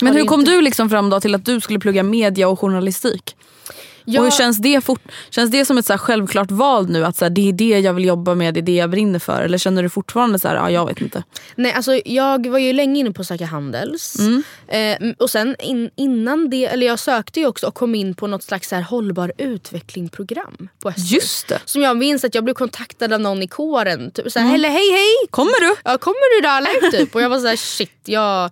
Men 0.00 0.16
hur 0.16 0.24
kom 0.24 0.44
du 0.44 0.60
liksom 0.60 0.90
fram 0.90 1.10
då 1.10 1.20
till 1.20 1.34
att 1.34 1.44
du 1.44 1.60
skulle 1.60 1.78
plugga 1.78 2.02
media 2.02 2.48
och 2.48 2.60
journalistik? 2.60 3.36
Jag, 4.10 4.20
Och 4.20 4.24
hur 4.24 4.30
känns 4.38 4.58
det, 4.58 4.80
fort, 4.80 5.02
känns 5.30 5.50
det 5.50 5.64
som 5.64 5.78
ett 5.78 5.86
så 5.86 5.92
här 5.92 5.98
självklart 5.98 6.50
val 6.50 6.88
nu? 6.90 7.04
Att 7.04 7.16
så 7.16 7.24
här, 7.24 7.30
det 7.30 7.48
är 7.48 7.52
det 7.52 7.78
jag 7.78 7.94
vill 7.94 8.04
jobba 8.04 8.34
med, 8.34 8.54
det 8.54 8.60
är 8.60 8.62
det 8.62 8.74
jag 8.74 8.90
brinner 8.90 9.18
för? 9.18 9.42
Eller 9.42 9.58
känner 9.58 9.82
du 9.82 9.88
fortfarande 9.88 10.38
så 10.38 10.48
här, 10.48 10.54
ja 10.54 10.70
jag 10.70 10.86
vet 10.86 11.00
inte? 11.00 11.22
nej, 11.56 11.72
alltså, 11.72 12.00
jag 12.04 12.46
var 12.46 12.58
ju 12.58 12.72
länge 12.72 13.00
inne 13.00 13.12
på 13.12 13.20
att 13.20 13.26
söka 13.26 13.46
Handels. 13.46 14.16
Eh, 14.68 14.96
och 15.18 15.30
sen 15.30 15.56
in, 15.58 15.90
innan 15.96 16.50
det, 16.50 16.66
eller 16.66 16.86
jag 16.86 16.98
sökte 16.98 17.40
ju 17.40 17.46
också 17.46 17.66
och 17.66 17.74
kom 17.74 17.94
in 17.94 18.14
på 18.14 18.26
något 18.26 18.42
slags 18.42 18.68
så 18.68 18.74
här 18.74 18.82
hållbar 18.82 19.32
utveckling-program 19.38 20.68
på 20.82 20.92
SU. 20.92 21.14
Just 21.14 21.48
det. 21.48 21.60
Som 21.64 21.82
jag 21.82 21.96
minns 21.96 22.24
att 22.24 22.34
jag 22.34 22.44
blev 22.44 22.54
kontaktad 22.54 23.12
av 23.12 23.20
någon 23.20 23.42
i 23.42 23.46
kåren. 23.48 24.10
Typ 24.10 24.32
såhär, 24.32 24.54
eller 24.54 24.68
hej 24.68 24.90
hej! 24.92 25.28
Kommer 25.30 25.60
du? 25.60 25.74
Ja, 25.84 25.98
kommer 25.98 26.36
du 26.36 26.48
då 26.48 26.54
eller? 26.54 26.90
Typ. 26.98 27.14
Och 27.14 27.22
jag 27.22 27.28
var 27.28 27.38
såhär 27.38 27.56
shit, 27.56 28.00
jag 28.04 28.50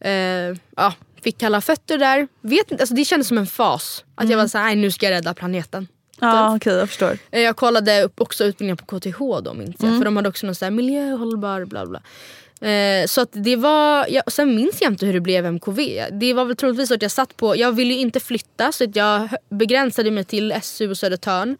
eh, 0.00 0.56
ja, 0.76 0.92
fick 1.24 1.38
kalla 1.38 1.60
fötter 1.60 1.98
där. 1.98 2.28
Vet 2.40 2.70
inte, 2.70 2.82
alltså 2.82 2.94
det 2.94 3.04
kändes 3.04 3.28
som 3.28 3.38
en 3.38 3.46
fas. 3.46 4.04
Att 4.14 4.30
jag 4.30 4.36
var 4.38 4.46
såhär, 4.46 4.76
nu 4.76 4.90
ska 4.90 5.06
jag 5.06 5.12
rädda 5.12 5.34
planeten. 5.34 5.88
Ja 6.20 6.56
okej 6.56 6.74
jag 6.74 6.88
förstår. 6.88 7.18
Eh, 7.30 7.40
Jag 7.40 7.56
kollade 7.56 8.02
upp 8.02 8.20
också 8.20 8.44
utbildningar 8.44 8.76
på 8.76 8.98
KTH 9.00 9.18
då 9.44 9.54
minns 9.54 9.76
jag. 9.78 9.98
För 9.98 10.04
de 10.04 10.16
hade 10.16 10.28
också 10.28 10.46
någon 10.46 10.54
sån 10.54 10.66
här 10.66 10.70
miljö, 10.70 11.10
hållbar, 11.12 11.64
bla 11.64 11.86
bla. 11.86 12.00
Eh, 12.70 13.06
så 13.06 13.20
att 13.20 13.28
det 13.32 13.56
var, 13.56 14.06
ja, 14.10 14.22
och 14.26 14.32
sen 14.32 14.54
minns 14.56 14.80
jag 14.80 14.92
inte 14.92 15.06
hur 15.06 15.12
det 15.12 15.20
blev 15.20 15.46
MKV. 15.46 16.04
Det 16.20 16.34
var 16.34 16.44
väl 16.44 16.56
troligtvis 16.56 16.90
att 16.90 17.02
jag 17.02 17.10
satt 17.10 17.36
på, 17.36 17.56
jag 17.56 17.72
ville 17.72 17.94
ju 17.94 18.00
inte 18.00 18.20
flytta 18.20 18.72
så 18.72 18.84
att 18.84 18.96
jag 18.96 19.28
begränsade 19.50 20.10
mig 20.10 20.24
till 20.24 20.54
SU 20.62 20.90
och 20.90 20.96
Södertörn. 20.98 21.56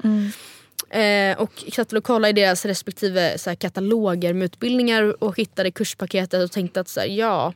Eh, 0.91 1.39
och 1.39 1.65
satt 1.73 1.93
väl 1.93 1.99
och 1.99 2.05
kollade 2.05 2.29
i 2.29 2.33
deras 2.33 2.65
respektive 2.65 3.39
så 3.39 3.51
här, 3.51 3.55
kataloger 3.55 4.33
med 4.35 4.45
utbildningar 4.45 5.23
och 5.25 5.39
hittade 5.39 5.71
kurspaketet 5.71 6.45
och 6.45 6.53
tänkte 6.53 6.81
att 6.81 6.89
så 6.89 7.01
här, 7.01 7.07
ja. 7.07 7.53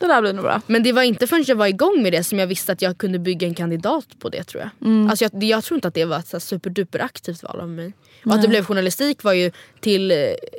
Det 0.00 0.06
där 0.06 0.20
blir 0.20 0.32
nog 0.32 0.44
bra. 0.44 0.60
Men 0.66 0.82
det 0.82 0.92
var 0.92 1.02
inte 1.02 1.26
förrän 1.26 1.44
jag 1.46 1.56
var 1.56 1.66
igång 1.66 2.02
med 2.02 2.12
det 2.12 2.24
som 2.24 2.38
jag 2.38 2.46
visste 2.46 2.72
att 2.72 2.82
jag 2.82 2.98
kunde 2.98 3.18
bygga 3.18 3.46
en 3.48 3.54
kandidat 3.54 4.06
på 4.18 4.28
det 4.28 4.44
tror 4.44 4.62
jag. 4.62 5.10
Alltså 5.10 5.24
jag, 5.24 5.44
jag 5.44 5.64
tror 5.64 5.76
inte 5.76 5.88
att 5.88 5.94
det 5.94 6.04
var 6.04 6.18
ett 6.18 6.42
superduper 6.42 6.98
aktivt 6.98 7.42
val 7.42 7.60
av 7.60 7.68
mig. 7.68 7.92
Och 8.24 8.34
att 8.34 8.42
det 8.42 8.48
blev 8.48 8.64
journalistik 8.64 9.22
var 9.22 9.32
ju 9.32 9.50
till 9.80 10.10
eh, 10.10 10.16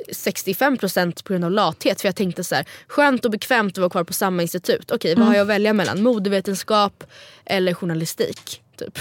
65% 0.08 1.24
på 1.24 1.32
grund 1.32 1.44
av 1.44 1.50
lathet. 1.50 2.00
För 2.00 2.08
jag 2.08 2.16
tänkte 2.16 2.44
så 2.44 2.54
här, 2.54 2.66
skönt 2.86 3.24
och 3.24 3.30
bekvämt 3.30 3.72
att 3.72 3.78
vara 3.78 3.90
kvar 3.90 4.04
på 4.04 4.12
samma 4.12 4.42
institut. 4.42 4.90
Okej 4.90 5.14
vad 5.14 5.26
har 5.26 5.34
jag 5.34 5.42
att 5.42 5.48
välja 5.48 5.72
mellan? 5.72 6.02
Modevetenskap 6.02 7.04
eller 7.44 7.74
journalistik? 7.74 8.62
Typ. 8.78 8.98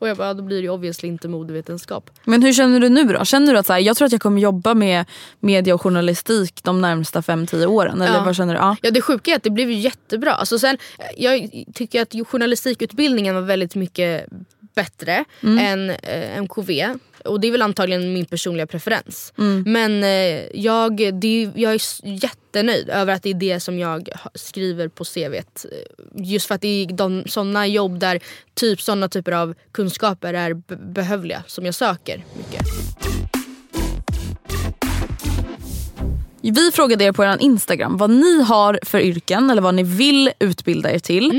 Och 0.00 0.08
jag 0.08 0.16
bara, 0.16 0.34
då 0.34 0.42
blir 0.42 0.56
det 0.56 0.62
ju 0.62 0.70
obviously 0.70 1.08
inte 1.08 1.28
modevetenskap. 1.28 2.10
Men 2.24 2.42
hur 2.42 2.52
känner 2.52 2.80
du 2.80 2.88
nu 2.88 3.04
då? 3.04 3.24
Känner 3.24 3.52
du 3.52 3.58
att 3.58 3.66
så 3.66 3.72
här, 3.72 3.80
jag 3.80 3.96
tror 3.96 4.06
att 4.06 4.12
jag 4.12 4.20
kommer 4.20 4.40
jobba 4.40 4.74
med 4.74 5.04
media 5.40 5.74
och 5.74 5.82
journalistik 5.82 6.60
de 6.62 6.80
närmsta 6.80 7.20
5-10 7.20 7.66
åren? 7.66 8.00
Eller 8.02 8.14
Ja. 8.14 8.24
vad 8.24 8.36
känner 8.36 8.54
du? 8.54 8.60
Ja. 8.60 8.76
Ja 8.82 8.90
det 8.90 9.00
sjuka 9.00 9.30
är 9.30 9.36
att 9.36 9.42
det 9.42 9.50
blev 9.50 9.70
ju 9.70 9.76
jättebra. 9.78 10.32
Alltså 10.32 10.58
sen, 10.58 10.78
jag 11.16 11.50
tycker 11.74 12.02
att 12.02 12.14
journalistikutbildningen 12.28 13.34
var 13.34 13.42
väldigt 13.42 13.74
mycket 13.74 14.26
bättre 14.74 15.24
än 15.42 15.90
eh, 15.90 16.38
MKV. 16.42 16.70
Och 17.24 17.40
det 17.40 17.46
är 17.48 17.52
väl 17.52 17.62
antagligen 17.62 18.12
min 18.12 18.24
personliga 18.24 18.66
preferens. 18.66 19.32
Men 19.66 20.04
eh, 20.04 20.46
jag, 20.60 20.96
det, 21.20 21.42
är- 21.44 21.52
jag 21.56 21.74
är 21.74 21.80
jättenöjd 22.24 22.88
över 22.88 23.12
att 23.14 23.22
det 23.22 23.30
är 23.30 23.34
det 23.34 23.60
som 23.60 23.78
jag 23.78 24.08
skriver 24.34 24.88
på 24.88 25.04
CVt. 25.04 25.64
Eh, 25.64 26.24
Just 26.24 26.46
för 26.46 26.54
att 26.54 26.60
det 26.60 26.68
är 26.68 26.86
de, 26.92 27.22
såna 27.26 27.66
jobb 27.66 27.98
där 27.98 28.20
typ 28.54 28.80
såna 28.82 29.08
typer 29.08 29.32
av 29.32 29.54
kunskaper 29.72 30.34
är 30.34 30.54
be- 30.54 30.76
behövliga 30.76 31.42
som 31.46 31.64
jag 31.66 31.74
söker 31.74 32.24
mycket. 32.36 32.66
Vi 36.42 36.70
frågade 36.72 37.04
er 37.04 37.12
på 37.12 37.24
er 37.24 37.36
Instagram 37.40 37.96
vad 37.96 38.10
ni 38.10 38.42
har 38.42 38.78
för 38.82 39.00
yrken 39.00 39.50
eller 39.50 39.62
vad 39.62 39.74
ni 39.74 39.82
vill 39.82 40.30
utbilda 40.38 40.92
er 40.92 40.98
till. 40.98 41.32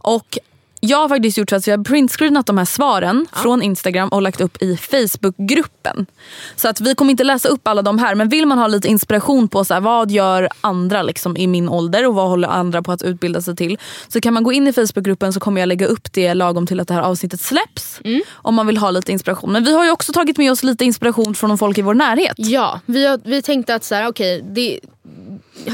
Och 0.00 0.38
jag 0.84 0.98
har 0.98 1.08
faktiskt 1.08 1.38
gjort 1.38 1.50
så 1.50 1.56
att 1.56 1.66
jag 1.66 1.78
har 1.78 1.84
printscreenat 1.84 2.46
de 2.46 2.58
här 2.58 2.64
svaren 2.64 3.26
från 3.32 3.62
Instagram 3.62 4.08
och 4.08 4.22
lagt 4.22 4.40
upp 4.40 4.62
i 4.62 4.76
Facebookgruppen. 4.76 6.06
Så 6.56 6.68
att 6.68 6.80
vi 6.80 6.94
kommer 6.94 7.10
inte 7.10 7.24
läsa 7.24 7.48
upp 7.48 7.68
alla 7.68 7.82
de 7.82 7.98
här 7.98 8.14
men 8.14 8.28
vill 8.28 8.46
man 8.46 8.58
ha 8.58 8.66
lite 8.66 8.88
inspiration 8.88 9.48
på 9.48 9.64
så 9.64 9.74
här, 9.74 9.80
vad 9.80 10.10
gör 10.10 10.48
andra 10.60 11.02
liksom, 11.02 11.36
i 11.36 11.46
min 11.46 11.68
ålder 11.68 12.06
och 12.06 12.14
vad 12.14 12.28
håller 12.28 12.48
andra 12.48 12.82
på 12.82 12.92
att 12.92 13.02
utbilda 13.02 13.40
sig 13.40 13.56
till. 13.56 13.78
Så 14.08 14.20
kan 14.20 14.34
man 14.34 14.42
gå 14.42 14.52
in 14.52 14.68
i 14.68 14.72
Facebookgruppen 14.72 15.32
så 15.32 15.40
kommer 15.40 15.60
jag 15.60 15.66
lägga 15.66 15.86
upp 15.86 16.12
det 16.12 16.34
lagom 16.34 16.66
till 16.66 16.80
att 16.80 16.88
det 16.88 16.94
här 16.94 17.02
avsnittet 17.02 17.40
släpps. 17.40 18.00
Om 18.32 18.54
man 18.54 18.66
vill 18.66 18.76
ha 18.76 18.90
lite 18.90 19.12
inspiration. 19.12 19.52
Men 19.52 19.64
vi 19.64 19.74
har 19.74 19.84
ju 19.84 19.90
också 19.90 20.12
tagit 20.12 20.38
med 20.38 20.52
oss 20.52 20.62
lite 20.62 20.84
inspiration 20.84 21.34
från 21.34 21.58
folk 21.58 21.78
i 21.78 21.82
vår 21.82 21.94
närhet. 21.94 22.34
Ja, 22.36 22.80
vi, 22.86 23.06
har, 23.06 23.20
vi 23.24 23.42
tänkte 23.42 23.74
att 23.74 23.84
så 23.84 23.94
här, 23.94 24.08
okej, 24.08 24.42
det, 24.42 24.80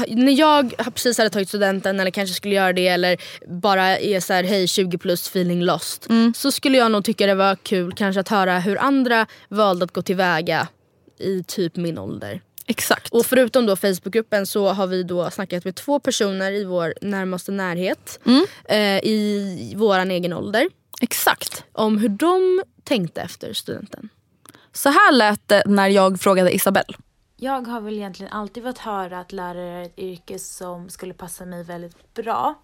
när 0.07 0.31
jag 0.31 0.73
precis 0.77 1.17
hade 1.17 1.29
tagit 1.29 1.49
studenten 1.49 1.99
eller 1.99 2.11
kanske 2.11 2.35
skulle 2.35 2.55
göra 2.55 2.73
det 2.73 2.87
eller 2.87 3.17
bara 3.61 3.97
är 3.97 4.19
så 4.19 4.33
här, 4.33 4.43
hej 4.43 4.67
20 4.67 4.97
plus 4.97 5.27
feeling 5.27 5.63
lost. 5.63 6.07
Så 6.35 6.51
skulle 6.51 6.77
jag 6.77 6.91
nog 6.91 7.05
tycka 7.05 7.27
det 7.27 7.35
var 7.35 7.55
kul 7.55 7.93
kanske 7.95 8.19
att 8.19 8.29
höra 8.29 8.59
hur 8.59 8.77
andra 8.77 9.27
valde 9.49 9.85
att 9.85 9.91
gå 9.91 10.01
tillväga 10.01 10.67
i 11.19 11.43
typ 11.43 11.75
min 11.75 11.97
ålder. 11.97 12.41
Exakt. 12.67 13.13
Och 13.13 13.25
förutom 13.25 13.65
då 13.65 13.75
Facebookgruppen 13.75 14.45
så 14.47 14.69
har 14.69 14.87
vi 14.87 15.03
då 15.03 15.31
snackat 15.31 15.65
med 15.65 15.75
två 15.75 15.99
personer 15.99 16.51
i 16.51 16.63
vår 16.63 16.93
närmaste 17.01 17.51
närhet 17.51 18.19
eh, 18.65 18.97
i 18.97 19.73
våran 19.77 20.11
egen 20.11 20.33
ålder 20.33 20.69
Exakt. 21.01 21.63
om 21.71 21.97
hur 21.97 22.09
de 22.09 22.63
tänkte 22.83 23.21
efter 23.21 23.53
studenten. 23.53 24.09
Så 24.73 24.89
här 24.89 25.11
lät 25.11 25.47
det 25.47 25.63
när 25.65 25.87
jag 25.87 26.19
frågade 26.19 26.55
Isabelle. 26.55 26.97
Jag 27.41 27.67
har 27.67 27.81
väl 27.81 27.97
egentligen 27.97 28.33
alltid 28.33 28.63
fått 28.63 28.77
höra 28.77 29.19
att 29.19 29.31
lärare 29.31 29.81
är 29.81 29.83
ett 29.83 29.99
yrke 29.99 30.39
som 30.39 30.89
skulle 30.89 31.13
passa 31.13 31.45
mig 31.45 31.63
väldigt 31.63 32.13
bra. 32.13 32.55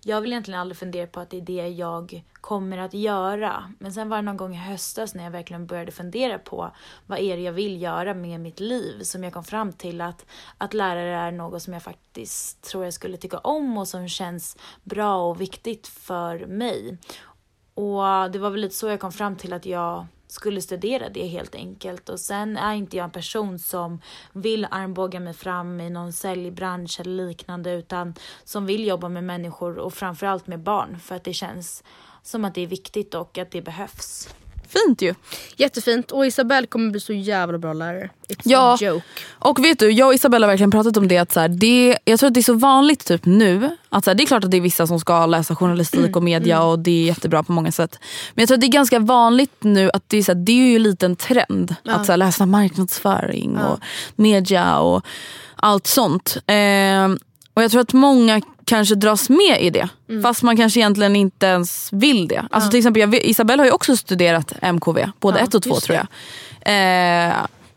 Jag 0.00 0.20
vill 0.20 0.32
egentligen 0.32 0.60
aldrig 0.60 0.78
fundera 0.78 1.06
på 1.06 1.20
att 1.20 1.30
det 1.30 1.36
är 1.36 1.40
det 1.40 1.68
jag 1.68 2.24
kommer 2.32 2.78
att 2.78 2.94
göra. 2.94 3.72
Men 3.78 3.92
sen 3.92 4.08
var 4.08 4.16
det 4.16 4.22
någon 4.22 4.36
gång 4.36 4.54
i 4.54 4.58
höstas 4.58 5.14
när 5.14 5.24
jag 5.24 5.30
verkligen 5.30 5.66
började 5.66 5.92
fundera 5.92 6.38
på 6.38 6.70
vad 7.06 7.18
är 7.18 7.36
det 7.36 7.42
jag 7.42 7.52
vill 7.52 7.82
göra 7.82 8.14
med 8.14 8.40
mitt 8.40 8.60
liv 8.60 9.02
som 9.02 9.24
jag 9.24 9.32
kom 9.32 9.44
fram 9.44 9.72
till 9.72 10.00
att, 10.00 10.26
att 10.58 10.74
lärare 10.74 11.16
är 11.16 11.30
något 11.30 11.62
som 11.62 11.72
jag 11.72 11.82
faktiskt 11.82 12.62
tror 12.62 12.84
jag 12.84 12.94
skulle 12.94 13.16
tycka 13.16 13.38
om 13.38 13.78
och 13.78 13.88
som 13.88 14.08
känns 14.08 14.56
bra 14.82 15.30
och 15.30 15.40
viktigt 15.40 15.86
för 15.86 16.46
mig. 16.46 16.98
Och 17.74 18.30
det 18.30 18.38
var 18.38 18.50
väl 18.50 18.60
lite 18.60 18.74
så 18.74 18.88
jag 18.88 19.00
kom 19.00 19.12
fram 19.12 19.36
till 19.36 19.52
att 19.52 19.66
jag 19.66 20.06
skulle 20.34 20.62
studera 20.62 21.08
det 21.08 21.26
helt 21.26 21.54
enkelt. 21.54 22.08
Och 22.08 22.20
sen 22.20 22.56
är 22.56 22.74
inte 22.74 22.96
jag 22.96 23.04
en 23.04 23.10
person 23.10 23.58
som 23.58 24.00
vill 24.32 24.66
armbåga 24.70 25.20
mig 25.20 25.34
fram 25.34 25.80
i 25.80 25.90
någon 25.90 26.12
säljbransch 26.12 27.00
eller 27.00 27.26
liknande 27.26 27.72
utan 27.72 28.14
som 28.44 28.66
vill 28.66 28.86
jobba 28.86 29.08
med 29.08 29.24
människor 29.24 29.78
och 29.78 29.94
framförallt 29.94 30.46
med 30.46 30.60
barn 30.60 31.00
för 31.00 31.14
att 31.14 31.24
det 31.24 31.32
känns 31.32 31.84
som 32.22 32.44
att 32.44 32.54
det 32.54 32.60
är 32.60 32.66
viktigt 32.66 33.14
och 33.14 33.38
att 33.38 33.50
det 33.50 33.62
behövs. 33.62 34.28
Fint 34.68 35.02
ju. 35.02 35.14
Jättefint 35.56 36.10
och 36.10 36.26
Isabelle 36.26 36.66
kommer 36.66 36.90
bli 36.90 37.00
så 37.00 37.12
jävla 37.12 37.58
bra 37.58 37.72
lärare. 37.72 38.10
It's 38.28 38.40
Ja. 38.42 38.74
a 38.74 38.78
joke. 38.80 39.04
Och 39.30 39.64
vet 39.64 39.78
du, 39.78 39.90
jag 39.90 40.08
och 40.08 40.14
Isabella 40.14 40.46
har 40.46 40.52
verkligen 40.52 40.70
pratat 40.70 40.96
om 40.96 41.08
det. 41.08 41.18
Att 41.18 41.32
så 41.32 41.40
här, 41.40 41.48
det 41.48 41.98
jag 42.04 42.18
tror 42.20 42.28
att 42.28 42.34
det 42.34 42.40
är 42.40 42.42
så 42.42 42.54
vanligt 42.54 43.04
typ 43.06 43.24
nu. 43.24 43.76
Att 43.88 44.04
så 44.04 44.10
här, 44.10 44.14
det 44.14 44.22
är 44.22 44.26
klart 44.26 44.44
att 44.44 44.50
det 44.50 44.56
är 44.56 44.60
vissa 44.60 44.86
som 44.86 45.00
ska 45.00 45.26
läsa 45.26 45.56
journalistik 45.56 46.16
och 46.16 46.22
media 46.22 46.62
och 46.62 46.78
det 46.78 46.90
är 46.90 47.04
jättebra 47.06 47.42
på 47.42 47.52
många 47.52 47.72
sätt. 47.72 47.98
Men 48.34 48.42
jag 48.42 48.48
tror 48.48 48.56
att 48.56 48.60
det 48.60 48.66
är 48.66 48.68
ganska 48.68 48.98
vanligt 48.98 49.54
nu 49.60 49.90
att 49.94 50.04
det 50.08 50.16
är, 50.18 50.22
så 50.22 50.32
här, 50.32 50.40
det 50.40 50.52
är 50.52 50.66
ju 50.66 50.76
en 50.76 50.82
liten 50.82 51.16
trend. 51.16 51.74
Att 51.84 52.06
så 52.06 52.16
läsa 52.16 52.46
marknadsföring 52.46 53.58
och 53.58 53.78
media 54.16 54.78
och 54.78 55.04
allt 55.56 55.86
sånt. 55.86 56.36
Ehm, 56.46 57.18
och 57.54 57.62
jag 57.62 57.70
tror 57.70 57.80
att 57.80 57.92
många 57.92 58.40
kanske 58.64 58.94
dras 58.94 59.28
med 59.28 59.58
i 59.60 59.70
det. 59.70 59.88
Fast 60.22 60.42
man 60.42 60.56
kanske 60.56 60.80
egentligen 60.80 61.16
inte 61.16 61.46
ens 61.46 61.92
vill 61.92 62.28
det. 62.28 62.44
Alltså 62.50 62.70
till 62.70 62.78
exempel, 62.78 63.00
jag, 63.00 63.58
har 63.58 63.64
ju 63.64 63.70
också 63.70 63.96
studerat 63.96 64.52
MKV, 64.62 64.98
både 65.20 65.38
ett 65.38 65.54
och 65.54 65.62
två 65.62 65.80
tror 65.80 65.98
jag. 65.98 66.06
Eh, 67.28 67.34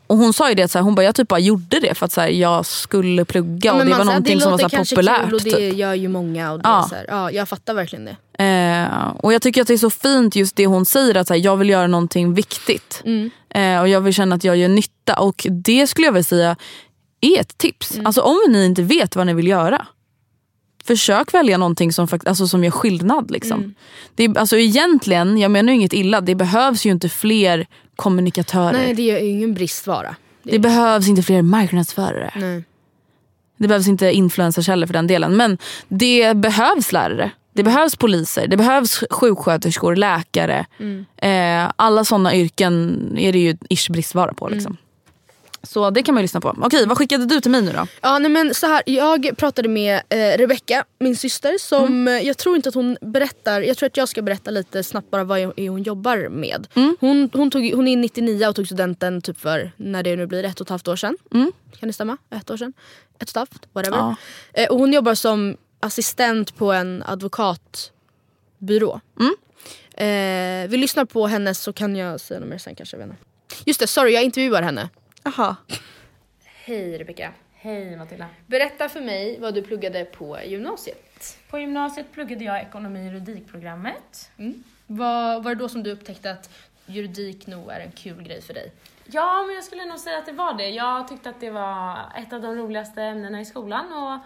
och 0.08 0.18
hon 0.18 0.34
sa 0.34 0.50
ju 0.50 0.56
det, 0.56 0.68
så 0.68 0.80
hon 0.80 0.96
bara, 0.96 1.04
jag 1.04 1.16
typ 1.16 1.28
bara 1.28 1.40
gjorde 1.40 1.80
det 1.80 1.96
för 1.96 2.06
att 2.06 2.12
så 2.12 2.22
jag 2.32 2.66
skulle 2.66 3.26
plugga 3.26 3.74
och 3.74 3.86
det 3.86 3.94
var 3.94 4.06
någonting 4.06 4.42
som 4.42 4.52
var 4.52 4.58
så 4.58 4.70
populärt. 4.70 5.26
Kul 5.26 5.34
och 5.34 5.42
det 5.42 5.52
typ. 5.52 5.76
gör 5.76 5.94
ju 5.94 6.08
många. 6.08 6.52
Och 6.52 6.60
det 6.60 6.70
Ja. 6.70 6.88
så 6.90 6.96
ja, 7.08 7.32
jag 7.32 7.50
fattar 7.50 7.74
verkligen 7.74 8.06
det. 8.06 8.44
Eh, 8.44 9.08
och 9.10 9.34
jag 9.34 9.42
tycker 9.42 9.62
att 9.62 9.68
det 9.68 9.74
är 9.74 9.78
så 9.78 9.90
fint 9.90 10.36
just 10.36 10.56
det 10.56 10.66
hon 10.66 10.86
säger 10.86 11.18
att 11.18 11.28
så 11.28 11.36
jag 11.36 11.58
vill 11.58 11.70
göra 11.70 11.88
någonting 11.88 12.34
viktigt. 12.34 13.02
Mm. 13.06 13.32
Eh, 13.50 13.82
och 13.82 13.88
jag 13.88 14.02
vill 14.02 14.14
känna 14.14 14.36
att 14.36 14.44
jag 14.44 14.58
gör 14.58 14.70
nytta. 14.70 15.20
Och 15.20 15.48
det 15.50 15.88
skulle 15.88 16.08
jag 16.08 16.12
vilja 16.12 16.24
säga 16.24 16.56
är 17.22 17.42
ett 17.42 17.58
tips. 17.58 17.94
Mm. 17.94 18.08
Alltså 18.08 18.22
om 18.22 18.38
ni 18.50 18.66
inte 18.66 18.82
vet 18.82 19.16
vad 19.16 19.26
ni 19.26 19.34
vill 19.34 19.48
göra. 19.48 19.88
Försök 20.88 21.34
välja 21.34 21.58
någonting 21.58 21.94
som, 21.94 22.08
alltså, 22.26 22.48
som 22.48 22.64
gör 22.64 22.72
skillnad. 22.72 23.32
Liksom. 23.32 23.60
Mm. 23.60 23.74
Det 24.16 24.24
är, 24.24 24.38
alltså, 24.38 24.58
egentligen, 24.58 25.38
jag 25.38 25.52
menar 25.52 25.74
inget 25.74 25.94
illa, 25.94 26.22
det 26.22 26.36
behövs 26.36 26.86
ju 26.86 26.92
inte 26.92 27.10
fler 27.10 27.68
kommunikatörer. 27.96 28.74
Nej 28.74 28.94
det 28.94 29.12
är 29.12 29.20
ju 29.20 29.30
ingen 29.30 29.54
bristvara. 29.54 30.16
det 30.44 30.60
behövs 30.60 31.08
inte 31.08 31.24
fler 31.24 31.42
marknadsförare. 31.42 32.32
Nej. 32.36 32.64
Det 33.58 33.68
behövs 33.68 33.88
inte 33.88 34.12
influencers 34.12 34.68
heller 34.68 34.88
för 34.88 34.94
den 34.94 35.08
delen. 35.08 35.38
Men 35.38 35.58
det 35.88 36.38
behövs 36.38 36.92
lärare. 36.92 37.32
Det 37.54 37.64
behövs 37.64 37.96
poliser, 37.96 38.48
det 38.48 38.58
behövs 38.58 39.04
sjuksköterskor, 39.10 39.96
läkare. 39.96 40.66
Eh, 41.18 41.72
alla 41.76 42.06
sådana 42.06 42.36
yrken 42.36 42.98
är 43.18 43.32
det 43.34 43.40
ju 43.40 43.58
ish 43.70 43.92
bristvara 43.92 44.34
på. 44.34 44.50
Liksom. 44.50 44.78
Så 45.68 45.90
det 45.90 46.04
kan 46.04 46.16
man 46.16 46.22
ju 46.22 46.24
lyssna 46.24 46.42
på. 46.42 46.56
Okej, 46.62 46.86
vad 46.88 46.98
skickade 46.98 47.26
du 47.26 47.42
till 47.42 47.52
mig 47.52 47.62
nu 47.62 47.72
då? 47.72 47.88
Ja, 48.02 48.20
nej, 48.20 48.32
men 48.32 48.54
så 48.54 48.68
här, 48.68 48.84
jag 48.86 49.38
pratade 49.38 49.68
med 49.70 50.02
eh, 50.10 50.38
Rebecca, 50.38 50.86
min 51.00 51.16
syster, 51.16 51.58
som 51.60 51.86
Mm. 51.86 52.08
eh, 52.08 52.28
jag 52.28 52.38
tror 52.38 52.56
inte 52.56 52.70
att 52.70 52.76
hon 52.76 52.98
berättar, 53.02 53.62
jag 53.62 53.78
tror 53.78 53.88
att 53.88 53.98
jag 53.98 54.10
ska 54.10 54.22
berätta 54.22 54.52
lite 54.52 54.84
snabbt 54.84 55.10
bara 55.12 55.24
vad 55.24 55.40
hon 55.58 55.84
jobbar 55.84 56.30
med. 56.30 56.68
Mm. 56.74 56.98
Hon, 57.00 57.30
hon, 57.34 57.52
tog, 57.52 57.72
hon 57.74 57.88
är 57.88 57.98
99 57.98 58.48
och 58.48 58.56
tog 58.56 58.66
studenten 58.66 59.22
typ 59.22 59.40
för, 59.40 59.72
när 59.78 60.04
det 60.04 60.16
nu 60.16 60.26
blir, 60.28 60.44
ett 60.44 60.62
och 60.62 60.66
ett 60.66 60.70
halvt 60.70 60.88
år 60.88 60.96
sedan. 60.96 61.18
Kan 61.80 61.90
det 61.90 61.94
stämma? 61.94 62.18
Ett 62.30 62.50
år 62.52 62.58
sedan? 62.58 62.74
Ett 63.20 63.24
och 63.24 63.30
ett 63.30 63.36
halvt? 63.36 63.68
Whatever. 63.74 63.98
Mm. 64.00 64.16
Ja. 64.54 64.62
Eh, 64.64 64.70
och 64.70 64.80
hon 64.80 64.94
jobbar 64.94 65.16
som 65.16 65.58
assistent 65.80 66.58
på 66.58 66.72
en 66.72 67.04
advokatbyrå. 67.06 69.02
Mm. 69.20 69.36
Eh, 69.94 70.70
vi 70.70 70.78
lyssnar 70.78 71.06
på 71.06 71.28
henne 71.28 71.54
så 71.56 71.74
kan 71.74 71.96
jag 71.96 72.20
säga 72.20 72.40
något 72.40 72.50
mer 72.50 72.58
sen 72.58 72.76
kanske. 72.76 72.98
jag 72.98 73.08
vet 73.08 73.12
inte. 73.14 73.24
Just 73.66 73.80
det, 73.80 73.88
sorry 73.88 74.14
jag 74.14 74.24
intervjuar 74.24 74.62
henne. 74.62 74.90
Aha. 75.28 75.56
Hej 76.44 76.98
Rebecca. 76.98 77.32
Hej 77.54 77.98
Matilda. 77.98 78.28
Berätta 78.46 78.90
för 78.90 79.02
mig 79.02 79.40
vad 79.40 79.54
du 79.54 79.62
pluggade 79.62 80.06
på 80.06 80.40
gymnasiet. 80.46 81.38
På 81.50 81.60
gymnasiet 81.60 82.12
pluggade 82.12 82.44
jag 82.44 82.62
ekonomi 82.62 83.00
och 83.00 83.14
juridikprogrammet. 83.14 84.32
Vad 84.86 85.44
var 85.44 85.56
det 85.56 85.62
då 85.62 85.70
som 85.70 85.84
du 85.84 85.92
upptäckte 85.92 86.32
att 86.32 86.50
juridik 86.86 87.48
nog 87.48 87.72
är 87.72 87.80
en 87.80 87.92
kul 87.92 88.24
grej 88.24 88.42
för 88.42 88.54
dig? 88.54 88.72
Ja, 89.06 89.44
men 89.48 89.56
jag 89.56 89.64
skulle 89.64 89.86
nog 89.86 90.00
säga 90.00 90.18
att 90.18 90.26
det 90.26 90.32
var 90.32 90.54
det. 90.54 90.70
Jag 90.70 91.08
tyckte 91.08 91.30
att 91.30 91.40
det 91.40 91.50
var 91.50 91.98
ett 92.18 92.34
av 92.34 92.42
de 92.42 92.56
roligaste 92.56 93.04
ämnena 93.04 93.42
i 93.42 93.46
skolan 93.46 93.86
och 93.94 94.20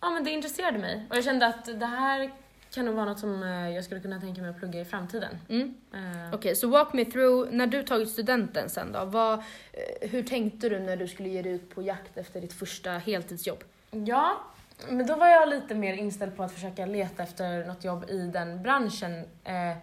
ja, 0.00 0.10
men 0.10 0.24
det 0.24 0.30
intresserade 0.30 0.78
mig. 0.78 1.06
Och 1.10 1.16
jag 1.16 1.24
kände 1.24 1.46
att 1.46 1.80
det 1.80 1.86
här 1.86 2.30
kan 2.78 2.86
nog 2.86 2.94
vara 2.94 3.04
något 3.04 3.18
som 3.18 3.42
eh, 3.42 3.70
jag 3.70 3.84
skulle 3.84 4.00
kunna 4.00 4.20
tänka 4.20 4.40
mig 4.40 4.50
att 4.50 4.58
plugga 4.58 4.80
i 4.80 4.84
framtiden. 4.84 5.38
Eh, 5.48 6.34
Okej, 6.34 6.56
så 6.56 6.68
walk 6.68 6.92
me 6.92 7.04
through, 7.04 7.52
när 7.52 7.66
du 7.66 7.82
tagit 7.82 8.10
studenten 8.10 8.70
sen 8.70 8.92
då, 8.92 9.04
vad, 9.04 9.34
eh, 9.34 10.10
hur 10.10 10.22
tänkte 10.22 10.68
du 10.68 10.80
när 10.80 10.96
du 10.96 11.08
skulle 11.08 11.28
ge 11.28 11.42
dig 11.42 11.52
ut 11.52 11.74
på 11.74 11.82
jakt 11.82 12.16
efter 12.18 12.40
ditt 12.40 12.52
första 12.52 12.90
heltidsjobb? 12.90 13.64
Ja, 13.90 14.40
men 14.88 15.06
då 15.06 15.14
var 15.14 15.28
jag 15.28 15.48
lite 15.48 15.74
mer 15.74 15.94
inställd 15.94 16.36
på 16.36 16.42
att 16.42 16.52
försöka 16.52 16.86
leta 16.86 17.22
efter 17.22 17.66
något 17.66 17.84
jobb 17.84 18.10
i 18.10 18.18
den 18.18 18.62
branschen. 18.62 19.24
Eh, 19.44 19.76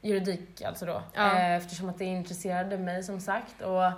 juridik 0.00 0.62
alltså 0.62 0.86
då. 0.86 1.02
Ja. 1.14 1.38
Eh, 1.38 1.56
eftersom 1.56 1.88
att 1.88 1.98
det 1.98 2.04
intresserade 2.04 2.78
mig 2.78 3.02
som 3.02 3.20
sagt. 3.20 3.62
Och 3.62 3.92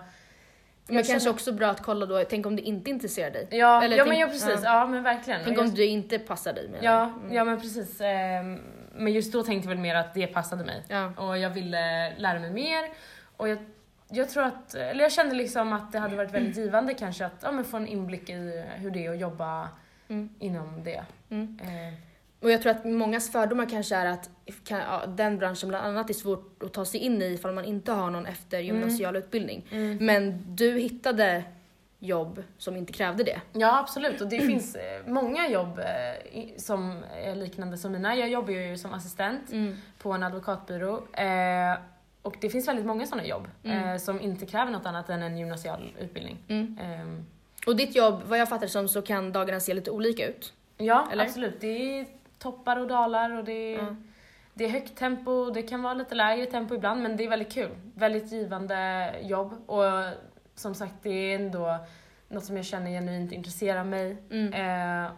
Men 0.90 0.96
jag 0.96 1.06
kanske 1.06 1.20
känner- 1.20 1.34
också 1.34 1.52
bra 1.52 1.68
att 1.68 1.82
kolla 1.82 2.06
då, 2.06 2.24
tänk 2.24 2.46
om 2.46 2.56
det 2.56 2.62
inte 2.62 2.90
intresserar 2.90 3.30
dig? 3.30 3.46
Ja, 3.50 3.82
Eller 3.82 3.96
ja 3.96 4.04
tänk- 4.04 4.12
men 4.12 4.20
ja, 4.20 4.26
precis. 4.26 4.60
Ja, 4.64 4.86
men 4.86 5.02
verkligen. 5.02 5.40
Tänk 5.44 5.58
Och 5.58 5.64
om 5.64 5.74
det 5.74 5.86
inte 5.86 6.18
passar 6.18 6.52
dig 6.52 6.70
Ja, 6.80 7.12
ja 7.30 7.44
men 7.44 7.60
precis. 7.60 8.00
Ehm, 8.00 8.60
Men 8.94 9.12
just 9.12 9.32
då 9.32 9.42
tänkte 9.42 9.68
jag 9.68 9.74
väl 9.74 9.82
mer 9.82 9.94
att 9.94 10.14
det 10.14 10.26
passade 10.26 10.64
mig. 10.64 10.82
Ja. 10.88 11.12
Och 11.16 11.38
jag 11.38 11.50
ville 11.50 12.12
lära 12.18 12.38
mig 12.38 12.50
mer. 12.50 12.84
Och 13.36 13.48
jag, 13.48 13.58
jag 14.10 14.28
tror 14.30 14.42
att, 14.44 14.74
eller 14.74 15.02
jag 15.02 15.12
kände 15.12 15.34
liksom 15.34 15.72
att 15.72 15.92
det 15.92 15.98
hade 15.98 16.16
varit 16.16 16.30
väldigt 16.34 16.56
givande 16.56 16.94
kanske 16.94 17.26
att 17.26 17.40
ja, 17.42 17.52
men 17.52 17.64
få 17.64 17.76
en 17.76 17.86
inblick 17.86 18.28
i 18.30 18.64
hur 18.76 18.90
det 18.90 19.06
är 19.06 19.10
att 19.12 19.18
jobba 19.20 19.68
inom 20.38 20.84
det. 20.84 21.02
Eh, 21.30 22.09
Och 22.40 22.50
jag 22.50 22.62
tror 22.62 22.72
att 22.72 22.84
mångas 22.84 23.32
fördomar 23.32 23.66
kanske 23.70 23.96
är 23.96 24.06
att 24.06 24.30
kan, 24.64 24.78
ja, 24.78 25.06
den 25.06 25.38
branschen 25.38 25.68
bland 25.68 25.86
annat 25.86 26.10
är 26.10 26.14
svårt 26.14 26.62
att 26.62 26.72
ta 26.72 26.84
sig 26.84 27.00
in 27.00 27.22
i 27.22 27.24
ifall 27.24 27.52
man 27.54 27.64
inte 27.64 27.92
har 27.92 28.10
någon 28.10 28.26
eftergymnasial 28.26 29.16
utbildning. 29.16 29.66
Men 30.00 30.44
du 30.56 30.78
hittade 30.78 31.44
jobb 31.98 32.42
som 32.58 32.76
inte 32.76 32.92
krävde 32.92 33.24
det. 33.24 33.40
Ja, 33.52 33.78
absolut. 33.78 34.20
Och 34.20 34.28
det 34.28 34.40
finns 34.46 34.74
eh, 34.74 35.06
många 35.06 35.48
jobb 35.48 35.78
eh, 35.78 36.56
som 36.56 37.02
är 37.24 37.34
liknande 37.34 37.78
som 37.78 37.92
mina. 37.92 38.16
Jag 38.16 38.28
jobbar 38.28 38.50
ju 38.52 38.78
som 38.78 38.94
assistent 38.94 39.50
på 39.98 40.12
en 40.12 40.22
advokatbyrå. 40.22 40.94
Eh, 41.12 41.78
och 42.22 42.36
det 42.40 42.50
finns 42.50 42.68
väldigt 42.68 42.86
många 42.86 43.06
sådana 43.06 43.26
jobb 43.26 43.48
eh, 43.62 43.96
som 43.96 44.20
inte 44.20 44.46
kräver 44.46 44.72
något 44.72 44.86
annat 44.86 45.10
än 45.10 45.22
en 45.22 45.38
gymnasial 45.38 45.94
utbildning. 46.00 46.38
Ehm, 46.80 47.26
Och 47.66 47.76
ditt 47.76 47.96
jobb, 47.96 48.22
vad 48.26 48.38
jag 48.38 48.48
fattar 48.48 48.66
det 48.66 48.72
som, 48.72 48.88
så 48.88 49.02
kan 49.02 49.32
dagarna 49.32 49.60
se 49.60 49.74
lite 49.74 49.90
olika 49.90 50.26
ut. 50.28 50.52
ja, 50.76 51.08
Eller? 51.12 51.24
absolut. 51.24 51.60
Det 51.60 51.66
är 52.00 52.06
toppar 52.40 52.76
och 52.76 52.86
dalar 52.86 53.30
och 53.38 53.44
det 53.44 53.74
är 53.74 53.96
det 54.54 54.64
är 54.64 54.68
högt 54.68 54.96
tempo, 54.96 55.50
det 55.50 55.62
kan 55.62 55.82
vara 55.82 55.94
lite 55.94 56.14
lägre 56.14 56.46
tempo 56.46 56.74
ibland 56.74 57.02
men 57.02 57.16
det 57.16 57.24
är 57.24 57.28
väldigt 57.28 57.52
kul. 57.52 57.70
Väldigt 57.94 58.32
givande 58.32 59.14
jobb 59.22 59.70
och 59.70 59.84
som 60.54 60.74
sagt 60.74 60.94
det 61.02 61.10
är 61.10 61.34
ändå 61.34 61.78
något 62.28 62.44
som 62.44 62.56
jag 62.56 62.66
känner 62.66 62.90
genuint 62.90 63.32
intresserar 63.32 63.84
mig. 63.84 64.10
Eh, 64.54 65.12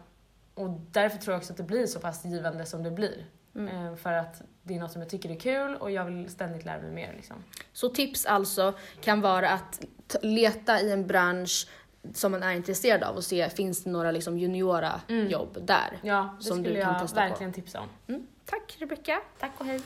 och 0.55 0.71
därför 0.71 1.19
tror 1.19 1.33
jag 1.33 1.39
också 1.39 1.53
att 1.53 1.57
det 1.57 1.63
blir 1.63 1.87
så 1.87 2.01
pass 2.01 2.25
givande 2.25 2.67
som 2.67 2.83
det 2.83 2.91
blir. 2.91 3.27
Eh, 3.57 3.95
för 3.97 4.13
att 4.13 4.43
det 4.63 4.75
är 4.75 4.81
något 4.81 4.93
som 4.93 5.03
jag 5.03 5.11
tycker 5.11 5.31
är 5.31 5.41
kul 5.41 5.77
och 5.77 5.91
jag 5.91 6.05
vill 6.05 6.29
ständigt 6.29 6.65
lära 6.65 6.83
mig 6.83 6.91
mer. 6.91 7.13
Liksom. 7.17 7.37
Så 7.73 7.89
tips 7.89 8.27
alltså 8.27 8.75
kan 9.01 9.21
vara 9.21 9.51
att 9.51 9.85
leta 10.23 10.81
i 10.81 10.93
en 10.93 11.07
bransch 11.07 11.69
som 12.15 12.33
man 12.33 12.43
är 12.43 12.53
intresserad 12.53 13.03
av 13.03 13.17
och 13.17 13.25
se 13.25 13.49
finns 13.51 13.85
det 13.85 13.91
några 13.91 14.11
liksom 14.11 14.39
juniora 14.39 15.01
jobb 15.09 15.59
där. 15.63 15.99
Ja, 16.03 16.35
det 16.39 16.45
Som 16.45 16.63
du 16.63 16.69
skulle 16.69 16.83
kan 16.83 16.93
jag 16.93 17.03
testa 17.03 17.21
på. 17.23 17.29
verkligen 17.29 17.53
tipsa 17.53 17.81
om. 17.81 17.89
Mm. 18.09 18.27
Tack 18.45 18.77
Rebecca. 18.79 19.21
Tack 19.41 19.53
och 19.59 19.67
hej. 19.67 19.81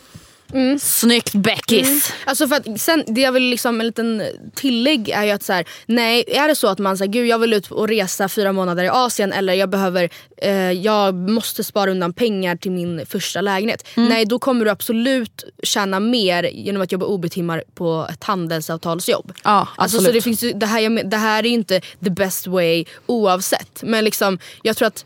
Snyggt 0.80 1.34
Beckis! 1.34 2.12
Alltså 2.24 2.48
för 2.48 2.56
att 2.56 2.80
sen, 2.80 3.04
det 3.06 3.20
jag 3.20 3.32
vill 3.32 3.42
liksom, 3.42 3.80
en 3.80 3.86
liten 3.86 4.22
tillägg 4.54 5.08
är 5.08 5.24
ju 5.24 5.30
att 5.30 5.42
så 5.42 5.52
här, 5.52 5.64
nej 5.86 6.24
är 6.26 6.48
det 6.48 6.54
så 6.54 6.68
att 6.68 6.78
man 6.78 6.98
säger 6.98 7.12
gud 7.12 7.26
jag 7.26 7.38
vill 7.38 7.52
ut 7.52 7.70
och 7.70 7.88
resa 7.88 8.28
fyra 8.28 8.52
månader 8.52 8.84
i 8.84 8.88
Asien 8.88 9.32
eller 9.32 9.52
jag 9.54 9.70
behöver, 9.70 10.10
eh, 10.36 10.72
jag 10.72 11.14
måste 11.14 11.64
spara 11.64 11.90
undan 11.90 12.12
pengar 12.12 12.56
till 12.56 12.70
min 12.72 13.06
första 13.06 13.40
lägenhet. 13.40 13.88
Nej 13.94 14.24
då 14.24 14.38
kommer 14.38 14.64
du 14.64 14.70
absolut 14.70 15.44
tjäna 15.62 16.00
mer 16.00 16.42
genom 16.42 16.82
att 16.82 16.92
jobba 16.92 17.06
OB-timmar 17.06 17.64
på 17.74 18.08
ett 18.10 18.24
handelsavtalsjobb. 18.24 19.32
Ja, 19.44 19.68
Alltså, 19.76 19.98
så 19.98 20.12
det, 20.12 20.20
finns, 20.20 20.40
det, 20.40 20.66
här, 20.66 21.04
det 21.04 21.16
här 21.16 21.38
är 21.44 21.48
ju 21.48 21.54
inte 21.54 21.80
the 22.04 22.10
best 22.10 22.46
way 22.46 22.84
oavsett. 23.06 23.82
Men 23.82 24.04
liksom, 24.04 24.38
jag 24.62 24.76
tror 24.76 24.88
att 24.88 25.04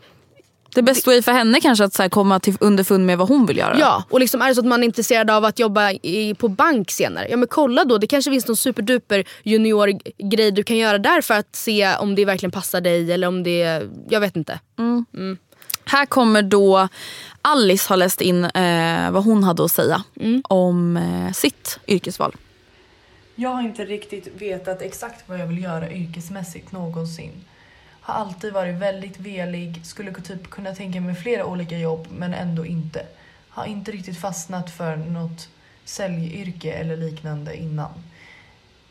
Det 0.75 0.81
bästa 0.81 1.11
way 1.11 1.21
för 1.21 1.31
henne 1.31 1.61
kanske 1.61 1.83
att 1.83 1.93
så 1.93 2.01
här, 2.01 2.09
komma 2.09 2.39
till 2.39 2.57
underfund 2.59 3.05
med 3.05 3.17
vad 3.17 3.27
hon 3.27 3.45
vill 3.45 3.57
göra. 3.57 3.79
Ja, 3.79 4.03
och 4.09 4.19
liksom 4.19 4.41
är 4.41 4.47
det 4.47 4.55
så 4.55 4.61
att 4.61 4.67
man 4.67 4.81
är 4.81 4.85
intresserad 4.85 5.29
av 5.29 5.45
att 5.45 5.59
jobba 5.59 5.91
i, 5.91 6.35
på 6.39 6.47
bank 6.47 6.91
senare, 6.91 7.27
ja 7.29 7.37
men 7.37 7.47
kolla 7.47 7.85
då. 7.85 7.97
Det 7.97 8.07
kanske 8.07 8.31
finns 8.31 8.47
någon 8.47 8.57
superduper 8.57 9.23
junior 9.43 9.99
grej 10.29 10.51
du 10.51 10.63
kan 10.63 10.77
göra 10.77 10.97
där 10.97 11.21
för 11.21 11.33
att 11.33 11.55
se 11.55 11.95
om 11.95 12.15
det 12.15 12.25
verkligen 12.25 12.51
passar 12.51 12.81
dig 12.81 13.11
eller 13.11 13.27
om 13.27 13.43
det, 13.43 13.89
jag 14.09 14.19
vet 14.19 14.35
inte. 14.35 14.59
Här 15.85 16.05
kommer 16.05 16.41
då 16.41 16.87
Alice 17.41 17.89
har 17.89 17.97
läst 17.97 18.21
in 18.21 18.45
eh, 18.45 19.11
vad 19.11 19.23
hon 19.23 19.43
hade 19.43 19.65
att 19.65 19.71
säga 19.71 20.03
om 20.43 20.97
eh, 20.97 21.31
sitt 21.33 21.79
yrkesval. 21.87 22.35
Jag 23.35 23.49
har 23.49 23.61
inte 23.61 23.85
riktigt 23.85 24.27
vetat 24.37 24.81
exakt 24.81 25.29
vad 25.29 25.39
jag 25.39 25.47
vill 25.47 25.63
göra 25.63 25.91
yrkesmässigt 25.91 26.71
någonsin. 26.71 27.31
Har 28.01 28.13
alltid 28.13 28.53
varit 28.53 28.75
väldigt 28.75 29.19
velig, 29.19 29.85
skulle 29.85 30.13
typ 30.13 30.49
kunna 30.49 30.75
tänka 30.75 31.01
mig 31.01 31.15
flera 31.15 31.45
olika 31.45 31.77
jobb 31.77 32.07
men 32.11 32.33
ändå 32.33 32.65
inte. 32.65 33.05
Har 33.49 33.65
inte 33.65 33.91
riktigt 33.91 34.17
fastnat 34.17 34.71
för 34.71 34.95
något 34.95 35.49
säljyrke 35.85 36.71
eller 36.71 36.97
liknande 36.97 37.55
innan. 37.57 37.91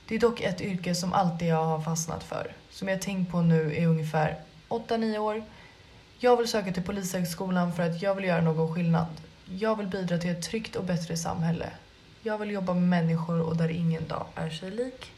Det 0.08 0.14
är 0.14 0.18
dock 0.18 0.40
ett 0.40 0.60
yrke 0.60 0.94
som 0.94 1.12
alltid 1.12 1.48
jag 1.48 1.64
har 1.64 1.80
fastnat 1.80 2.24
för. 2.24 2.52
Som 2.70 2.88
jag 2.88 3.02
tänkt 3.02 3.32
på 3.32 3.40
nu 3.40 3.74
i 3.74 3.84
ungefär 3.84 4.38
8-9 4.68 5.18
år. 5.18 5.44
Jag 6.18 6.36
vill 6.36 6.48
söka 6.48 6.72
till 6.72 6.82
Polishögskolan 6.82 7.72
för 7.72 7.82
att 7.82 8.02
jag 8.02 8.14
vill 8.14 8.24
göra 8.24 8.40
någon 8.40 8.74
skillnad. 8.74 9.06
Jag 9.44 9.76
vill 9.76 9.86
bidra 9.86 10.18
till 10.18 10.30
ett 10.30 10.42
tryggt 10.42 10.76
och 10.76 10.84
bättre 10.84 11.16
samhälle. 11.16 11.70
Jag 12.22 12.38
vill 12.38 12.50
jobba 12.50 12.74
med 12.74 12.82
människor 12.82 13.40
och 13.40 13.56
där 13.56 13.68
ingen 13.68 14.08
dag 14.08 14.26
är 14.34 14.50
sig 14.50 14.70
lik. 14.70 15.12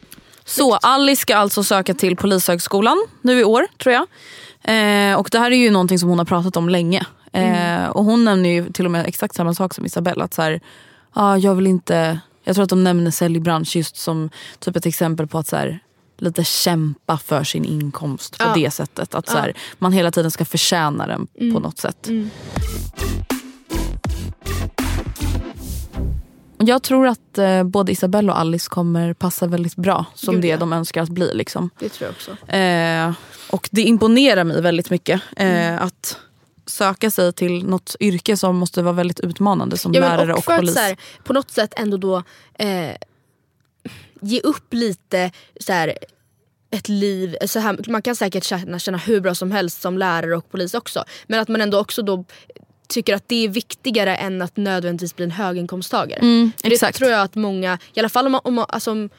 Så 0.45 0.73
Alice 0.75 1.21
ska 1.21 1.35
alltså 1.35 1.63
söka 1.63 1.93
till 1.93 2.15
Polishögskolan 2.15 3.05
nu 3.21 3.39
i 3.39 3.43
år 3.43 3.67
tror 3.77 3.93
jag. 3.93 4.05
Eh, 4.63 5.15
och 5.19 5.29
det 5.31 5.39
här 5.39 5.51
är 5.51 5.55
ju 5.55 5.71
någonting 5.71 5.99
som 5.99 6.09
hon 6.09 6.17
har 6.17 6.25
pratat 6.25 6.57
om 6.57 6.69
länge. 6.69 7.05
Eh, 7.33 7.85
och 7.85 8.03
hon 8.05 8.25
nämner 8.25 8.49
ju 8.49 8.71
till 8.71 8.85
och 8.85 8.91
med 8.91 9.05
exakt 9.05 9.35
samma 9.35 9.53
sak 9.53 9.73
som 9.73 9.85
Isabelle. 9.85 10.23
Att 10.23 10.33
så 10.33 10.41
här, 10.41 10.61
ah, 11.13 11.37
jag 11.37 11.55
vill 11.55 11.67
inte, 11.67 12.19
jag 12.43 12.55
tror 12.55 12.63
att 12.63 12.69
de 12.69 12.83
nämner 12.83 13.11
säljbransch 13.11 13.75
just 13.75 13.97
som 13.97 14.29
typ 14.59 14.75
ett 14.75 14.85
exempel 14.85 15.27
på 15.27 15.37
att 15.37 15.47
så 15.47 15.55
här, 15.55 15.79
lite 16.17 16.43
kämpa 16.43 17.17
för 17.17 17.43
sin 17.43 17.65
inkomst 17.65 18.37
på 18.37 18.43
Ja. 18.43 18.51
det 18.55 18.71
sättet. 18.71 19.15
Att 19.15 19.29
så 19.29 19.37
här, 19.37 19.53
man 19.79 19.93
hela 19.93 20.11
tiden 20.11 20.31
ska 20.31 20.45
förtjäna 20.45 21.07
den 21.07 21.27
på 21.53 21.59
något 21.59 21.77
sätt. 21.77 22.07
Och 22.07 23.32
Jag 26.65 26.83
tror 26.83 27.07
att 27.07 27.37
eh, 27.37 27.63
både 27.63 27.91
Isabelle 27.91 28.31
och 28.31 28.39
Alice 28.39 28.69
kommer 28.69 29.13
passa 29.13 29.47
väldigt 29.47 29.75
bra 29.75 30.05
som 30.15 30.33
Gud, 30.33 30.41
det 30.41 30.47
ja. 30.47 30.57
de 30.57 30.73
önskar 30.73 31.03
att 31.03 31.09
bli. 31.09 31.33
Liksom. 31.33 31.69
Det 31.79 31.89
tror 31.89 32.07
jag 32.07 32.11
också. 32.11 32.55
Eh, 32.55 33.13
och 33.51 33.69
det 33.71 33.81
imponerar 33.81 34.43
mig 34.43 34.61
väldigt 34.61 34.89
mycket 34.89 35.21
eh, 35.35 35.81
att 35.81 36.17
söka 36.65 37.11
sig 37.11 37.33
till 37.33 37.65
något 37.65 37.95
yrke 37.99 38.37
som 38.37 38.55
måste 38.57 38.81
vara 38.81 38.93
väldigt 38.93 39.19
utmanande 39.19 39.77
som 39.77 39.93
Ja, 39.93 39.99
lärare 40.01 40.33
och, 40.33 40.39
att 40.39 40.57
polis. 40.57 40.73
så 40.73 40.79
här, 40.79 40.97
på 41.23 41.33
något 41.33 41.51
sätt 41.51 41.73
ändå 41.77 41.97
då 41.97 42.23
eh, 42.53 42.95
ge 44.21 44.39
upp 44.39 44.73
lite 44.73 45.31
så 45.59 45.73
här, 45.73 45.97
ett 46.71 46.89
liv, 46.89 47.35
så 47.45 47.59
här, 47.59 47.89
man 47.89 48.01
kan 48.01 48.15
säkert 48.15 48.43
känna, 48.43 48.79
känna 48.79 48.97
hur 48.97 49.19
bra 49.21 49.35
som 49.35 49.51
helst 49.51 49.81
som 49.81 49.97
lärare 49.97 50.37
och 50.37 50.51
polis 50.51 50.73
också. 50.73 51.03
Men 51.27 51.39
att 51.39 51.47
man 51.47 51.61
ändå 51.61 51.79
också 51.79 52.01
då 52.01 52.25
tycker 52.87 53.15
att 53.15 53.27
det 53.27 53.45
är 53.45 53.49
viktigare 53.49 54.15
än 54.15 54.41
att 54.41 54.57
nödvändigtvis 54.57 55.15
bli 55.15 55.25
en 55.25 55.31
höginkomsttagare. 55.31 56.19
Mm, 56.19 56.51
det 56.63 56.91
tror 56.91 57.11
jag 57.11 57.21
att 57.21 57.35
många, 57.35 57.77
i 57.93 57.99
alla 57.99 58.09
fall 58.09 58.25
om 58.25 58.31
man, 58.31 58.41
om 58.43 58.53
man 58.53 58.65
alltså, 58.69 58.91
om, 58.91 59.09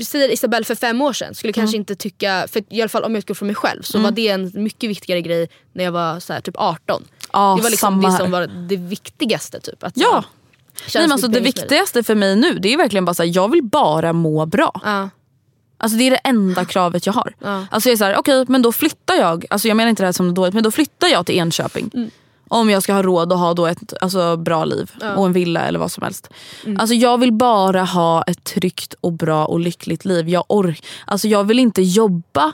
säger 0.00 0.32
Isabelle 0.32 0.64
för 0.64 0.74
fem 0.74 1.02
år 1.02 1.12
sedan 1.12 1.34
skulle 1.34 1.52
kanske 1.52 1.76
Mm. 1.76 1.80
inte 1.80 1.94
tycka, 1.94 2.46
för 2.50 2.62
i 2.68 2.80
alla 2.82 2.88
fall 2.88 3.04
om 3.04 3.12
jag 3.12 3.18
utgår 3.18 3.34
från 3.34 3.46
mig 3.46 3.54
själv 3.54 3.82
så 3.82 3.98
var 3.98 4.10
det 4.10 4.28
en 4.28 4.52
mycket 4.54 4.90
viktigare 4.90 5.20
grej 5.22 5.48
när 5.72 5.84
jag 5.84 5.92
var 5.92 6.20
så 6.20 6.32
här, 6.32 6.40
typ 6.40 6.54
18. 6.58 7.04
Ja, 7.32 7.54
det 7.56 7.62
var 7.62 7.70
liksom 7.70 8.02
det 8.02 8.10
här. 8.10 8.18
som 8.18 8.30
var 8.30 8.46
det 8.68 8.76
viktigaste. 8.76 9.60
Typ, 9.60 9.82
att, 9.84 9.92
Ja. 9.96 10.24
Nej, 10.94 11.02
men 11.04 11.12
alltså, 11.12 11.28
det 11.28 11.40
viktigaste 11.40 12.02
för 12.02 12.14
mig 12.14 12.36
nu 12.36 12.58
det 12.58 12.72
är 12.72 12.76
verkligen 12.76 13.04
bara 13.04 13.10
att 13.10 13.34
jag 13.34 13.50
vill 13.50 13.62
bara 13.62 14.12
må 14.12 14.46
bra. 14.46 14.80
Ja. 14.84 15.08
Alltså 15.78 15.98
det 15.98 16.04
är 16.06 16.10
det 16.10 16.16
enda 16.16 16.64
kravet 16.64 17.06
jag 17.06 17.12
har. 17.12 17.34
Ja. 17.38 17.66
Alltså 17.70 17.88
jag 17.88 17.92
är 17.92 17.96
såhär, 17.96 18.16
okej 18.16 18.44
men 18.48 18.62
då 18.62 18.72
flyttar 18.72 19.14
jag, 19.14 19.44
alltså 19.50 19.68
jag 19.68 19.76
menar 19.76 19.90
inte 19.90 20.02
det 20.02 20.06
här 20.06 20.12
som 20.12 20.34
dåligt, 20.34 20.54
men 20.54 20.62
då 20.64 20.70
flyttar 20.70 21.08
jag 21.08 21.26
till 21.26 21.34
Enköping. 21.38 21.90
Mm. 21.94 22.10
Om 22.52 22.70
jag 22.70 22.82
ska 22.82 22.92
ha 22.92 23.02
råd 23.02 23.32
att 23.32 23.38
ha 23.38 23.54
då 23.54 23.66
ett 23.66 23.94
alltså, 24.00 24.36
bra 24.36 24.64
liv 24.64 24.90
och 25.16 25.26
en 25.26 25.32
villa 25.32 25.60
eller 25.60 25.78
vad 25.78 25.92
som 25.92 26.02
helst. 26.02 26.28
Mm. 26.64 26.80
Alltså 26.80 26.94
jag 26.94 27.18
vill 27.18 27.32
bara 27.32 27.84
ha 27.84 28.22
ett 28.22 28.44
tryggt 28.44 28.94
och 29.00 29.12
bra 29.12 29.46
och 29.46 29.60
lyckligt 29.60 30.04
liv. 30.04 30.28
Jag, 30.28 30.44
ork 30.46 30.84
alltså, 31.04 31.28
jag 31.28 31.44
vill 31.44 31.58
inte 31.58 31.82
jobba 31.82 32.52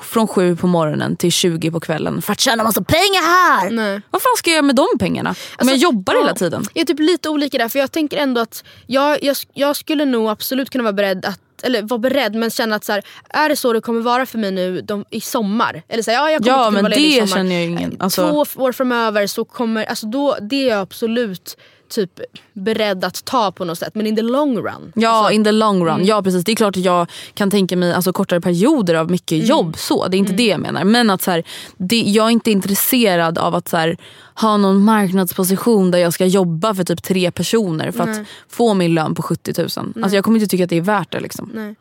från 0.00 0.28
sju 0.28 0.56
på 0.56 0.66
morgonen 0.66 1.16
till 1.16 1.32
20 1.32 1.70
på 1.70 1.80
kvällen 1.80 2.22
för 2.22 2.32
att 2.32 2.40
tjäna 2.40 2.64
massa 2.64 2.82
pengar 2.82 3.22
här. 3.22 3.70
Nej. 3.70 4.02
Vad 4.10 4.22
fan 4.22 4.36
ska 4.36 4.50
jag 4.50 4.54
göra 4.54 4.66
med 4.66 4.76
de 4.76 4.86
pengarna? 4.98 5.30
Om 5.30 5.34
Alltså, 5.56 5.74
jag 5.74 5.78
jobbar 5.78 6.14
ja, 6.14 6.20
hela 6.20 6.34
tiden. 6.34 6.64
Jag 6.74 6.82
är 6.82 6.86
typ 6.86 7.00
lite 7.00 7.28
olika 7.28 7.58
där 7.58 7.68
för 7.68 7.78
jag 7.78 7.92
tänker 7.92 8.16
ändå 8.16 8.40
att 8.40 8.64
jag, 8.86 9.24
jag, 9.24 9.36
jag 9.52 9.76
skulle 9.76 10.04
nog 10.04 10.28
absolut 10.28 10.70
kunna 10.70 10.84
vara 10.84 10.92
beredd 10.92 11.24
att 11.24 11.40
eller 11.62 11.82
vara 11.82 11.98
beredd 11.98 12.34
men 12.34 12.50
känna 12.50 12.76
att 12.76 12.84
så 12.84 12.92
här, 12.92 13.02
är 13.30 13.48
det 13.48 13.56
så 13.56 13.72
det 13.72 13.80
kommer 13.80 14.00
vara 14.00 14.26
för 14.26 14.38
mig 14.38 14.50
nu 14.50 14.80
de, 14.80 15.04
i 15.10 15.20
sommar? 15.20 15.82
Eller 15.88 16.02
så 16.02 16.10
här, 16.10 16.18
ja, 16.18 16.30
jag 16.30 16.42
kommer 16.42 16.56
Ja, 16.58 16.70
men 16.70 16.82
vara 16.82 16.94
i 16.94 17.10
det 17.10 17.26
sommar. 17.26 17.36
känner 17.42 17.54
jag 17.54 17.64
ingen- 17.64 17.96
alltså- 18.00 18.30
Två 18.30 18.62
år 18.62 18.72
framöver 18.72 19.26
så 19.26 19.44
kommer, 19.44 19.84
alltså 19.84 20.06
då, 20.06 20.36
det 20.40 20.56
är 20.64 20.68
jag 20.68 20.80
absolut 20.80 21.56
typ 21.88 22.20
beredd 22.52 23.04
att 23.04 23.24
ta 23.24 23.52
på 23.52 23.64
något 23.64 23.78
sätt 23.78 23.94
men 23.94 24.06
in 24.06 24.16
the 24.16 24.22
long 24.22 24.56
run. 24.58 24.92
Ja, 24.94 25.08
alltså, 25.10 25.32
in 25.32 25.44
the 25.44 25.52
long 25.52 25.80
run. 25.84 25.94
Mm. 25.94 26.06
Ja 26.06 26.22
precis. 26.22 26.44
Det 26.44 26.52
är 26.52 26.56
klart 26.56 26.76
att 26.76 26.84
jag 26.84 27.06
kan 27.34 27.50
tänka 27.50 27.76
mig 27.76 27.92
alltså, 27.92 28.12
kortare 28.12 28.40
perioder 28.40 28.94
av 28.94 29.10
mycket 29.10 29.32
Mm. 29.32 29.46
jobb. 29.46 29.76
så 29.78 30.08
Det 30.08 30.16
är 30.16 30.18
inte 30.18 30.32
det 30.32 30.46
jag 30.46 30.60
menar. 30.60 30.84
Men 30.84 31.10
att 31.10 31.22
så 31.22 31.30
här, 31.30 31.42
det, 31.76 32.00
jag 32.00 32.26
är 32.26 32.30
inte 32.30 32.50
intresserad 32.50 33.38
av 33.38 33.54
att 33.54 33.68
så 33.68 33.76
här, 33.76 33.96
ha 34.34 34.56
någon 34.56 34.84
marknadsposition 34.84 35.90
där 35.90 35.98
jag 35.98 36.12
ska 36.12 36.26
jobba 36.26 36.74
för 36.74 36.84
typ 36.84 37.02
tre 37.02 37.30
personer 37.30 37.90
för 37.90 38.02
att 38.10 38.26
få 38.48 38.74
min 38.74 38.94
lön 38.94 39.14
på 39.14 39.22
70 39.22 39.52
000. 39.58 39.68
Alltså, 40.02 40.14
jag 40.16 40.24
kommer 40.24 40.38
inte 40.38 40.50
tycka 40.50 40.64
att 40.64 40.70
det 40.70 40.76
är 40.76 40.80
värt 40.80 41.12
det. 41.12 41.20
Liksom. 41.20 41.50
Nej. 41.54 41.74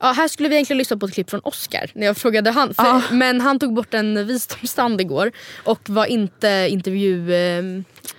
Ja, 0.00 0.12
här 0.12 0.28
skulle 0.28 0.48
vi 0.48 0.54
egentligen 0.54 0.78
lyssna 0.78 0.96
på 0.96 1.06
ett 1.06 1.14
klipp 1.14 1.30
från 1.30 1.40
Oscar 1.44 1.90
när 1.94 2.06
jag 2.06 2.16
frågade 2.16 2.50
han. 2.50 2.74
För, 2.74 3.14
Men 3.14 3.40
han 3.40 3.58
tog 3.58 3.74
bort 3.74 3.94
en 3.94 4.26
visdomstand 4.26 5.00
igår 5.00 5.32
och 5.64 5.80
var 5.90 6.06
inte 6.06 6.66
intervju... 6.70 7.34
eh, 7.34 7.62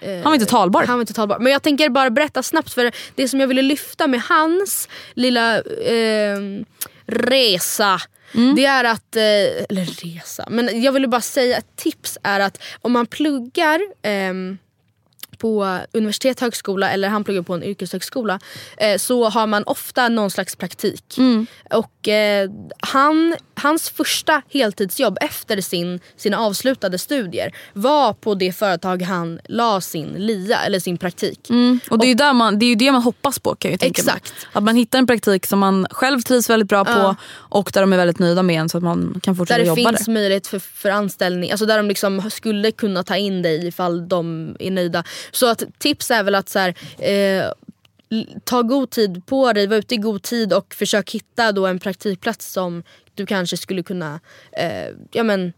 Han 0.01 0.23
var 0.23 0.33
inte 0.33 0.45
talbar. 0.45 0.85
Han 0.85 0.95
var 0.95 1.01
inte 1.01 1.13
talbar. 1.13 1.39
Men 1.39 1.51
jag 1.51 1.61
tänker 1.61 1.89
bara 1.89 2.09
berätta 2.09 2.43
snabbt 2.43 2.73
för 2.73 2.91
det 3.15 3.27
som 3.27 3.39
jag 3.39 3.47
ville 3.47 3.61
lyfta 3.61 4.07
med 4.07 4.21
hans 4.21 4.89
lilla 5.13 5.61
ehm, 5.61 6.65
resa 7.05 8.01
Mm. 8.33 8.55
Det 8.55 8.65
är 8.65 8.83
att, 8.83 9.15
eh, 9.15 9.21
eller 9.69 10.05
resa, 10.05 10.45
men 10.49 10.81
jag 10.81 10.91
ville 10.91 11.07
bara 11.07 11.21
säga 11.21 11.57
ett 11.57 11.75
tips 11.75 12.17
är 12.23 12.39
att 12.39 12.63
om 12.81 12.91
man 12.91 13.05
pluggar 13.05 13.81
ehm, 14.01 14.57
på 15.37 15.79
universitet, 15.91 16.39
högskola 16.39 16.91
eller 16.91 17.09
han 17.09 17.23
pluggar 17.23 17.41
på 17.41 17.53
en 17.53 17.63
yrkeshögskola 17.63 18.39
eh, 18.77 18.97
så 18.97 19.29
har 19.29 19.47
man 19.47 19.63
ofta 19.63 20.09
någon 20.09 20.31
slags 20.31 20.55
praktik. 20.55 21.17
Och 21.73 22.07
eh, 22.07 22.49
han, 22.79 23.35
hans 23.65 23.89
första 23.89 24.41
heltidsjobb 24.53 25.17
efter 25.21 25.61
sin, 25.61 25.99
sina 26.17 26.37
avslutade 26.39 26.97
studier 26.97 27.55
var 27.73 28.13
på 28.13 28.35
det 28.35 28.51
företag 28.51 29.01
han 29.01 29.39
la 29.45 29.81
sin 29.81 30.07
LIA 30.07 30.57
eller 30.65 30.79
sin 30.79 30.97
praktik. 30.97 31.49
Mm. 31.49 31.79
Och 31.89 31.99
det 31.99 32.05
är, 32.05 32.09
ju 32.09 32.13
där 32.15 32.33
man, 32.33 32.59
det 32.59 32.65
är 32.65 32.75
det 32.75 32.91
man 32.91 33.01
hoppas 33.01 33.39
på 33.39 33.55
kan 33.55 33.71
jag 33.71 33.79
tänka 33.79 34.03
mig. 34.03 34.13
Exakt. 34.17 34.47
Att 34.53 34.63
man 34.63 34.75
hittar 34.75 34.99
en 34.99 35.07
praktik 35.07 35.45
som 35.45 35.59
man 35.59 35.87
själv 35.91 36.21
trivs 36.21 36.49
väldigt 36.49 36.69
bra 36.69 36.85
på 36.85 36.91
Ja. 36.91 37.15
och 37.33 37.69
där 37.73 37.81
de 37.81 37.93
är 37.93 37.97
väldigt 37.97 38.19
nöjda 38.19 38.43
med 38.43 38.61
en 38.61 38.69
så 38.69 38.77
att 38.77 38.83
man 38.83 39.19
kan 39.23 39.33
Där 39.33 39.37
fortsätta 39.37 39.57
det 39.57 39.65
jobba 39.67 39.89
finns 39.89 40.05
där. 40.05 40.13
möjlighet 40.13 40.47
för, 40.47 40.59
för 40.59 40.89
anställning, 40.89 41.51
alltså 41.51 41.65
där 41.65 41.77
de 41.77 41.87
liksom 41.87 42.31
skulle 42.31 42.71
kunna 42.71 43.03
ta 43.03 43.17
in 43.17 43.41
dig 43.41 43.67
ifall 43.67 44.07
de 44.09 44.55
är 44.59 44.71
nöjda. 44.71 45.03
Så 45.31 45.47
att 45.49 45.63
tips 45.77 46.11
är 46.11 46.23
väl 46.23 46.35
att 46.35 46.49
så 46.49 46.59
här, 46.59 46.75
eh, 46.99 47.51
ta 48.43 48.61
god 48.61 48.89
tid 48.89 49.25
på 49.25 49.53
dig, 49.53 49.67
var 49.67 49.77
ute 49.77 49.95
i 49.95 49.97
god 49.97 50.21
tid 50.21 50.53
och 50.53 50.73
försök 50.73 51.11
hitta 51.11 51.51
då 51.51 51.67
en 51.67 51.79
praktikplats 51.79 52.51
som 52.51 52.83
du 53.15 53.25
kanske 53.25 53.57
skulle 53.57 53.83
kunna 53.83 54.19
eh, 54.51 54.89
ja, 55.11 55.23
men, 55.23 55.53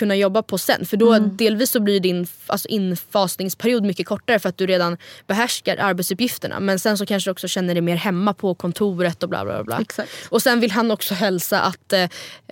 kunna 0.00 0.16
jobba 0.16 0.42
på 0.42 0.58
sen. 0.58 0.86
För 0.86 0.96
då 0.96 1.18
delvis 1.18 1.70
så 1.70 1.80
blir 1.80 2.00
din 2.00 2.26
alltså 2.46 2.68
infasningsperiod 2.68 3.84
mycket 3.84 4.06
kortare 4.06 4.38
för 4.38 4.48
att 4.48 4.58
du 4.58 4.66
redan 4.66 4.96
behärskar 5.26 5.76
arbetsuppgifterna. 5.76 6.60
Men 6.60 6.78
sen 6.78 6.98
så 6.98 7.06
kanske 7.06 7.28
du 7.28 7.32
också 7.32 7.48
känner 7.48 7.74
dig 7.74 7.80
mer 7.80 7.96
hemma 7.96 8.34
på 8.34 8.54
kontoret 8.54 9.22
och 9.22 9.28
bla 9.28 9.44
bla 9.44 9.64
bla. 9.64 9.80
Exakt. 9.80 10.10
Och 10.28 10.42
sen 10.42 10.60
vill 10.60 10.70
han 10.70 10.90
också 10.90 11.14
hälsa 11.14 11.60
att 11.60 11.92
eh, 11.92 12.02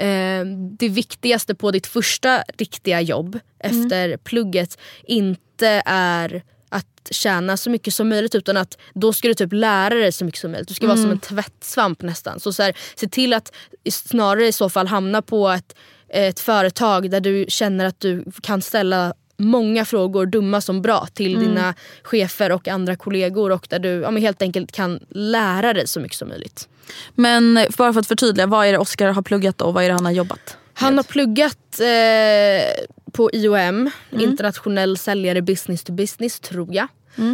eh, 0.08 0.44
det 0.78 0.88
viktigaste 0.88 1.54
på 1.54 1.70
ditt 1.70 1.86
första 1.86 2.42
riktiga 2.58 3.00
jobb 3.00 3.38
efter 3.58 4.16
plugget 4.16 4.78
inte 5.04 5.82
är 5.86 6.42
att 6.68 6.86
tjäna 7.10 7.56
så 7.56 7.70
mycket 7.70 7.94
som 7.94 8.08
möjligt 8.08 8.34
utan 8.34 8.56
att 8.56 8.78
då 8.94 9.12
ska 9.12 9.28
du 9.28 9.34
typ 9.34 9.52
lära 9.52 9.94
dig 9.94 10.12
så 10.12 10.24
mycket 10.24 10.40
som 10.40 10.50
möjligt. 10.50 10.68
Du 10.68 10.74
ska 10.74 10.86
vara 10.86 10.96
som 10.96 11.10
en 11.10 11.18
tvättsvamp 11.18 12.02
nästan. 12.02 12.40
Så, 12.40 12.52
så 12.52 12.62
här, 12.62 12.76
se 12.96 13.08
till 13.08 13.34
att 13.34 13.52
snarare 13.90 14.46
i 14.46 14.52
så 14.52 14.70
fall 14.70 14.86
hamna 14.86 15.22
på 15.22 15.48
ett, 15.48 15.76
ett 16.08 16.40
företag 16.40 17.10
där 17.10 17.20
du 17.20 17.44
känner 17.48 17.84
att 17.84 18.00
du 18.00 18.24
kan 18.42 18.62
ställa 18.62 19.14
många 19.36 19.84
frågor, 19.84 20.26
dumma 20.26 20.60
som 20.60 20.82
bra, 20.82 21.06
till 21.06 21.40
dina 21.40 21.74
chefer 22.02 22.52
och 22.52 22.68
andra 22.68 22.96
kollegor 22.96 23.52
och 23.52 23.66
där 23.70 23.78
du 23.78 23.88
ja, 23.88 24.10
helt 24.10 24.42
enkelt 24.42 24.72
kan 24.72 25.00
lära 25.08 25.72
dig 25.72 25.86
så 25.86 26.00
mycket 26.00 26.18
som 26.18 26.28
möjligt. 26.28 26.68
Men 27.14 27.66
bara 27.76 27.92
för 27.92 28.00
att 28.00 28.06
förtydliga, 28.06 28.46
vad 28.46 28.66
är 28.66 28.72
det 28.72 28.78
Oscar 28.78 29.08
har 29.08 29.22
pluggat 29.22 29.60
och 29.60 29.74
vad 29.74 29.84
är 29.84 29.88
det 29.88 29.94
han 29.94 30.04
har 30.04 30.12
jobbat? 30.12 30.56
Han 30.74 30.96
har 30.96 31.04
pluggat 31.04 31.80
eh, 31.80 32.84
på 33.12 33.30
IOM, 33.32 33.90
internationell 34.10 34.98
säljare 34.98 35.42
business 35.42 35.84
to 35.84 35.92
business 35.92 36.40
tror 36.40 36.74
jag. 36.74 36.88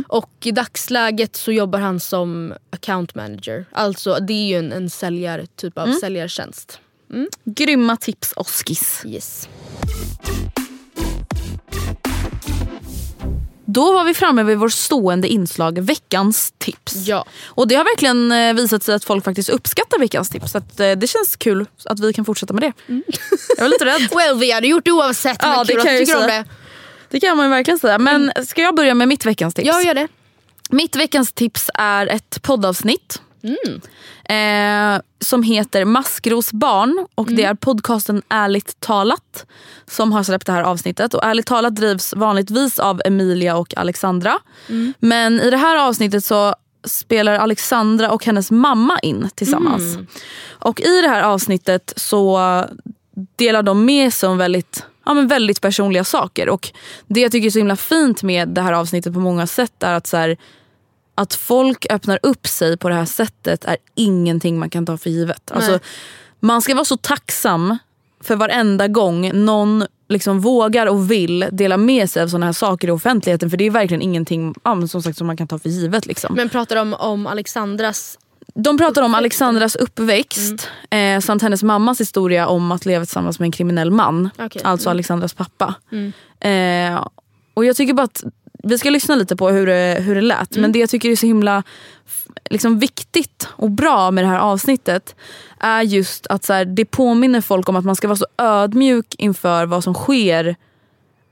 Och 0.08 0.30
i 0.44 0.50
dagsläget 0.50 1.36
så 1.36 1.52
jobbar 1.52 1.78
han 1.78 2.00
som 2.00 2.54
account 2.70 3.14
manager. 3.14 3.64
Alltså 3.72 4.18
det 4.20 4.32
är 4.32 4.46
ju 4.46 4.58
en, 4.58 4.72
en 4.72 4.90
säljar, 4.90 5.46
typ 5.56 5.78
av 5.78 5.92
säljartjänst. 5.92 6.80
Grymma 7.44 7.96
tips 7.96 8.32
Oskis. 8.36 9.02
Yes. 9.06 9.48
Då 13.74 13.92
var 13.92 14.04
vi 14.04 14.14
framme 14.14 14.42
vid 14.42 14.58
vår 14.58 14.68
stående 14.68 15.28
inslag 15.28 15.78
veckans 15.78 16.52
tips. 16.58 16.94
Ja. 16.94 17.24
Och 17.46 17.68
det 17.68 17.74
har 17.74 17.84
verkligen 17.84 18.32
eh, 18.32 18.54
visat 18.54 18.82
sig 18.82 18.94
att 18.94 19.04
folk 19.04 19.24
faktiskt 19.24 19.48
uppskattar 19.48 19.98
veckans 19.98 20.30
tips. 20.30 20.52
Så 20.52 20.58
att, 20.58 20.80
eh, 20.80 20.92
det 20.92 21.06
känns 21.06 21.36
kul 21.36 21.66
att 21.84 22.00
vi 22.00 22.12
kan 22.12 22.24
fortsätta 22.24 22.54
med 22.54 22.62
det. 22.62 22.72
Jag 23.56 23.64
var 23.64 23.68
lite 23.68 23.84
rädd. 23.84 24.08
Well 24.14 24.38
vi 24.38 24.52
hade 24.52 24.66
gjort 24.66 24.84
det 24.84 24.92
oavsett 24.92 25.38
Ja, 25.42 25.64
det 25.64 25.72
kul 25.72 25.82
kan 25.82 25.94
jag 25.94 26.06
tycker 26.06 26.20
om 26.20 26.26
det. 26.26 26.44
Det 27.10 27.20
kan 27.20 27.36
man 27.36 27.50
verkligen 27.50 27.78
säga. 27.78 27.98
Men 27.98 28.32
ska 28.46 28.62
jag 28.62 28.74
börja 28.74 28.94
med 28.94 29.08
mitt 29.08 29.26
veckans 29.26 29.54
tips? 29.54 29.66
Jag 29.66 29.84
gör 29.84 29.94
det. 29.94 30.08
Mitt 30.70 30.96
veckans 30.96 31.32
tips 31.32 31.70
är 31.74 32.06
ett 32.06 32.42
poddavsnitt. 32.42 33.20
Eh, 34.24 35.00
som 35.20 35.42
heter 35.42 35.84
Maskros 35.84 36.52
barn 36.52 37.06
och 37.14 37.26
det 37.26 37.44
är 37.44 37.54
podcasten 37.54 38.22
Ärligt 38.28 38.80
talat 38.80 39.46
som 39.90 40.12
har 40.12 40.22
släppt 40.22 40.46
det 40.46 40.52
här 40.52 40.62
avsnittet. 40.62 41.14
Och 41.14 41.24
Ärligt 41.24 41.46
talat 41.46 41.76
drivs 41.76 42.14
vanligtvis 42.16 42.78
av 42.78 43.00
Emilia 43.04 43.56
och 43.56 43.76
Alexandra. 43.76 44.38
Men 44.98 45.40
i 45.40 45.50
det 45.50 45.56
här 45.56 45.88
avsnittet 45.88 46.24
så 46.24 46.54
spelar 46.84 47.34
Alexandra 47.34 48.10
och 48.10 48.24
hennes 48.24 48.50
mamma 48.50 48.98
in 48.98 49.30
tillsammans. 49.34 49.96
Och 50.50 50.80
i 50.80 51.00
det 51.02 51.08
här 51.08 51.22
avsnittet 51.22 51.92
så 51.96 52.40
delar 53.36 53.62
de 53.62 53.84
med 53.84 54.12
sig 54.14 54.28
om 54.28 54.38
väldigt, 54.38 54.82
ja, 55.06 55.14
men 55.14 55.28
väldigt 55.28 55.60
personliga 55.60 56.04
saker. 56.04 56.48
Och 56.48 56.72
Det 57.06 57.20
jag 57.20 57.32
tycker 57.32 57.46
är 57.46 57.50
så 57.50 57.58
himla 57.58 57.76
fint 57.76 58.22
med 58.22 58.48
det 58.48 58.60
här 58.60 58.72
avsnittet 58.72 59.12
på 59.14 59.20
många 59.20 59.46
sätt 59.46 59.82
är 59.82 59.92
att 59.92 60.06
så 60.06 60.16
här, 60.16 60.36
att 61.14 61.34
folk 61.34 61.86
öppnar 61.90 62.18
upp 62.22 62.46
sig 62.46 62.76
på 62.76 62.88
det 62.88 62.94
här 62.94 63.04
sättet 63.04 63.64
är 63.64 63.76
ingenting 63.94 64.58
man 64.58 64.70
kan 64.70 64.86
ta 64.86 64.96
för 64.96 65.10
givet. 65.10 65.50
Alltså, 65.50 65.78
man 66.40 66.62
ska 66.62 66.74
vara 66.74 66.84
så 66.84 66.96
tacksam 66.96 67.78
för 68.20 68.36
varenda 68.36 68.88
gång 68.88 69.44
någon 69.44 69.84
liksom 70.08 70.40
vågar 70.40 70.86
och 70.86 71.10
vill 71.10 71.48
dela 71.52 71.76
med 71.76 72.10
sig 72.10 72.22
av 72.22 72.28
såna 72.28 72.46
här 72.46 72.52
saker 72.52 72.88
i 72.88 72.90
offentligheten. 72.90 73.50
För 73.50 73.56
det 73.56 73.64
är 73.64 73.70
verkligen 73.70 74.02
ingenting 74.02 74.54
ja, 74.64 74.86
som, 74.86 75.02
sagt, 75.02 75.18
som 75.18 75.26
man 75.26 75.36
kan 75.36 75.48
ta 75.48 75.58
för 75.58 75.68
givet. 75.68 76.06
Liksom. 76.06 76.34
Men 76.34 76.48
pratar 76.48 76.76
de 76.76 76.94
om 76.94 77.26
Alexandras... 77.26 78.18
De 78.54 78.78
pratar 78.78 79.02
om 79.02 79.14
Alexandras 79.14 79.76
uppväxt 79.76 80.68
eh, 80.90 81.20
samt 81.20 81.42
hennes 81.42 81.62
mammas 81.62 82.00
historia 82.00 82.46
om 82.46 82.72
att 82.72 82.86
leva 82.86 83.04
tillsammans 83.04 83.38
med 83.38 83.46
en 83.46 83.52
kriminell 83.52 83.90
man. 83.90 84.30
Okej. 84.38 84.62
Alltså 84.64 84.90
Alexandras 84.90 85.34
pappa. 85.34 85.74
Eh, 86.48 87.06
och 87.54 87.64
jag 87.64 87.76
tycker 87.76 87.94
bara 87.94 88.02
att 88.02 88.24
vi 88.64 88.78
ska 88.78 88.90
lyssna 88.90 89.14
lite 89.14 89.36
på 89.36 89.48
hur 89.48 89.66
det, 89.66 89.98
hur 90.00 90.14
det 90.14 90.20
lät. 90.20 90.56
Men 90.56 90.72
det 90.72 90.78
jag 90.78 90.90
tycker 90.90 91.10
är 91.10 91.16
så 91.16 91.26
himla 91.26 91.62
liksom, 92.50 92.78
viktigt 92.78 93.48
och 93.50 93.70
bra 93.70 94.10
med 94.10 94.24
det 94.24 94.28
här 94.28 94.38
avsnittet 94.38 95.16
är 95.58 95.82
just 95.82 96.26
att 96.26 96.44
så 96.44 96.52
här, 96.52 96.64
det 96.64 96.84
påminner 96.84 97.40
folk 97.40 97.68
om 97.68 97.76
att 97.76 97.84
man 97.84 97.96
ska 97.96 98.08
vara 98.08 98.16
så 98.16 98.26
ödmjuk 98.38 99.14
inför 99.18 99.66
vad 99.66 99.84
som 99.84 99.94
sker 99.94 100.56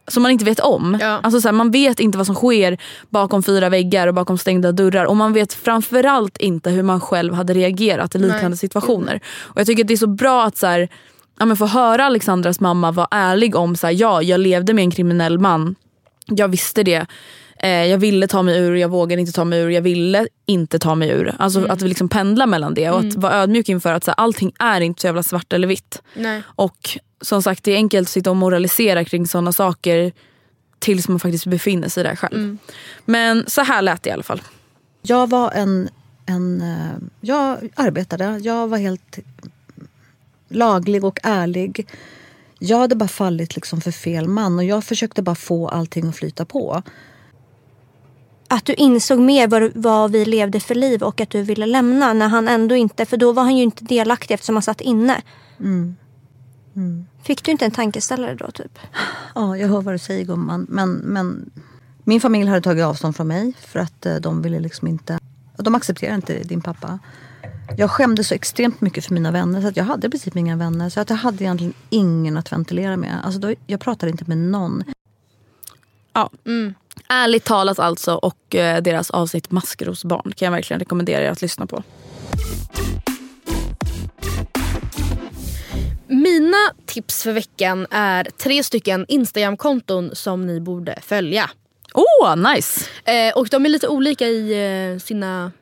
som 0.09 0.23
man 0.23 0.33
inte 0.33 0.45
vet 0.45 0.61
om. 0.61 0.99
Ja. 1.01 1.21
Alltså 1.23 1.41
så 1.41 1.49
här, 1.49 1.53
man 1.53 1.71
vet 1.71 2.01
inte 2.01 2.19
vad 2.19 2.27
som 2.27 2.35
sker 2.35 2.79
bakom 3.11 3.43
fyra 3.43 3.69
väggar 3.69 4.09
och 4.09 4.15
bakom 4.15 4.39
stängda 4.39 4.73
dörrar. 4.73 5.05
Och 5.05 5.17
man 5.17 5.33
vet 5.33 5.53
framförallt 5.53 6.37
inte 6.37 6.71
hur 6.71 6.83
man 6.83 7.01
själv 7.01 7.35
hade 7.35 7.55
reagerat 7.55 8.15
i 8.15 8.19
liknande 8.19 8.49
Nej. 8.49 8.59
situationer. 8.59 9.21
Och 9.41 9.61
Jag 9.61 9.67
tycker 9.67 9.85
att 9.85 9.89
det 9.89 9.95
är 9.95 9.99
så 9.99 10.07
bra 10.07 10.45
att 10.45 10.57
så 10.57 10.67
här, 10.67 10.89
ja, 11.39 11.45
men 11.45 11.57
få 11.57 11.67
höra 11.67 12.05
Alexandras 12.05 12.61
mamma 12.61 12.93
vara 12.93 13.09
ärlig 13.11 13.57
om 13.57 13.77
så 13.77 13.87
här, 13.87 13.95
ja, 13.95 14.23
jag 14.23 14.41
levde 14.41 14.75
med 14.75 14.83
en 14.83 14.91
kriminell 14.91 15.39
man. 15.39 15.75
Jag 16.27 16.49
visste 16.49 16.83
det. 16.83 17.07
Eh, 17.59 17.71
jag 17.71 17.99
ville 17.99 18.27
ta 18.27 18.43
mig 18.43 18.59
ur, 18.59 18.75
jag 18.75 18.89
vågade 18.89 19.21
inte 19.21 19.33
ta 19.33 19.45
mig 19.45 19.61
ur, 19.61 19.71
jag 19.71 19.83
ville 19.83 20.27
inte 20.47 20.79
ta 20.79 20.95
mig 20.95 21.09
ur. 21.11 21.35
Alltså 21.39 21.67
att 21.67 21.83
vi 21.83 21.89
liksom 21.89 22.09
pendlar 22.09 22.47
mellan 22.47 22.75
det 22.75 22.91
och 22.91 22.99
att 23.01 23.15
vara 23.15 23.33
ödmjuk 23.35 23.69
inför 23.69 23.93
att 23.93 24.05
så 24.05 24.11
här, 24.11 24.17
allting 24.21 24.53
är 24.59 24.81
inte 24.81 25.01
så 25.01 25.07
jävla 25.07 25.23
svart 25.23 25.53
eller 25.53 25.69
vitt. 25.69 26.03
Nej. 26.15 26.43
Och 26.47 26.99
som 27.21 27.43
sagt 27.43 27.65
det 27.65 27.73
är 27.73 27.77
enkelt 27.77 28.07
att 28.07 28.13
sitta 28.13 28.31
och 28.31 28.37
moralisera 28.37 29.05
kring 29.05 29.27
sådana 29.27 29.53
saker 29.53 30.13
tills 30.79 31.09
man 31.09 31.21
faktiskt 31.21 31.47
befinner 31.47 31.89
sig 31.89 32.05
där 32.05 32.17
själv. 32.17 32.57
Men 33.05 33.45
så 33.47 33.61
här 33.63 33.83
lät 33.83 34.03
det 34.03 34.11
i 34.11 34.13
alla 34.13 34.23
fall. 34.23 34.43
Jag 35.03 35.31
var 35.31 35.51
en, 35.51 35.89
en... 36.27 36.61
eh, 36.61 37.09
Jag 37.21 37.69
arbetade. 37.75 38.39
Jag 38.43 38.69
var 38.69 38.79
helt 38.79 39.19
laglig 40.49 41.05
och 41.05 41.19
ärlig. 41.23 41.87
Jag 42.65 42.79
hade 42.79 42.95
bara 42.95 43.09
fallit 43.09 43.55
liksom 43.55 43.81
för 43.81 43.91
fel 43.91 44.29
man 44.29 44.59
och 44.59 44.65
jag 44.65 44.85
försökte 44.85 45.23
bara 45.23 45.35
få 45.35 45.69
allting 45.69 46.09
att 46.09 46.17
flyta 46.17 46.45
på. 46.45 46.83
att 48.49 48.65
du 48.65 48.75
insåg 48.75 49.19
mer 49.19 49.49
vad, 49.49 49.71
vad 49.75 50.13
vi 50.13 50.25
levde 50.25 50.61
för 50.61 50.75
liv 50.75 51.03
och 51.03 51.21
att 51.21 51.31
du 51.31 51.43
ville 51.43 51.67
lämna 51.67 52.13
när 52.13 52.29
han 52.29 52.49
ändå 52.49 52.75
inte, 52.75 53.07
för 53.07 53.17
då 53.17 53.33
var 53.33 53.43
han 53.43 53.57
ju 53.57 53.63
inte 53.63 53.85
delaktig 53.85 54.35
eftersom 54.35 54.57
han 54.57 54.63
satt 54.63 54.81
inne. 54.81 55.23
Fick 57.23 57.45
du 57.45 57.51
inte 57.51 57.65
en 57.65 57.71
tankeställare 57.71 58.35
då 58.35 58.51
typ? 58.51 58.79
Ja, 59.35 59.57
jag 59.57 59.69
hör 59.69 59.81
vad 59.81 59.95
du 59.95 59.99
säger 59.99 60.25
gumman. 60.25 60.67
Men, 60.69 60.93
men 60.93 61.51
min 62.05 62.21
familj 62.21 62.49
hade 62.49 62.61
tagit 62.61 62.85
avstånd 62.85 63.17
från 63.17 63.29
mig 63.29 63.53
för 63.61 63.79
att 63.79 64.07
eh, 64.07 64.17
de 64.17 64.43
ville 64.43 64.61
liksom 64.61 64.89
inte... 64.89 65.19
De 65.57 65.75
accepterar 65.75 66.15
inte 66.15 66.43
din 66.43 66.61
pappa. 66.61 66.99
Jag 67.77 67.91
skämdes 67.91 68.29
så 68.29 68.35
extremt 68.35 68.81
mycket 68.81 69.05
för 69.05 69.15
mina 69.15 69.31
vänner 69.31 69.61
så 69.61 69.69
att 69.69 69.77
jag 69.77 69.85
hade 69.85 70.07
i 70.07 70.11
princip 70.11 70.37
inga 70.37 70.57
vänner. 70.57 70.89
Så 70.89 71.01
att 71.01 71.11
jag 71.11 71.17
hade 71.17 71.45
egentligen 71.45 71.75
ingen 71.91 72.37
att 72.37 72.53
ventilera 72.53 72.97
med. 72.97 73.21
Alltså 73.25 73.41
då, 73.41 73.55
jag 73.67 73.81
pratade 73.81 74.13
inte 74.13 74.25
med 74.27 74.39
någon. 74.39 74.85
Ja. 76.13 76.31
Ärligt 77.09 77.45
talat 77.45 77.79
alltså 77.79 78.15
och 78.15 78.55
eh, 78.55 78.83
deras 78.83 79.11
avsnitt 79.11 79.51
Maskros 79.51 80.05
barn 80.05 80.33
kan 80.37 80.47
jag 80.47 80.53
verkligen 80.53 80.81
rekommendera 80.81 81.25
er 81.25 81.31
att 81.31 81.43
lyssna 81.43 81.67
på. 81.67 81.83
Mina 86.07 86.57
tips 86.87 87.23
för 87.23 87.33
veckan 87.33 87.87
är 87.91 88.25
tre 88.25 88.63
stycken 88.63 89.07
Instagram-konton 89.09 90.11
som 90.13 90.47
ni 90.47 90.61
borde 90.61 90.99
följa. 91.03 91.51
Åh, 91.95 92.35
oh, 92.35 92.53
nice! 92.53 92.81
Eh, 93.05 93.35
och 93.35 93.49
de 93.49 93.65
är 93.65 93.69
lite 93.69 93.89
olika 93.89 94.27
i 94.27 94.93
eh, 94.93 94.99
sina 94.99 95.53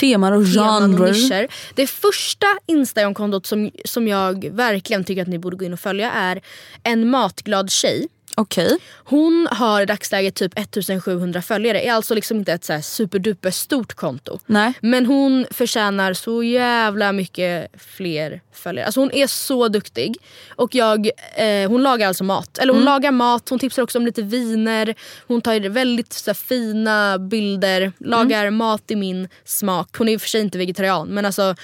Teman 0.00 0.32
och 0.32 0.44
genrer. 0.46 1.48
Det 1.74 1.86
första 1.86 2.46
Instagram-kontot 2.66 3.46
som, 3.46 3.70
som 3.84 4.08
jag 4.08 4.44
verkligen 4.52 5.04
tycker 5.04 5.22
att 5.22 5.28
ni 5.28 5.38
borde 5.38 5.56
gå 5.56 5.64
in 5.64 5.72
och 5.72 5.80
följa 5.80 6.12
är 6.12 6.40
en 6.82 7.10
matglad 7.10 7.70
tjej. 7.70 8.08
Okej. 8.36 8.78
Hon 9.04 9.48
har 9.50 9.82
i 9.82 9.86
dagsläget 9.86 10.34
typ 10.34 10.58
1700 10.58 11.42
följare. 11.42 11.80
är 11.82 11.92
alltså 11.92 12.14
liksom 12.14 12.36
inte 12.36 12.52
ett 12.52 12.64
så 12.64 12.72
här 12.72 12.80
superduper 12.80 13.50
stort 13.50 13.94
konto. 13.94 14.38
Nej. 14.46 14.72
Men 14.80 15.06
hon 15.06 15.46
förtjänar 15.50 16.12
så 16.14 16.42
jävla 16.42 17.12
mycket 17.12 17.70
fler 17.82 18.40
följare. 18.52 18.86
Alltså 18.86 19.00
hon 19.00 19.10
är 19.12 19.26
så 19.26 19.68
duktig. 19.68 20.16
Och 20.56 20.74
jag, 20.74 21.06
eh, 21.36 21.68
hon 21.70 21.82
lagar 21.82 22.08
alltså 22.08 22.24
mat. 22.24 22.58
Eller 22.58 22.72
hon 22.72 22.82
Mm. 22.82 22.92
lagar 22.92 23.10
mat, 23.12 23.48
hon 23.48 23.58
tipsar 23.58 23.82
också 23.82 23.98
om 23.98 24.06
lite 24.06 24.22
viner. 24.22 24.94
Hon 25.26 25.40
tar 25.40 25.68
väldigt 25.68 26.12
så 26.12 26.30
här, 26.30 26.34
fina 26.34 27.18
bilder. 27.18 27.92
Lagar 27.98 28.42
Mm. 28.46 28.54
mat 28.56 28.90
i 28.90 28.96
min 28.96 29.28
smak. 29.44 29.96
Hon 29.98 30.08
är 30.08 30.12
i 30.12 30.16
och 30.16 30.20
för 30.20 30.28
sig 30.28 30.40
inte 30.40 30.58
vegetarian 30.58 31.08
men 31.08 31.26
alltså 31.26 31.54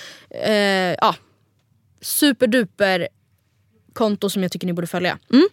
eh, 0.44 0.54
ja. 1.00 1.14
Superduper 2.02 3.08
konto 3.92 4.30
som 4.30 4.42
jag 4.42 4.52
tycker 4.52 4.66
ni 4.66 4.72
borde 4.72 4.86
följa. 4.86 5.18
Mm. 5.32 5.48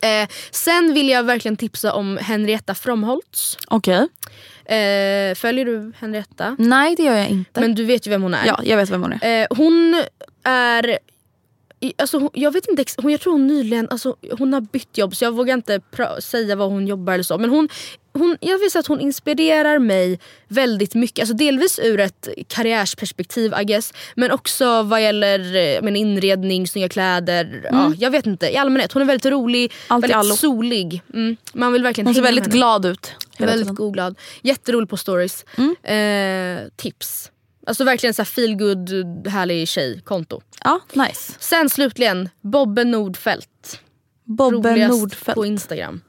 Eh, 0.00 0.28
sen 0.50 0.94
vill 0.94 1.08
jag 1.08 1.22
verkligen 1.22 1.56
tipsa 1.56 1.92
om 1.92 2.18
Henrietta 2.22 2.74
Fromholtz. 2.74 3.58
Okej. 3.68 4.08
Eh, 4.64 5.34
följer 5.34 5.64
du 5.64 5.92
Henrietta? 5.98 6.56
Nej 6.58 6.94
det 6.96 7.02
gör 7.02 7.16
jag 7.16 7.28
inte. 7.28 7.60
Men 7.60 7.74
du 7.74 7.84
vet 7.84 8.06
ju 8.06 8.10
vem 8.10 8.22
hon 8.22 8.34
är. 8.34 8.46
ja, 8.46 8.60
jag 8.64 8.76
vet 8.76 8.90
vem 8.90 9.02
hon 9.02 9.12
är. 9.20 9.42
Eh, 9.42 9.46
hon 9.50 10.04
är... 10.44 10.98
Alltså, 11.98 12.18
hon, 12.18 12.30
jag 12.32 12.52
vet 12.52 12.68
inte, 12.68 12.84
hon, 12.96 13.10
jag 13.12 13.20
tror 13.20 13.32
hon 13.32 13.46
nyligen 13.46 13.88
alltså, 13.90 14.16
hon 14.38 14.52
har 14.52 14.60
bytt 14.60 14.98
jobb 14.98 15.16
så 15.16 15.24
jag 15.24 15.32
vågar 15.32 15.54
inte 15.54 15.80
säga 16.18 16.56
vad 16.56 16.70
hon 16.70 16.86
jobbar 16.86 17.12
eller 17.12 17.24
så. 17.24 17.38
Men 17.38 17.50
hon, 17.50 17.68
hon, 18.12 18.36
jag 18.40 18.58
vill 18.58 18.70
säga 18.70 18.80
att 18.80 18.86
hon 18.86 19.00
inspirerar 19.00 19.78
mig 19.78 20.18
väldigt 20.48 20.94
mycket. 20.94 21.22
Alltså, 21.22 21.34
delvis 21.34 21.78
ur 21.78 22.00
ett 22.00 22.28
karriärsperspektiv 22.48 23.54
I 23.60 23.64
guess. 23.64 23.92
Men 24.14 24.30
också 24.30 24.82
vad 24.82 25.02
gäller 25.02 25.56
eh, 25.56 25.82
men, 25.82 25.96
inredning, 25.96 26.66
snygga 26.66 26.88
kläder. 26.88 27.68
Ja, 27.72 27.92
jag 27.98 28.10
vet 28.10 28.26
inte, 28.26 28.52
i 28.52 28.56
allmänhet. 28.56 28.92
Hon 28.92 29.02
är 29.02 29.06
väldigt 29.06 29.32
rolig, 29.32 29.72
Allt 29.88 30.04
väldigt 30.04 30.16
allo. 30.16 30.36
solig. 30.36 31.02
Mm. 31.14 31.36
Man 31.52 31.72
vill 31.72 31.82
verkligen 31.82 32.06
Hon 32.06 32.14
ser 32.14 32.22
väldigt 32.22 32.46
glad 32.46 32.86
ut. 32.86 33.12
Väldigt 33.38 33.74
god 33.74 33.92
glad. 33.92 34.18
Jätterolig 34.42 34.88
på 34.88 34.96
stories. 34.96 35.44
Eh, 35.82 36.68
tips. 36.76 37.31
Alltså 37.66 37.84
verkligen 37.84 38.14
så 38.14 38.22
här 38.22 38.26
feel 38.26 38.54
good 38.56 39.26
härlig 39.26 39.68
tjej-konto. 39.68 40.40
Ja, 40.64 40.80
nice. 40.92 41.32
Sen 41.38 41.70
slutligen 41.70 42.28
Bobbe 42.40 42.84
Nordfeldt. 42.84 43.80
Bobbe 44.24 44.72
Roligast 44.72 45.00
Nordfeldt. 45.00 45.34
på 45.34 45.46
Instagram. 45.46 46.00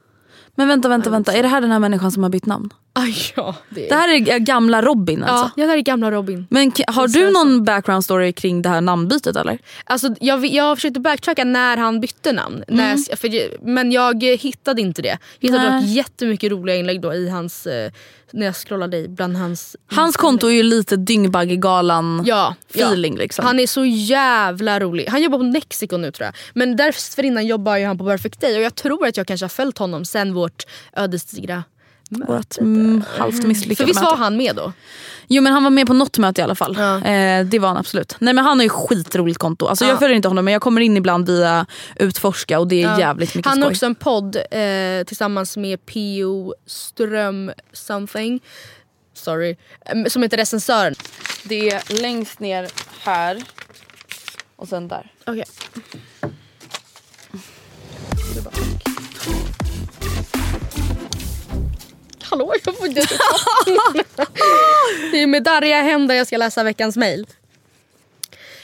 Men 0.54 0.68
vänta, 0.68 0.88
vänta, 0.88 1.10
vänta. 1.10 1.32
Är 1.32 1.42
det 1.42 1.48
här 1.48 1.60
den 1.60 1.70
här 1.70 1.78
människan 1.78 2.12
som 2.12 2.22
har 2.22 2.30
bytt 2.30 2.46
namn? 2.46 2.70
Ah, 2.96 3.06
ja, 3.36 3.54
det. 3.68 3.88
Det 3.88 3.94
här 3.94 4.08
är 4.08 4.38
gamla 4.38 4.82
Robin 4.82 5.24
ja, 5.26 5.32
alltså? 5.32 5.60
ja, 5.60 5.64
det 5.64 5.70
här 5.70 5.78
är 5.78 5.82
gamla 5.82 6.10
Robin. 6.10 6.46
Men 6.50 6.72
har 6.86 7.08
du 7.08 7.30
någon 7.32 7.64
background 7.64 8.04
story 8.04 8.32
kring 8.32 8.62
det 8.62 8.68
här 8.68 8.80
namnbytet 8.80 9.36
eller? 9.36 9.58
Alltså, 9.84 10.14
jag, 10.20 10.46
jag 10.46 10.76
försökte 10.76 11.00
backtracka 11.00 11.44
när 11.44 11.76
han 11.76 12.00
bytte 12.00 12.32
namn. 12.32 12.64
När 12.68 12.90
jag, 12.90 13.18
för, 13.18 13.64
men 13.66 13.92
jag 13.92 14.24
hittade 14.24 14.80
inte 14.80 15.02
det. 15.02 15.18
Jag 15.38 15.50
hittade 15.50 15.70
Nej. 15.70 15.80
dock 15.80 15.90
jättemycket 15.90 16.52
roliga 16.52 16.76
inlägg 16.76 17.00
då 17.00 17.14
i 17.14 17.28
hans, 17.28 17.66
eh, 17.66 17.92
när 18.30 18.46
jag 18.46 18.56
scrollade 18.56 18.96
i 18.96 19.08
bland 19.08 19.36
hans 19.36 19.76
Hans 19.86 20.16
konto 20.16 20.46
är 20.46 20.52
ju 20.52 20.62
lite 20.62 20.96
Dyngbaggegalan 20.96 22.22
Ja, 22.26 22.54
ja. 22.72 22.86
feeling 22.86 23.16
liksom. 23.16 23.44
Han 23.44 23.60
är 23.60 23.66
så 23.66 23.84
jävla 23.84 24.80
rolig. 24.80 25.06
Han 25.08 25.22
jobbar 25.22 25.38
på 25.38 25.44
Mexiko 25.44 25.96
nu 25.96 26.12
tror 26.12 26.24
jag. 26.24 26.34
Men 26.54 26.76
dessförinnan 26.76 27.46
jobbar 27.46 27.76
ju 27.76 27.86
han 27.86 27.98
på 27.98 28.04
Perfect 28.04 28.40
Day 28.40 28.56
och 28.56 28.62
jag 28.62 28.74
tror 28.74 29.06
att 29.06 29.16
jag 29.16 29.26
kanske 29.26 29.44
har 29.44 29.48
följt 29.48 29.78
honom 29.78 30.04
sen 30.04 30.34
vårt 30.34 30.62
ödesdigra 30.96 31.64
Vårt 32.08 32.58
mm, 32.58 33.04
halvt 33.18 33.40
För 33.40 33.48
misslyckade 33.48 33.86
visst 33.86 34.00
möte. 34.00 34.10
var 34.10 34.16
han 34.16 34.36
med 34.36 34.56
då? 34.56 34.72
Jo 35.28 35.42
men 35.42 35.52
han 35.52 35.62
var 35.64 35.70
med 35.70 35.86
på 35.86 35.92
något 35.92 36.18
möte 36.18 36.40
i 36.40 36.44
alla 36.44 36.54
fall. 36.54 36.76
Ja. 36.78 36.96
Eh, 37.04 37.44
det 37.46 37.58
var 37.58 37.68
han 37.68 37.76
absolut. 37.76 38.16
Nej 38.18 38.34
men 38.34 38.44
han 38.44 38.58
har 38.58 38.62
ju 38.62 38.68
skitroligt 38.68 39.38
konto. 39.38 39.66
Alltså, 39.66 39.84
Ja. 39.84 39.88
Jag 39.90 39.98
följer 39.98 40.16
inte 40.16 40.28
honom 40.28 40.44
men 40.44 40.52
jag 40.52 40.62
kommer 40.62 40.80
in 40.80 40.96
ibland 40.96 41.26
via 41.26 41.66
Utforska 41.96 42.58
och 42.58 42.68
det 42.68 42.82
är 42.82 42.88
Ja. 42.88 42.98
jävligt 42.98 43.34
mycket 43.34 43.50
Han 43.50 43.62
har 43.62 43.68
skoj. 43.68 43.74
också 43.74 43.86
en 43.86 43.94
podd 43.94 44.36
eh, 44.36 45.04
tillsammans 45.06 45.56
med 45.56 45.86
P.O. 45.86 46.54
Ström 46.66 47.52
something. 47.72 48.40
Sorry. 49.14 49.56
Som 50.08 50.22
heter 50.22 50.36
Recensören. 50.36 50.94
Det 51.44 51.70
är 51.70 52.00
längst 52.02 52.40
ner 52.40 52.68
här 53.00 53.42
och 54.56 54.68
sen 54.68 54.88
där. 54.88 55.12
Okej. 55.26 55.44
Hallå, 62.34 62.54
jag 62.64 62.76
får 62.76 62.86
inte 62.86 63.00
Det 65.10 65.18
är 65.22 65.26
med 65.26 65.42
darriga 65.42 65.82
händer 65.82 66.14
jag 66.14 66.26
ska 66.26 66.36
läsa 66.36 66.62
veckans 66.62 66.96
mail. 66.96 67.26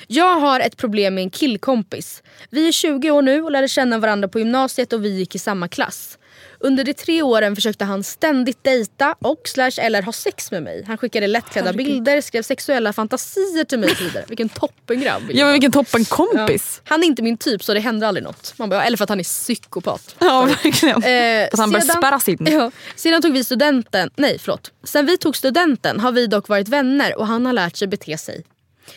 Jag 0.07 0.37
har 0.41 0.61
ett 0.61 0.77
problem 0.77 1.15
med 1.15 1.23
en 1.25 1.31
killkompis. 1.31 2.23
Vi 2.51 2.69
är 2.69 2.73
20 2.73 3.11
år 3.11 3.23
nu 3.23 3.43
och 3.43 3.51
lärde 3.51 3.69
känna 3.69 3.99
varandra 3.99 4.29
på 4.29 4.39
gymnasiet 4.39 4.93
och 4.93 5.05
vi 5.05 5.09
gick 5.09 5.35
i 5.35 5.39
samma 5.39 5.69
klass. 5.69 6.17
Under 6.63 6.85
de 6.85 6.95
tre 6.95 7.23
åren 7.23 7.55
försökte 7.57 7.85
han 7.85 8.03
ständigt 8.05 8.65
dejta 8.65 9.15
och 9.21 9.41
slash 9.45 9.71
eller 9.79 10.03
ha 10.03 10.13
sex 10.13 10.51
med 10.51 10.63
mig. 10.63 10.85
Han 10.87 10.99
skickade 10.99 11.27
lättklädda 11.27 11.73
bilder, 11.73 12.21
skrev 12.21 12.43
sexuella 12.43 12.93
fantasier 12.93 13.65
till 13.65 13.79
mig 13.79 13.95
vidare. 14.01 14.25
Vilken 14.29 14.49
toppengrabb. 14.49 15.23
Ja 15.31 15.45
men 15.45 15.53
vilken 15.53 15.73
toppen 15.73 16.05
kompis. 16.05 16.81
Han 16.85 17.03
är 17.03 17.07
inte 17.07 17.23
min 17.23 17.37
typ 17.37 17.65
så 17.65 17.75
det 17.75 17.81
händer 17.81 18.07
aldrig 18.07 18.25
något. 18.25 18.55
Man 18.57 18.69
bara, 18.69 18.85
eller 18.85 18.97
för 18.97 19.05
att 19.05 19.09
han 19.09 19.21
är 19.21 19.25
psykopat. 19.25 20.15
Ja, 20.19 20.43
verkligen. 20.65 21.03
Eh, 21.03 21.49
Fast 21.51 21.61
han 21.61 21.71
bör 21.71 21.81
spärras 21.81 22.29
in. 22.29 22.39
Ja, 22.51 22.71
sedan 22.97 23.23
tog 23.23 23.33
vi 23.33 23.45
studenten, 23.45 24.11
nej 24.17 24.39
förlåt. 24.39 24.71
Sen 24.85 25.07
vi 25.07 25.19
tog 25.19 25.37
studenten 25.37 26.01
har 26.01 26.13
vi 26.13 26.27
dock 26.27 26.49
varit 26.49 26.69
vänner 26.69 27.19
och 27.19 27.27
han 27.27 27.47
har 27.47 27.53
lärt 27.53 27.77
sig 27.77 27.89
bete 27.89 28.19
sig. 28.19 28.45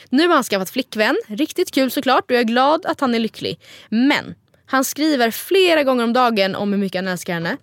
Nu 0.09 0.27
har 0.27 0.35
han 0.35 0.43
skaffat 0.43 0.69
flickvän, 0.69 1.17
riktigt 1.27 1.71
kul 1.71 1.91
såklart 1.91 2.23
och 2.23 2.31
jag 2.31 2.39
är 2.39 2.43
glad 2.43 2.85
att 2.85 2.99
han 2.99 3.15
är 3.15 3.19
lycklig. 3.19 3.59
Men 3.89 4.35
han 4.65 4.83
skriver 4.83 5.31
flera 5.31 5.83
gånger 5.83 6.03
om 6.03 6.13
dagen 6.13 6.55
om 6.55 6.71
hur 6.71 6.79
mycket 6.79 6.99
han 6.99 7.07
älskar 7.07 7.33
henne. 7.33 7.57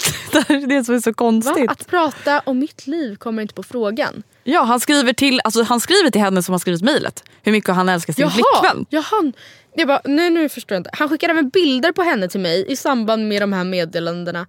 Det 0.32 0.50
är 0.50 0.66
det 0.66 0.84
som 0.84 0.94
är 0.94 1.00
så 1.00 1.10
Va? 1.10 1.14
konstigt. 1.14 1.70
Att 1.70 1.86
prata 1.86 2.40
om 2.40 2.58
mitt 2.58 2.86
liv 2.86 3.16
kommer 3.16 3.42
inte 3.42 3.54
på 3.54 3.62
frågan. 3.62 4.22
Ja, 4.44 4.62
han 4.62 4.80
skriver 4.80 5.12
till, 5.12 5.40
alltså, 5.44 5.62
han 5.62 5.80
skriver 5.80 6.10
till 6.10 6.20
henne 6.20 6.42
som 6.42 6.52
har 6.52 6.58
skrivit 6.58 6.82
mejlet. 6.82 7.24
Hur 7.42 7.52
mycket 7.52 7.74
han 7.74 7.88
älskar 7.88 8.12
sin 8.12 8.30
flickvän. 8.30 8.86
Jaha. 8.90 9.32
Jag 9.74 9.88
bara, 9.88 10.00
nej, 10.04 10.30
nu 10.30 10.48
förstår 10.48 10.74
jag 10.74 10.80
inte. 10.80 10.90
Han 10.92 11.08
skickar 11.08 11.28
även 11.28 11.48
bilder 11.48 11.92
på 11.92 12.02
henne 12.02 12.28
till 12.28 12.40
mig 12.40 12.64
i 12.68 12.76
samband 12.76 13.28
med 13.28 13.42
de 13.42 13.52
här 13.52 13.64
meddelandena. 13.64 14.46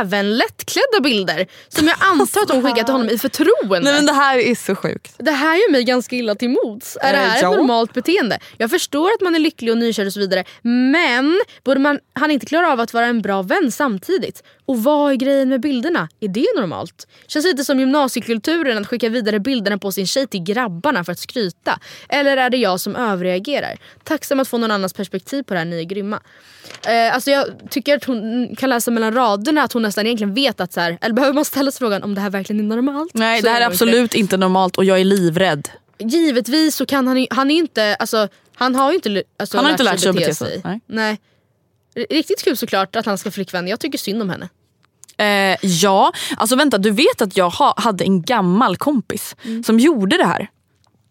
Även 0.00 0.36
lättklädda 0.36 1.00
bilder 1.02 1.46
som 1.68 1.86
jag 1.86 1.96
antar 2.00 2.40
att 2.42 2.50
hon 2.50 2.62
skickat 2.62 2.86
till 2.86 2.92
honom 2.92 3.08
i 3.10 3.18
förtroende. 3.18 3.80
Nej 3.80 3.94
men 3.94 4.06
det 4.06 4.12
här 4.12 4.38
är 4.38 4.54
så 4.54 4.74
sjukt. 4.74 5.14
Det 5.18 5.30
här 5.30 5.54
gör 5.56 5.72
mig 5.72 5.84
ganska 5.84 6.16
illa 6.16 6.34
till 6.34 6.48
mods. 6.50 6.98
Är 7.00 7.12
det 7.12 7.18
Eh, 7.18 7.24
här 7.24 7.42
ja. 7.42 7.50
ett 7.52 7.58
normalt 7.58 7.92
beteende? 7.94 8.38
Jag 8.58 8.70
förstår 8.70 9.06
att 9.10 9.20
man 9.20 9.34
är 9.34 9.38
lycklig 9.38 9.70
och 9.72 9.78
nykär 9.78 10.06
och 10.06 10.12
så 10.12 10.20
vidare. 10.20 10.44
Men 10.62 11.40
borde 11.64 11.80
man, 11.80 11.98
han 12.12 12.30
inte 12.30 12.46
klara 12.46 12.72
av 12.72 12.80
att 12.80 12.94
vara 12.94 13.06
en 13.06 13.22
bra 13.22 13.42
vän 13.42 13.72
samtidigt? 13.72 14.42
Och 14.66 14.82
vad 14.82 15.12
är 15.12 15.16
grejen 15.16 15.48
med 15.48 15.60
bilderna? 15.60 16.08
Är 16.20 16.28
det 16.28 16.46
normalt? 16.56 17.06
Känns 17.26 17.44
lite 17.44 17.64
som 17.64 17.80
gymnasiekulturen 17.80 18.78
att 18.78 18.86
skicka 18.86 19.08
vidare 19.08 19.33
bilderna 19.38 19.78
på 19.78 19.92
sin 19.92 20.06
tjej 20.06 20.26
till 20.26 20.42
grabbarna 20.42 21.04
för 21.04 21.12
att 21.12 21.18
skryta. 21.18 21.78
Eller 22.08 22.36
är 22.36 22.50
det 22.50 22.56
jag 22.56 22.80
som 22.80 22.96
överreagerar? 22.96 23.76
Tacksam 24.04 24.40
att 24.40 24.48
få 24.48 24.58
någon 24.58 24.70
annans 24.70 24.92
perspektiv 24.92 25.42
på 25.42 25.54
det 25.54 25.58
här, 25.60 25.66
ni 25.66 25.78
är 25.78 25.84
grymma. 25.84 26.20
Eh, 26.86 27.14
alltså 27.14 27.30
jag 27.30 27.46
tycker 27.70 27.96
att 27.96 28.04
hon 28.04 28.48
kan 28.56 28.70
läsa 28.70 28.90
mellan 28.90 29.14
raderna 29.14 29.62
att 29.62 29.72
hon 29.72 29.82
nästan 29.82 30.06
egentligen 30.06 30.34
vet 30.34 30.60
att 30.60 30.72
så 30.72 30.80
här, 30.80 30.98
eller 31.00 31.14
behöver 31.14 31.34
man 31.34 31.44
ställa 31.44 31.70
sig 31.70 31.78
frågan 31.78 32.02
om 32.02 32.14
det 32.14 32.20
här 32.20 32.30
verkligen 32.30 32.60
är 32.72 32.76
normalt? 32.76 33.14
Nej 33.14 33.40
Så 33.40 33.46
det 33.46 33.50
här 33.52 33.60
är 33.60 33.64
nog 33.64 33.72
inte 33.72 33.84
absolut 33.84 34.14
inte 34.14 34.36
normalt 34.36 34.76
och 34.78 34.84
jag 34.84 35.00
är 35.00 35.04
livrädd. 35.04 35.68
givetvis 35.98 36.76
så 36.76 36.86
kan 36.86 37.06
han 37.08 37.26
han 37.30 37.50
är 37.50 37.54
inte, 37.58 37.94
alltså, 37.94 38.28
han 38.54 38.74
har 38.74 38.90
ju 38.90 38.94
inte 38.94 39.22
alltså, 39.36 39.56
Han 39.58 39.64
har 39.64 39.72
inte 39.72 39.82
lärt 39.82 40.00
sig 40.00 40.08
att 40.08 40.16
bete 40.16 40.34
sig, 40.34 40.60
nej. 40.64 40.80
Nej. 40.86 41.20
R- 41.96 42.06
Riktigt 42.10 42.44
kul 42.44 42.56
såklart 42.56 42.96
att 42.96 43.06
han 43.06 43.18
ska 43.18 43.30
flickvän, 43.30 43.68
jag 43.68 43.80
tycker 43.80 43.98
synd 43.98 44.22
om 44.22 44.30
henne. 44.30 44.48
Eh, 45.18 45.56
ja, 45.62 46.12
alltså 46.36 46.56
vänta 46.56 46.78
du 46.78 46.90
vet 46.90 47.22
att 47.22 47.36
jag 47.36 47.50
ha, 47.50 47.74
hade 47.76 48.04
en 48.04 48.22
gammal 48.22 48.76
kompis 48.76 49.36
Mm. 49.44 49.62
som 49.64 49.78
gjorde 49.80 50.16
det 50.16 50.24
här. 50.26 50.50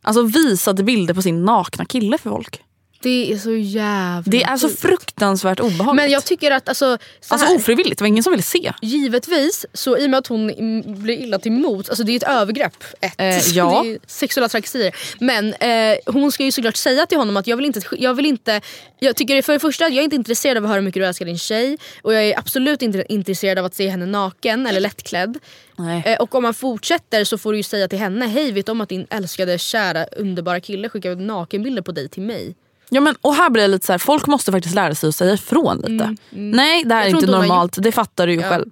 Alltså 0.04 0.22
visade 0.24 0.84
bilder 0.84 1.14
på 1.14 1.22
sin 1.22 1.46
nakna 1.46 1.86
kille 1.86 2.18
för 2.18 2.30
folk. 2.30 2.62
Det 3.04 3.32
är 3.34 3.38
så 3.38 3.52
jävla 3.56 4.24
Det 4.26 4.44
är 4.44 4.58
så 4.58 4.68
sjukt. 4.70 4.82
fruktansvärt 4.82 5.60
obehagligt. 5.60 5.96
Men 5.96 6.12
jag 6.12 6.26
tycker 6.26 6.52
att 6.52 6.70
alltså, 6.70 6.98
så 7.22 7.34
alltså 7.34 7.56
ofrivilligt, 7.56 8.00
det 8.00 8.04
var 8.04 8.08
ingen 8.08 8.24
som 8.24 8.32
ville 8.32 8.44
se. 8.44 8.74
Givetvis, 8.82 9.66
så 9.74 9.98
i 9.98 10.06
och 10.06 10.10
med 10.10 10.18
att 10.18 10.28
hon 10.28 10.48
blir 11.04 11.18
illa 11.18 11.40
till 11.40 11.52
mots, 11.52 11.90
alltså 11.90 12.04
det 12.04 12.12
är 12.12 12.16
ett 12.16 12.24
övergrepp. 12.24 12.84
Ett. 13.02 13.14
Eh, 13.18 13.38
ja. 13.54 13.86
Sexuella 14.08 14.50
trakasserier. 14.50 14.96
Men 15.20 15.54
eh, 15.54 15.98
hon 16.06 16.32
ska 16.32 16.44
ju 16.44 16.52
såklart 16.52 16.76
säga 16.76 17.06
till 17.06 17.18
honom 17.18 17.38
att 17.38 17.48
jag 17.48 17.58
vill 17.58 17.66
inte, 17.66 17.82
jag 17.92 18.14
vill 18.14 18.26
inte, 18.26 18.62
jag 19.00 19.16
tycker 19.16 19.42
för 19.42 19.54
det 19.54 19.60
första 19.60 19.84
jag 19.84 19.98
är 19.98 20.04
inte 20.04 20.16
intresserad 20.16 20.58
av 20.58 20.64
att 20.64 20.70
höra 20.70 20.80
hur 20.80 20.86
mycket 20.86 21.02
du 21.02 21.06
älskar 21.06 21.26
din 21.26 21.38
tjej 21.38 21.78
och 22.02 22.14
jag 22.14 22.24
är 22.24 22.40
absolut 22.40 22.82
inte 22.82 23.06
intresserad 23.10 23.60
av 23.60 23.66
att 23.66 23.76
se 23.76 23.90
henne 23.90 24.06
naken 24.06 24.68
eller 24.68 24.80
lättklädd. 24.80 25.40
Eh, 26.06 26.18
och 26.18 26.36
om 26.36 26.44
man 26.44 26.54
fortsätter 26.54 27.24
så 27.24 27.38
får 27.38 27.52
du 27.52 27.58
ju 27.58 27.64
säga 27.64 27.88
till 27.88 28.00
henne, 28.00 28.26
hej 28.26 28.52
vet 28.52 28.66
du 28.66 28.72
om 28.72 28.82
att 28.82 28.90
din 28.90 29.08
älskade 29.10 29.58
kära 29.58 30.06
underbara 30.06 30.60
kille 30.60 30.90
skickar 30.90 31.16
nakenbilder 31.16 31.82
på 31.82 31.92
dig 31.92 32.10
till 32.10 32.24
mig? 32.24 32.56
Ja, 32.94 33.02
men, 33.02 33.16
och 33.22 33.36
här 33.36 33.50
blir 33.50 33.62
det 33.64 33.68
lite 33.68 33.86
så 33.86 33.94
här, 33.94 33.98
folk 34.00 34.28
måste 34.28 34.52
faktiskt 34.52 34.76
lära 34.76 34.96
sig 34.96 35.10
att 35.10 35.16
säga 35.16 35.34
ifrån 35.34 35.78
lite. 35.78 36.16
Nej 36.30 36.84
det 36.84 36.94
här 36.94 37.02
Mm, 37.02 37.06
Jag 37.06 37.06
är 37.06 37.08
inte 37.08 37.32
normalt, 37.32 37.78
det 37.82 37.92
fattar 37.92 38.28
du 38.28 38.34
ju 38.34 38.42
Ja. 38.42 38.50
själv. 38.50 38.70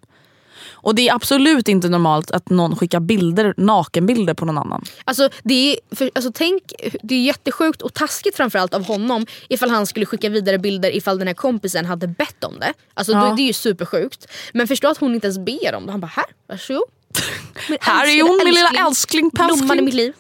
Och 0.84 0.96
det 0.96 1.10
är 1.10 1.14
absolut 1.16 1.68
inte 1.68 1.90
normalt 1.90 2.32
att 2.32 2.50
någon 2.50 2.76
skickar 2.76 3.00
bilder, 3.00 3.54
nakenbilder 3.58 4.34
på 4.34 4.46
någon 4.46 4.58
annan. 4.58 4.84
Alltså 5.06 5.30
det 5.44 5.54
är, 5.74 5.96
för, 5.96 6.12
alltså 6.16 6.32
tänk, 6.34 6.64
det 7.04 7.16
är 7.16 7.22
jättesjukt 7.24 7.82
och 7.82 7.94
taskigt 7.94 8.36
framförallt 8.38 8.74
av 8.74 8.84
honom 8.86 9.26
ifall 9.50 9.70
han 9.70 9.86
skulle 9.86 10.06
skicka 10.06 10.30
vidare 10.30 10.58
bilder 10.60 10.96
ifall 10.96 11.18
den 11.20 11.28
här 11.28 11.34
kompisen 11.34 11.86
hade 11.86 12.08
bett 12.08 12.44
om 12.44 12.60
det. 12.60 12.74
Alltså 12.94 13.14
Ja. 13.14 13.30
då, 13.30 13.36
det 13.36 13.42
är 13.42 13.48
ju 13.48 13.54
supersjukt. 13.54 14.28
Men 14.54 14.68
förstå 14.68 14.88
att 14.88 14.98
hon 14.98 15.16
inte 15.16 15.28
ens 15.28 15.38
ber 15.40 15.76
om 15.76 15.86
det. 15.86 15.92
Han 15.92 16.02
bara 16.02 16.08
här, 16.08 16.26
varsågod. 16.48 16.84
Min 17.70 17.78
Här 17.82 18.06
är 18.06 18.24
hon 18.24 18.42
min 18.46 18.54
lilla 18.54 18.88
älskling, 18.88 19.30
Blomman 19.34 19.80
i 19.80 19.82
mitt 19.82 19.94
liv. 19.94 20.14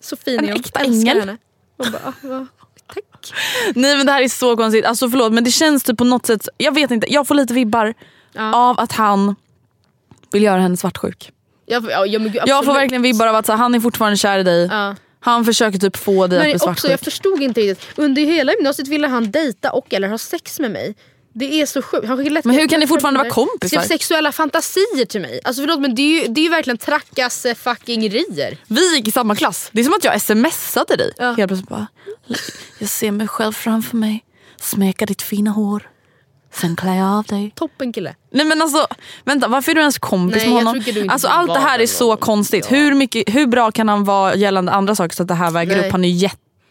Så 0.00 0.16
fin 0.16 0.38
En 0.38 0.44
är 0.44 0.48
hon. 0.48 0.60
äkta 0.60 0.80
Älskar 0.80 0.92
ängel. 1.12 1.20
Henne. 1.20 1.36
Bara, 1.78 2.14
ah, 2.40 2.46
tack. 3.30 3.76
Nej 3.76 3.96
men 3.96 4.06
det 4.06 4.12
här 4.12 4.22
är 4.22 4.28
så 4.28 4.56
konstigt. 4.56 4.84
Alltså 4.84 5.10
förlåt 5.10 5.32
men 5.32 5.44
det 5.44 5.50
känns 5.50 5.82
typ 5.82 5.98
på 5.98 6.04
något 6.04 6.26
sätt, 6.26 6.48
jag 6.56 6.74
vet 6.74 6.90
inte, 6.90 7.12
jag 7.12 7.26
får 7.26 7.34
lite 7.34 7.54
vibbar 7.54 7.94
av 8.54 8.80
att 8.80 8.92
han 8.92 9.34
vill 10.32 10.42
göra 10.42 10.60
henne 10.60 10.76
svartsjuk. 10.76 11.30
Jag, 11.66 11.90
ja, 11.90 12.06
ja, 12.06 12.18
men 12.18 12.32
Jag 12.46 12.64
får 12.64 12.74
verkligen 12.74 13.02
vibbar 13.02 13.26
av 13.26 13.34
att 13.36 13.46
så, 13.46 13.52
han 13.52 13.74
är 13.74 13.80
fortfarande 13.80 14.16
kär 14.16 14.38
i 14.38 14.42
dig. 14.42 14.68
Ja. 14.72 14.94
Han 15.20 15.44
försöker 15.44 15.78
typ 15.78 15.96
få 15.96 16.26
dig 16.26 16.38
att 16.38 16.42
bli 16.42 16.48
Men 16.48 16.54
också, 16.54 16.64
svartsjuk. 16.64 16.92
jag 16.92 17.00
förstod 17.00 17.42
inte 17.42 17.60
riktigt. 17.60 17.98
Under 17.98 18.22
hela 18.22 18.52
gymnasiet 18.52 18.88
ville 18.88 19.08
han 19.08 19.30
dejta 19.30 19.70
och 19.70 19.94
eller 19.94 20.08
ha 20.08 20.18
sex 20.18 20.60
med 20.60 20.70
mig. 20.70 20.94
Det 21.36 21.60
är 21.60 21.66
så 21.66 21.82
sjukt. 21.82 22.08
Han 22.08 22.16
skickar 22.16 22.42
Men 22.44 22.56
hur 22.56 22.68
kan 22.68 22.80
ni 22.80 22.86
fortfarande 22.86 23.18
vara 23.18 23.30
kompisar? 23.30 23.78
Skrev 23.78 23.88
sexuella 23.88 24.32
fantasier 24.32 25.04
till 25.04 25.20
mig. 25.20 25.40
Alltså 25.44 25.62
förlåt 25.62 25.80
men 25.80 25.94
det 25.94 26.02
är 26.02 26.22
ju, 26.22 26.28
det 26.28 26.40
är 26.40 26.42
ju 26.42 26.48
verkligen 26.48 26.78
trackasse 26.78 27.54
fucking 27.54 28.10
rier. 28.10 28.56
Vi 28.66 28.96
gick 28.96 29.08
i 29.08 29.10
samma 29.10 29.34
klass. 29.34 29.70
Det 29.72 29.80
är 29.80 29.84
som 29.84 29.94
att 29.94 30.04
jag 30.04 30.20
smsade 30.20 30.96
dig. 30.96 31.12
Helt 31.18 31.36
plötsligt 31.36 31.68
bara, 31.68 31.86
jag 32.78 32.88
ser 32.88 33.10
mig 33.10 33.28
själv 33.28 33.52
framför 33.52 33.96
mig. 33.96 34.24
Smeka 34.60 35.06
ditt 35.06 35.22
fina 35.22 35.50
hår. 35.50 35.90
Sen 36.52 36.76
klär 36.76 36.94
jag 36.94 37.06
av 37.06 37.24
dig. 37.24 37.52
Toppen 37.54 37.92
kille. 37.92 38.14
Nej 38.32 38.46
men 38.46 38.62
alltså, 38.62 38.86
vänta 39.24 39.48
varför 39.48 39.70
är 39.70 39.74
du 39.74 39.80
ens 39.80 39.98
kompis 39.98 40.36
Nej, 40.36 40.54
med 40.54 40.64
honom? 40.64 41.08
Alltså 41.08 41.28
allt 41.28 41.54
det 41.54 41.60
här 41.60 41.78
är 41.78 41.86
så 41.86 42.16
konstigt. 42.16 42.72
Hur, 42.72 42.94
mycket, 42.94 43.34
hur 43.34 43.46
bra 43.46 43.70
kan 43.70 43.88
han 43.88 44.04
vara 44.04 44.34
gällande 44.34 44.72
andra 44.72 44.94
saker 44.94 45.16
så 45.16 45.22
att 45.22 45.28
det 45.28 45.34
här 45.34 45.50
väger 45.50 45.76
Nej. 45.76 45.86
upp? 45.86 45.92
Han 45.92 46.04
är 46.04 46.08
ju 46.08 46.14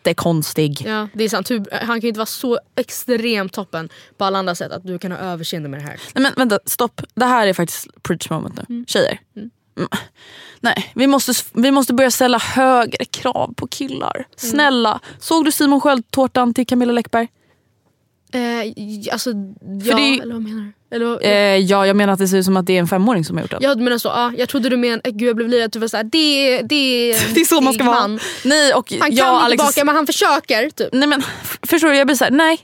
jättekonstig. 0.07 0.83
Ja, 0.85 1.07
det 1.13 1.23
är 1.23 1.29
sant. 1.29 1.51
Hur- 1.51 1.65
Han 1.71 1.87
kan 1.87 1.99
ju 1.99 2.07
inte 2.07 2.17
vara 2.19 2.25
så 2.25 2.59
extremt 2.75 3.53
toppen 3.53 3.89
på 4.17 4.25
alla 4.25 4.39
andra 4.39 4.55
sätt 4.55 4.71
att 4.71 4.83
du 4.87 4.99
kan 4.99 5.11
ha 5.11 5.17
överseende 5.19 5.69
med 5.69 5.79
det 5.79 5.83
här. 5.83 5.99
Nej 6.13 6.23
men 6.23 6.33
vänta, 6.35 6.59
stopp. 6.65 7.01
Det 7.15 7.25
här 7.25 7.47
är 7.47 7.53
faktiskt 7.53 7.87
preach 8.03 8.29
moment 8.29 8.55
nu. 8.57 8.65
Mm. 8.75 8.85
Tjejer. 8.87 9.19
Mm. 9.37 9.49
Nej, 10.59 10.91
vi 10.95 11.07
måste, 11.07 11.33
vi 11.53 11.71
måste 11.71 11.93
börja 11.93 12.11
ställa 12.11 12.37
högre 12.37 13.05
krav 13.05 13.53
på 13.57 13.67
killar. 13.67 14.15
Mm. 14.15 14.25
Snälla. 14.35 14.99
Såg 15.19 15.45
du 15.45 15.51
Simon 15.51 15.81
Sköld-tårtan 15.81 16.53
till 16.53 16.67
Camilla 16.67 16.91
Läckberg? 16.93 17.27
Eh, 18.33 18.41
alltså, 19.13 19.29
ja, 19.83 19.95
det- 19.95 20.19
eller 20.21 20.33
vad 20.33 20.41
menar 20.43 20.61
du? 20.89 20.95
Eller, 20.95 21.05
vad- 21.05 21.23
Eh, 21.23 21.31
ja, 21.57 21.87
jag 21.87 21.95
menar 21.95 22.13
att 22.13 22.19
det 22.19 22.27
ser 22.27 22.37
ut 22.37 22.45
som 22.45 22.57
att 22.57 22.65
det 22.65 22.73
är 22.73 22.79
en 22.79 22.87
femåring 22.87 23.25
som 23.25 23.37
har 23.37 23.41
gjort 23.43 23.51
den. 23.51 23.59
Ja 23.63 23.75
du 23.75 23.83
menar 23.83 23.97
så, 23.97 24.07
ja, 24.07 24.31
jag 24.37 24.49
trodde 24.49 24.69
du 24.69 24.77
menade, 24.77 25.01
eh, 25.09 25.11
gud 25.15 25.29
jag 25.29 25.35
blev 25.35 25.49
livrädd 25.49 25.65
att 25.65 25.71
du 25.73 25.79
var 25.79 25.87
såhär, 25.87 26.03
det, 26.03 26.57
det, 26.61 27.11
Det 27.33 27.41
är 27.41 27.45
så 27.45 27.61
man 27.61 27.73
ska 27.73 27.83
det 27.83 27.89
är 27.89 27.93
vara. 27.93 28.07
man. 28.07 28.19
Nej, 28.45 28.73
och 28.73 28.91
Han 28.91 28.99
kan 28.99 29.15
jag 29.15 29.27
och 29.29 29.33
inte 29.35 29.45
Alex- 29.45 29.63
baka 29.63 29.85
men 29.85 29.95
han 29.95 30.07
försöker. 30.07 30.69
Typ. 30.69 30.89
Nej 30.93 31.07
men 31.07 31.23
förstår 31.63 31.87
du, 31.89 31.95
jag 31.95 32.07
blir 32.07 32.15
såhär, 32.17 32.31
nej. 32.31 32.59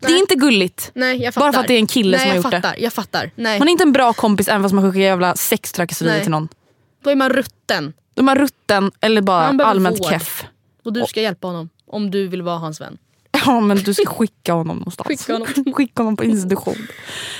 Det 0.00 0.12
är 0.12 0.18
inte 0.18 0.34
gulligt. 0.34 0.90
Nej, 0.94 1.22
jag 1.22 1.34
fattar. 1.34 1.46
Bara 1.46 1.52
för 1.52 1.60
att 1.60 1.68
det 1.68 1.74
är 1.74 1.78
en 1.78 1.86
kille 1.86 2.16
Nej, 2.16 2.20
som 2.20 2.28
har 2.28 2.36
gjort 2.36 2.44
fattar, 2.44 2.72
det. 2.76 2.82
Jag 2.82 2.92
fattar. 2.92 3.30
Nej. 3.34 3.58
Man 3.58 3.68
är 3.68 3.72
inte 3.72 3.84
en 3.84 3.92
bra 3.92 4.12
kompis 4.12 4.48
även 4.48 4.62
fast 4.62 4.74
man 4.74 4.92
skickar 4.92 5.00
jävla 5.04 5.36
sextrakasserier 5.36 6.12
Nej. 6.14 6.22
till 6.22 6.30
någon. 6.30 6.48
Då 7.04 7.10
är 7.10 7.16
man 7.16 7.30
rutten. 7.30 7.92
De 8.14 8.28
är 8.28 8.36
rutten 8.36 8.90
eller 9.00 9.22
bara 9.22 9.64
allmänt 9.64 10.00
vård. 10.00 10.08
keff. 10.10 10.44
Och 10.84 10.92
du 10.92 11.04
ska 11.08 11.20
hjälpa 11.20 11.46
honom. 11.46 11.68
Om 11.86 12.10
du 12.10 12.28
vill 12.28 12.42
vara 12.42 12.58
hans 12.58 12.80
vän. 12.80 12.98
Ja 13.46 13.60
men 13.60 13.76
du 13.76 13.94
ska 13.94 14.06
skicka 14.06 14.52
honom 14.52 14.76
någonstans. 14.76 15.08
Skicka 15.08 15.32
honom. 15.32 15.48
skicka 15.74 16.02
honom 16.02 16.16
på 16.16 16.24
institution. 16.24 16.76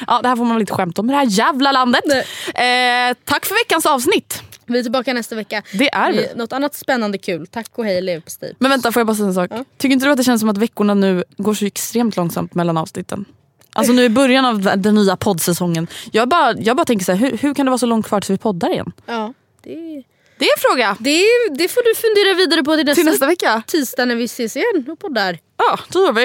Ja 0.07 0.21
det 0.23 0.29
här 0.29 0.37
får 0.37 0.45
man 0.45 0.55
väl 0.55 0.61
inte 0.61 0.73
skämta 0.73 1.03
om 1.03 1.11
i 1.11 1.13
det 1.13 1.19
här 1.19 1.27
jävla 1.27 1.73
landet. 1.73 2.05
Eh, 2.09 3.17
tack 3.25 3.47
för 3.47 3.65
veckans 3.65 3.87
avsnitt. 3.87 4.43
Vi 4.67 4.79
är 4.79 4.83
tillbaka 4.83 5.13
nästa 5.13 5.35
vecka. 5.37 5.63
Det 5.73 5.89
är 5.95 6.13
vi. 6.13 6.29
Något 6.37 6.53
annat 6.53 6.75
spännande 6.75 7.19
kul. 7.19 7.47
Tack 7.47 7.79
och 7.79 7.85
hej 7.85 8.01
leverpastej. 8.01 8.55
Men 8.59 8.71
vänta 8.71 8.93
får 8.93 9.01
jag 9.01 9.07
bara 9.07 9.17
säga 9.17 9.29
en 9.29 9.35
sak. 9.35 9.51
Tycker 9.79 9.93
inte 9.93 10.07
du 10.07 10.11
att 10.11 10.17
det 10.17 10.25
känns 10.25 10.41
som 10.41 10.49
att 10.49 10.59
veckorna 10.59 10.95
nu 10.95 11.25
går 11.37 11.55
så 11.55 11.67
extremt 11.67 12.17
långsamt 12.17 12.55
mellan 12.55 12.77
avsnitten? 12.77 13.25
Alltså 13.73 13.93
nu 13.93 14.05
i 14.05 14.09
början 14.09 14.45
av 14.45 14.63
den 14.77 14.95
nya 14.95 15.17
poddsäsongen. 15.17 15.87
Jag 16.13 16.29
bara, 16.29 16.53
jag 16.53 16.77
bara 16.77 16.85
tänker 16.85 17.05
så 17.05 17.13
här, 17.13 17.19
hur, 17.19 17.37
hur 17.37 17.55
kan 17.55 17.67
det 17.67 17.71
vara 17.71 17.79
så 17.79 17.87
långt 17.87 18.07
kvar 18.07 18.21
tills 18.21 18.31
vi 18.31 18.39
poddar 18.39 18.73
igen? 18.73 18.93
Ja, 19.07 19.33
det, 19.63 20.03
Det 20.41 20.45
är 20.47 20.57
en 20.57 20.61
fråga. 20.61 20.97
det, 21.01 21.23
det 21.59 21.69
får 21.69 21.83
du 21.83 21.95
fundera 21.95 22.35
vidare 22.35 22.63
på 22.63 22.77
till 22.77 22.87
nästa, 22.87 22.95
Till 23.03 23.11
nästa 23.11 23.27
vecka. 23.27 23.63
tisdag 23.67 24.05
när 24.05 24.15
vi 24.15 24.25
ses 24.25 24.57
igen 24.57 24.85
och 24.89 24.99
poddar. 24.99 25.39
Ja, 25.57 25.79
det 25.93 25.99
gör 25.99 26.13
vi. 26.13 26.25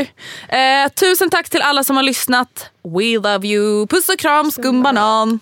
Eh, 0.50 0.90
tusen 0.94 1.30
tack 1.30 1.50
till 1.50 1.62
alla 1.62 1.84
som 1.84 1.96
har 1.96 2.04
lyssnat. 2.04 2.70
We 2.84 3.04
love 3.20 3.48
you. 3.48 3.88
Puss 3.88 4.10
och 4.10 4.20
kram, 4.20 4.52
skumbanan. 4.52 5.40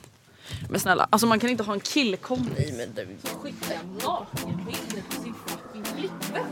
Men 0.69 0.79
snälla, 0.79 1.07
alltså 1.09 1.27
man 1.27 1.39
kan 1.39 1.49
inte 1.49 1.63
ha 1.63 1.73
en 1.73 1.79
killkompis. 1.79 2.71
Men 2.77 2.93
du 2.95 3.07
skickar 3.41 3.77
nakenbilder 4.03 5.03
på 5.09 5.21
sin 5.23 5.35
fucking 5.47 5.85
flickvän. 5.97 6.45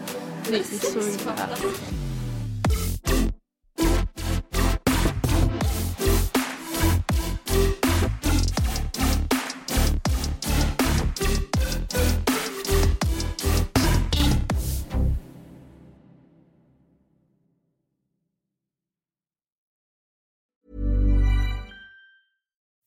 Det 0.50 0.56
är 0.56 0.64
så 0.92 1.00
jävla... 1.00 1.58